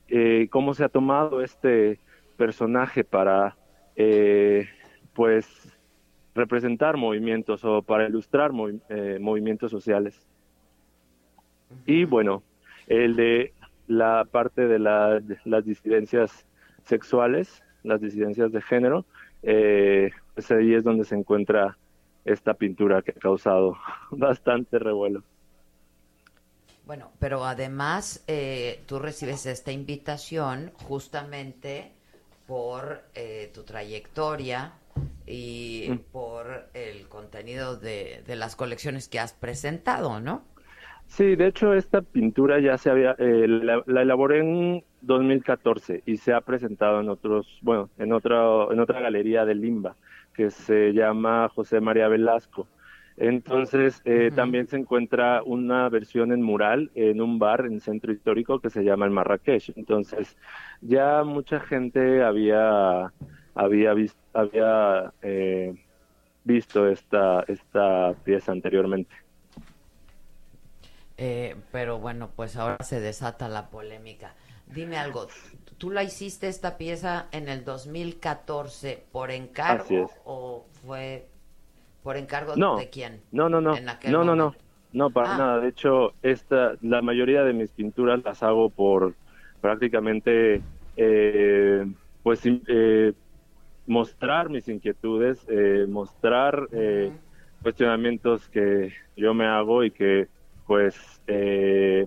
[0.08, 2.00] eh, cómo se ha tomado este
[2.36, 3.56] personaje para,
[3.96, 4.66] eh,
[5.12, 5.46] pues,
[6.34, 8.80] representar movimientos o para ilustrar movi-
[9.20, 10.26] movimientos sociales.
[11.84, 12.42] Y bueno,
[12.86, 13.52] el de
[13.86, 16.46] la parte de, la- de las disidencias
[16.84, 19.04] sexuales, las disidencias de género,
[19.42, 21.76] pues ahí es donde se encuentra
[22.24, 23.76] esta pintura que ha causado
[24.10, 25.24] bastante revuelo.
[26.86, 31.92] Bueno, pero además eh, tú recibes esta invitación justamente
[32.46, 34.72] por eh, tu trayectoria
[35.26, 35.98] y Mm.
[36.12, 40.42] por el contenido de, de las colecciones que has presentado, ¿no?
[41.06, 46.18] Sí, de hecho esta pintura ya se había, eh, la, la elaboré en 2014 y
[46.18, 49.96] se ha presentado en otros, bueno, en otra, en otra galería de Limba
[50.38, 52.68] que se llama José María Velasco.
[53.16, 58.60] Entonces eh, también se encuentra una versión en mural en un bar en centro histórico
[58.60, 59.72] que se llama el Marrakech.
[59.74, 60.36] Entonces
[60.80, 63.12] ya mucha gente había
[63.56, 65.74] había visto había eh,
[66.44, 69.16] visto esta esta pieza anteriormente.
[71.16, 74.36] Eh, pero bueno, pues ahora se desata la polémica.
[74.68, 75.26] Dime algo,
[75.78, 81.26] ¿tú la hiciste esta pieza en el 2014 por encargo o fue
[82.02, 83.22] por encargo No, de quién?
[83.30, 83.76] No, no, no.
[83.76, 84.54] En aquel No, no, no.
[84.92, 85.38] No, para Ah.
[85.38, 85.60] nada.
[85.60, 89.16] De hecho, esta, la mayoría de mis pinturas las hago por
[89.60, 90.64] prácticamente,
[90.96, 91.84] eh,
[92.22, 93.12] pues, eh,
[93.86, 97.12] mostrar mis inquietudes, eh, mostrar eh,
[97.62, 100.28] cuestionamientos que yo me hago y que,
[100.66, 100.96] pues,
[101.26, 102.06] eh,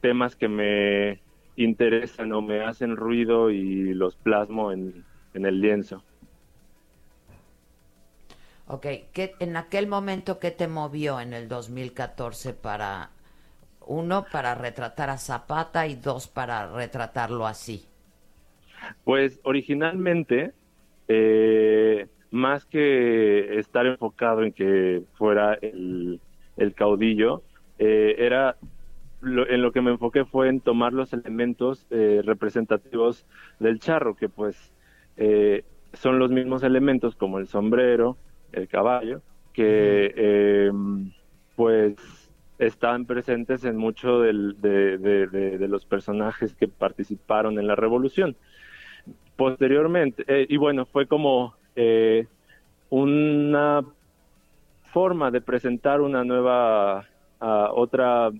[0.00, 1.23] temas que me
[1.56, 5.04] interesan o me hacen ruido y los plasmo en,
[5.34, 6.02] en el lienzo.
[8.66, 13.10] Ok, ¿qué, en aquel momento, ¿qué te movió en el 2014 para,
[13.86, 17.86] uno, para retratar a Zapata y dos, para retratarlo así?
[19.04, 20.52] Pues originalmente,
[21.08, 26.20] eh, más que estar enfocado en que fuera el,
[26.56, 27.42] el caudillo,
[27.78, 28.56] eh, era
[29.24, 33.26] en lo que me enfoqué fue en tomar los elementos eh, representativos
[33.58, 34.72] del charro, que pues
[35.16, 38.16] eh, son los mismos elementos como el sombrero,
[38.52, 39.22] el caballo,
[39.52, 40.12] que
[40.68, 41.12] em,
[41.56, 41.96] pues
[42.58, 48.36] estaban presentes en muchos de, de, los personajes que participaron en la revolución.
[49.36, 51.54] Posteriormente, eh, y bueno, fue como
[52.90, 53.84] una
[54.94, 57.04] forma de presentar una nueva,
[57.40, 58.30] ah, otra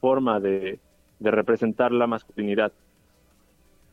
[0.00, 0.78] forma de,
[1.20, 2.72] representar la masculinidad.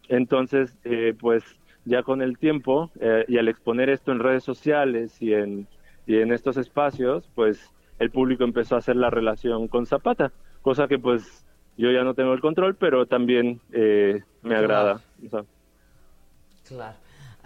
[0.07, 1.43] Entonces, eh, pues
[1.83, 5.67] ya con el tiempo eh, y al exponer esto en redes sociales y en,
[6.05, 10.31] y en estos espacios, pues el público empezó a hacer la relación con Zapata,
[10.61, 11.45] cosa que pues
[11.77, 15.01] yo ya no tengo el control, pero también eh, me agrada.
[16.67, 16.95] Claro.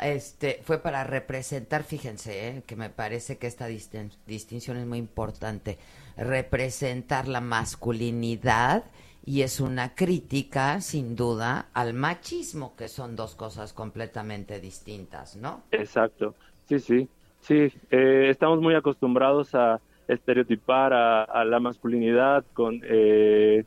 [0.01, 5.77] Este, fue para representar, fíjense, que me parece que esta distinción es muy importante
[6.21, 8.83] representar la masculinidad
[9.25, 15.63] y es una crítica, sin duda, al machismo, que son dos cosas completamente distintas, ¿no?
[15.71, 16.33] Exacto,
[16.67, 17.07] sí, sí,
[17.39, 17.71] sí.
[17.91, 23.63] Eh, estamos muy acostumbrados a estereotipar a, la masculinidad con eh,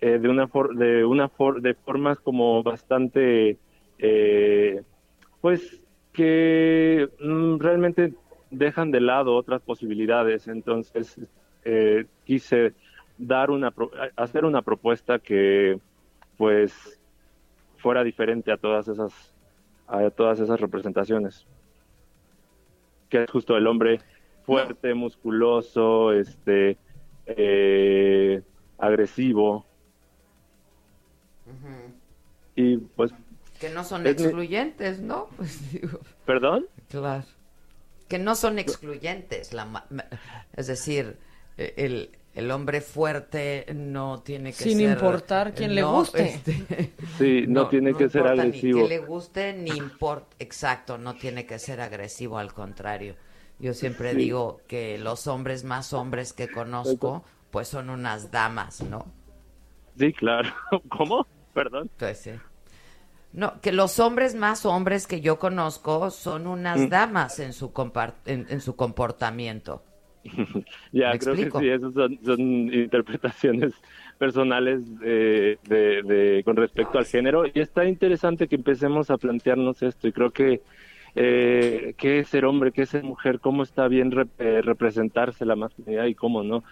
[0.00, 1.30] eh, de una de una
[1.60, 3.58] de formas como bastante,
[5.40, 5.80] pues
[6.12, 8.14] que mm, realmente
[8.50, 10.48] dejan de lado otras posibilidades.
[10.48, 11.18] Entonces,
[11.64, 12.74] eh, quise
[13.18, 13.72] dar una
[14.16, 15.78] hacer una propuesta que
[16.36, 16.98] pues
[17.76, 19.12] fuera diferente a todas esas
[19.86, 21.46] a todas esas representaciones.
[23.08, 24.00] Que es justo el hombre
[24.44, 26.78] fuerte musculoso este
[27.26, 28.42] eh,
[28.78, 29.66] agresivo.
[32.54, 33.12] Y pues
[33.58, 35.60] que no son excluyentes no pues
[36.24, 37.24] perdón claro.
[38.08, 39.84] Que no son excluyentes la
[40.56, 41.18] es decir
[41.76, 44.92] el, el hombre fuerte no tiene que Sin ser...
[44.92, 46.34] importar quién le guste.
[46.34, 48.78] Este, sí, no, tiene que ser agresivo.
[48.78, 50.36] Ni que le guste, ni importa...
[50.38, 53.16] Exacto, no tiene que ser agresivo, al contrario.
[53.58, 59.04] Yo siempre digo que los hombres más hombres que conozco, pues son unas damas, ¿no?
[59.98, 60.48] Sí, claro.
[60.88, 61.26] ¿Cómo?
[61.52, 61.90] Perdón.
[61.98, 62.30] Pues sí.
[63.32, 66.88] No, que los hombres más hombres que yo conozco son unas mm.
[66.88, 67.72] damas en su,
[68.24, 69.82] en su comportamiento.
[70.92, 73.72] ya, creo que sí, esas son, interpretaciones
[74.18, 77.44] personales de, con respecto al género.
[77.46, 80.08] Y está interesante que empecemos a plantearnos esto.
[80.08, 80.60] Y creo que
[81.14, 85.56] eh, qué es ser hombre, qué es ser mujer, cómo está bien eh, representarse la
[85.56, 86.64] masculinidad y cómo no.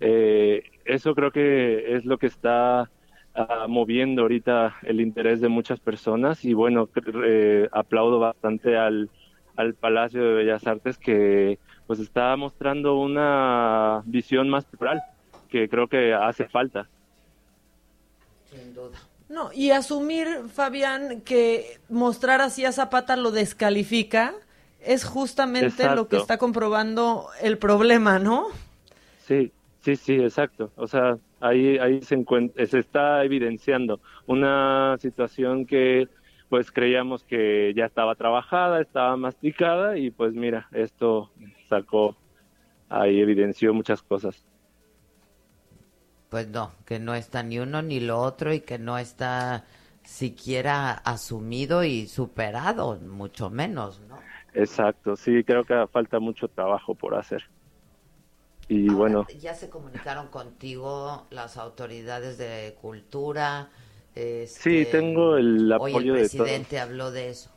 [0.00, 2.90] Eh, eso creo que es lo que está
[3.34, 6.44] ah, moviendo ahorita el interés de muchas personas.
[6.44, 6.88] Y bueno,
[7.24, 9.10] eh, aplaudo bastante al,
[9.56, 15.02] al Palacio de Bellas Artes que pues está mostrando una visión más plural
[15.48, 16.88] que creo que hace falta.
[18.50, 18.98] Sin duda.
[19.28, 24.34] No, y asumir, Fabián, que mostrar así a Zapata lo descalifica
[24.80, 28.46] es justamente lo que está comprobando el problema, ¿no?
[29.26, 29.50] Sí,
[29.80, 30.70] sí, sí, exacto.
[30.76, 32.24] O sea, ahí, ahí se,
[32.66, 36.08] se está evidenciando una situación que
[36.48, 41.30] pues creíamos que ya estaba trabajada, estaba masticada y pues mira, esto
[41.68, 42.16] sacó,
[42.88, 44.44] ahí evidenció muchas cosas.
[46.28, 49.64] Pues no, que no está ni uno ni lo otro y que no está
[50.02, 54.18] siquiera asumido y superado, mucho menos, ¿no?
[54.54, 57.44] Exacto, sí, creo que falta mucho trabajo por hacer.
[58.68, 59.26] Y bueno.
[59.38, 63.68] Ya se comunicaron contigo las autoridades de cultura.
[64.14, 67.50] Este, sí, tengo el apoyo hoy el presidente habló de eso.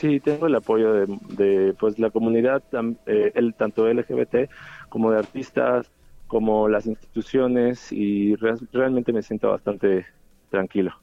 [0.00, 2.62] Sí, tengo el apoyo de, pues la comunidad,
[3.04, 4.48] eh, el, tanto LGBT
[4.88, 5.90] como de artistas,
[6.26, 10.06] como las instituciones y realmente me siento bastante
[10.48, 10.94] tranquilo.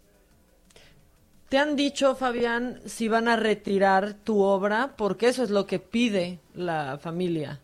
[1.48, 4.96] ¿Te han dicho, Fabián, si van a retirar tu obra?
[4.98, 7.60] Porque eso es lo que pide la familia.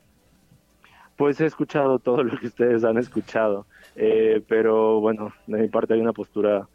[1.18, 3.66] Pues he escuchado todo lo que ustedes han escuchado,
[3.96, 6.68] eh, pero bueno, de mi parte hay una postura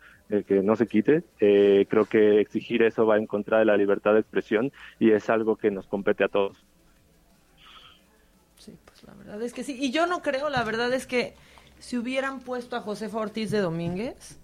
[0.47, 1.25] que no se quite.
[1.41, 5.29] Eh, creo que exigir eso va en contra de la libertad de expresión y es
[5.31, 6.65] algo que nos compete a todos.
[8.59, 9.77] Sí, pues la verdad es que sí.
[9.81, 11.35] Y yo no creo, la verdad es que
[11.79, 14.39] si hubieran puesto a José Ortiz de Domínguez,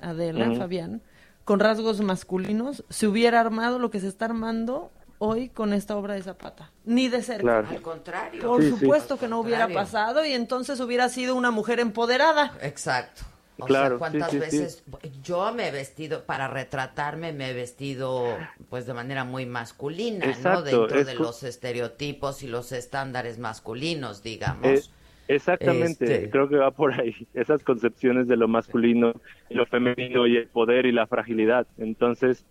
[0.00, 1.02] Adela, Fabián,
[1.44, 6.14] con rasgos masculinos, se hubiera armado lo que se está armando hoy con esta obra
[6.14, 7.42] de Zapata, ni de cerca.
[7.42, 7.68] Claro.
[7.70, 8.42] Al contrario.
[8.42, 8.76] Por Sí, sí.
[8.78, 12.56] supuesto que no hubiera pasado y entonces hubiera sido una mujer empoderada.
[12.62, 13.22] Exacto.
[13.58, 14.68] O Claro, sea, ¿cuántas sí, sí, sí.
[14.68, 14.84] veces
[15.22, 20.62] yo me he vestido, para retratarme, me he vestido pues de manera muy masculina, ¿no?
[20.62, 24.60] Dentro es de los estereotipos y los estándares masculinos, digamos.
[24.62, 24.86] Eh,
[25.28, 27.14] exactamente, Este- creo que va por ahí.
[27.32, 29.12] Esas concepciones de lo masculino
[29.48, 31.66] y lo femenino y el poder y la fragilidad.
[31.76, 32.46] Entonces,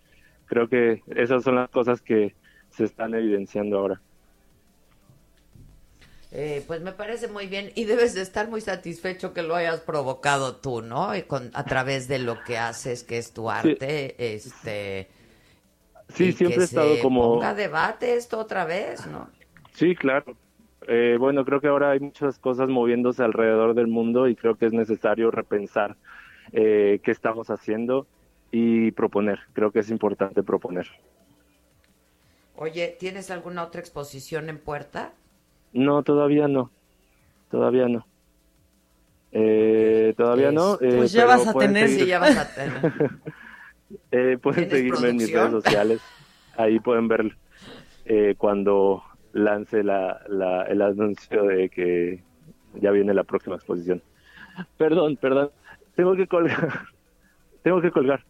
[0.46, 2.36] creo que esas son las cosas que
[2.70, 4.02] se están evidenciando ahora.
[6.38, 9.80] Eh, pues me parece muy bien y debes de estar muy satisfecho que lo hayas
[9.80, 11.16] provocado tú, ¿no?
[11.16, 15.08] Y con, a través de lo que haces, que es tu arte, este...
[16.10, 17.22] Sí, siempre he estado se como...
[17.22, 19.30] ponga debate esto otra vez, ¿no?
[19.72, 20.36] Sí, claro.
[20.86, 24.66] Eh, bueno, creo que ahora hay muchas cosas moviéndose alrededor del mundo y creo que
[24.66, 25.96] es necesario repensar
[26.52, 28.06] eh, qué estamos haciendo
[28.52, 29.38] y proponer.
[29.54, 30.86] Creo que es importante proponer.
[32.56, 35.14] Oye, ¿tienes alguna otra exposición en puerta?
[35.76, 36.70] No, todavía no.
[37.50, 38.06] Todavía no.
[39.32, 40.74] Eh, todavía no.
[40.80, 41.88] eh, Pues ya vas a tener.
[41.88, 42.92] seguir- Sí, ya vas a tener.
[44.10, 46.00] Eh, pueden ¿Tienes seguirme en mis redes sociales.
[46.56, 47.36] Ahí pueden ver
[48.06, 52.22] eh, cuando lance la, la- el anuncio de que
[52.80, 54.02] ya viene la próxima exposición.
[54.78, 55.50] Perdón, perdón.
[55.94, 56.80] Tengo que colgar.
[57.62, 58.24] Tengo que colgar.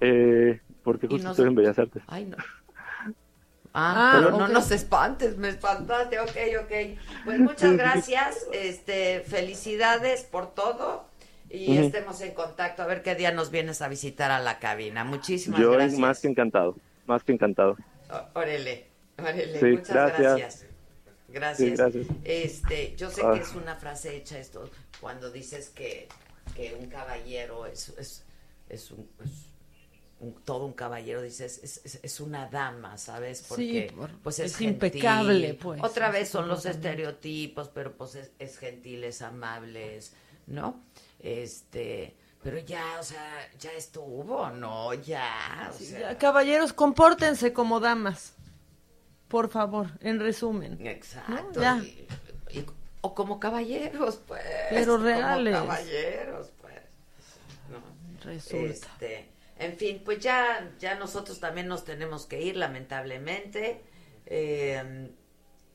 [0.00, 2.02] Eh, porque justo estoy en Bellas Artes.
[2.08, 2.36] Ay, no.
[3.76, 6.72] Ah, Ah, pero no nos espantes, me espantaste, ok, ok.
[7.24, 11.06] Pues muchas gracias, este, felicidades por todo
[11.50, 15.02] y estemos en contacto a ver qué día nos vienes a visitar a la cabina.
[15.04, 15.98] Muchísimas Yo gracias.
[15.98, 16.76] más que encantado.
[17.06, 17.76] Más que encantado.
[18.10, 18.86] Ó- Órale,
[19.18, 20.18] órale, Sí, muchas gracias.
[20.38, 20.66] gracias.
[21.28, 21.68] Gracias.
[21.68, 22.06] Sí, gracias.
[22.24, 23.32] Este, yo sé Ah.
[23.34, 24.70] que es una frase hecha esto
[25.00, 26.06] cuando dices que,
[26.54, 28.24] que un caballero es, es,
[28.68, 29.30] es un, es
[30.20, 33.44] un- todo un caballero, dices, es, es, es una dama, ¿sabes?
[33.48, 34.74] Porque Sí, por- pues es, es gentil.
[34.74, 40.00] impecable, pues, Otra vez son los estereotipos, pero pues es, es gentil, es amable,
[40.46, 40.80] ¿no?
[41.20, 44.92] Este, pero ya, o sea, ya estuvo, ¿no?
[44.94, 48.34] Ya, o sea, Ya, Caballeros, compórtense como damas.
[49.28, 50.78] Por favor, en resumen.
[50.86, 51.32] Exacto.
[51.54, 51.60] ¿No?
[51.60, 51.78] Ya.
[51.82, 52.06] y-
[52.58, 52.66] y-
[53.00, 54.42] o como caballeros, pues.
[54.70, 55.54] Pero como reales.
[55.54, 56.74] caballeros, pues.
[57.70, 58.24] ¿no?
[58.30, 58.66] Resulta.
[58.66, 59.28] Este,
[59.64, 63.80] en fin, pues ya, ya nosotros también nos tenemos que ir, lamentablemente.
[64.26, 65.10] Eh,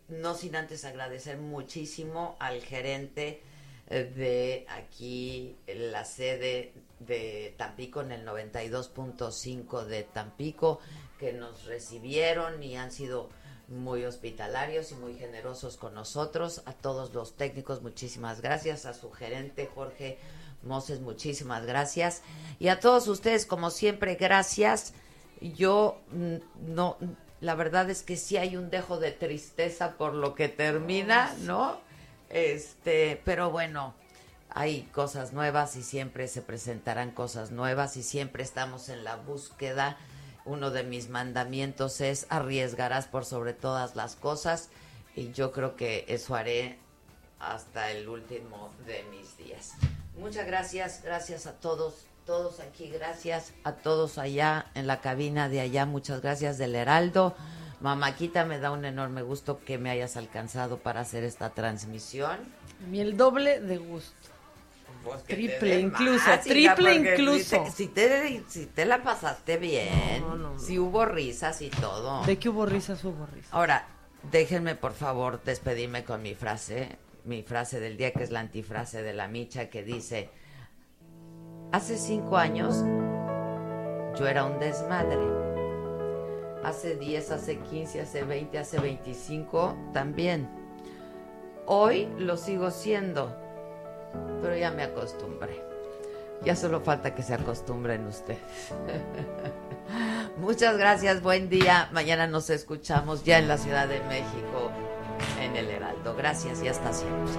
[0.09, 3.41] no sin antes agradecer muchísimo al gerente
[3.87, 10.79] eh, de aquí, la sede de Tampico, en el 92.5 de Tampico,
[11.19, 13.29] que nos recibieron y han sido
[13.67, 16.63] muy hospitalarios y muy generosos con nosotros.
[16.65, 18.85] A todos los técnicos, muchísimas gracias.
[18.85, 20.17] A su gerente, Jorge
[20.63, 22.21] Moses, muchísimas gracias.
[22.59, 24.93] Y a todos ustedes, como siempre, gracias.
[25.41, 26.97] Yo mm, no,
[27.41, 31.79] la verdad es que sí hay un dejo de tristeza por lo que termina, ¿no?
[32.29, 33.93] Este, pero bueno,
[34.49, 39.97] hay cosas nuevas y siempre se presentarán cosas nuevas y siempre estamos en la búsqueda.
[40.45, 44.69] Uno de mis mandamientos es arriesgarás por sobre todas las cosas
[45.15, 46.79] y yo creo que eso haré
[47.39, 49.73] hasta el último de mis días.
[50.19, 55.61] Muchas gracias, gracias a todos, todos aquí, gracias a todos allá en la cabina de
[55.61, 57.35] allá, muchas gracias del Heraldo.
[57.81, 62.37] Mamaquita, me da un enorme gusto que me hayas alcanzado para hacer esta transmisión.
[62.89, 64.11] Mí el doble de gusto.
[65.03, 67.65] Pues Triple incluso, más, triple incluso.
[67.73, 70.59] Si te, si te, si te la pasaste bien, No, no, no.
[70.59, 72.25] si hubo risas y todo.
[72.25, 73.53] De que hubo risas, hubo risas.
[73.53, 73.87] Ahora,
[74.29, 79.01] déjenme por favor despedirme con mi frase, mi frase del día que es la antifrase
[79.01, 80.29] de la micha que dice,
[81.71, 82.83] hace cinco años
[84.17, 85.17] yo era un desmadre,
[86.63, 90.49] hace 10, hace 15, hace 20, hace 25 también.
[91.65, 93.35] Hoy lo sigo siendo,
[94.41, 95.61] pero ya me acostumbré.
[96.43, 98.39] Ya solo falta que se acostumbren ustedes.
[100.37, 101.89] Muchas gracias, buen día.
[101.91, 104.71] Mañana nos escuchamos ya en la Ciudad de México,
[105.39, 106.15] en el Heraldo.
[106.15, 107.33] Gracias y hasta siempre.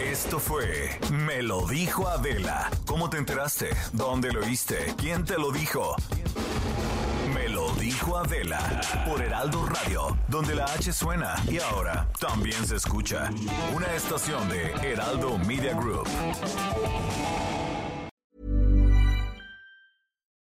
[0.00, 2.70] Esto fue Me lo dijo Adela.
[2.86, 3.70] ¿Cómo te enteraste?
[3.92, 4.94] ¿Dónde lo oíste?
[4.96, 5.96] ¿Quién te lo dijo?
[7.34, 12.76] Me lo dijo Adela por Heraldo Radio, donde la H suena y ahora también se
[12.76, 13.30] escucha.
[13.74, 16.06] Una estación de Heraldo Media Group.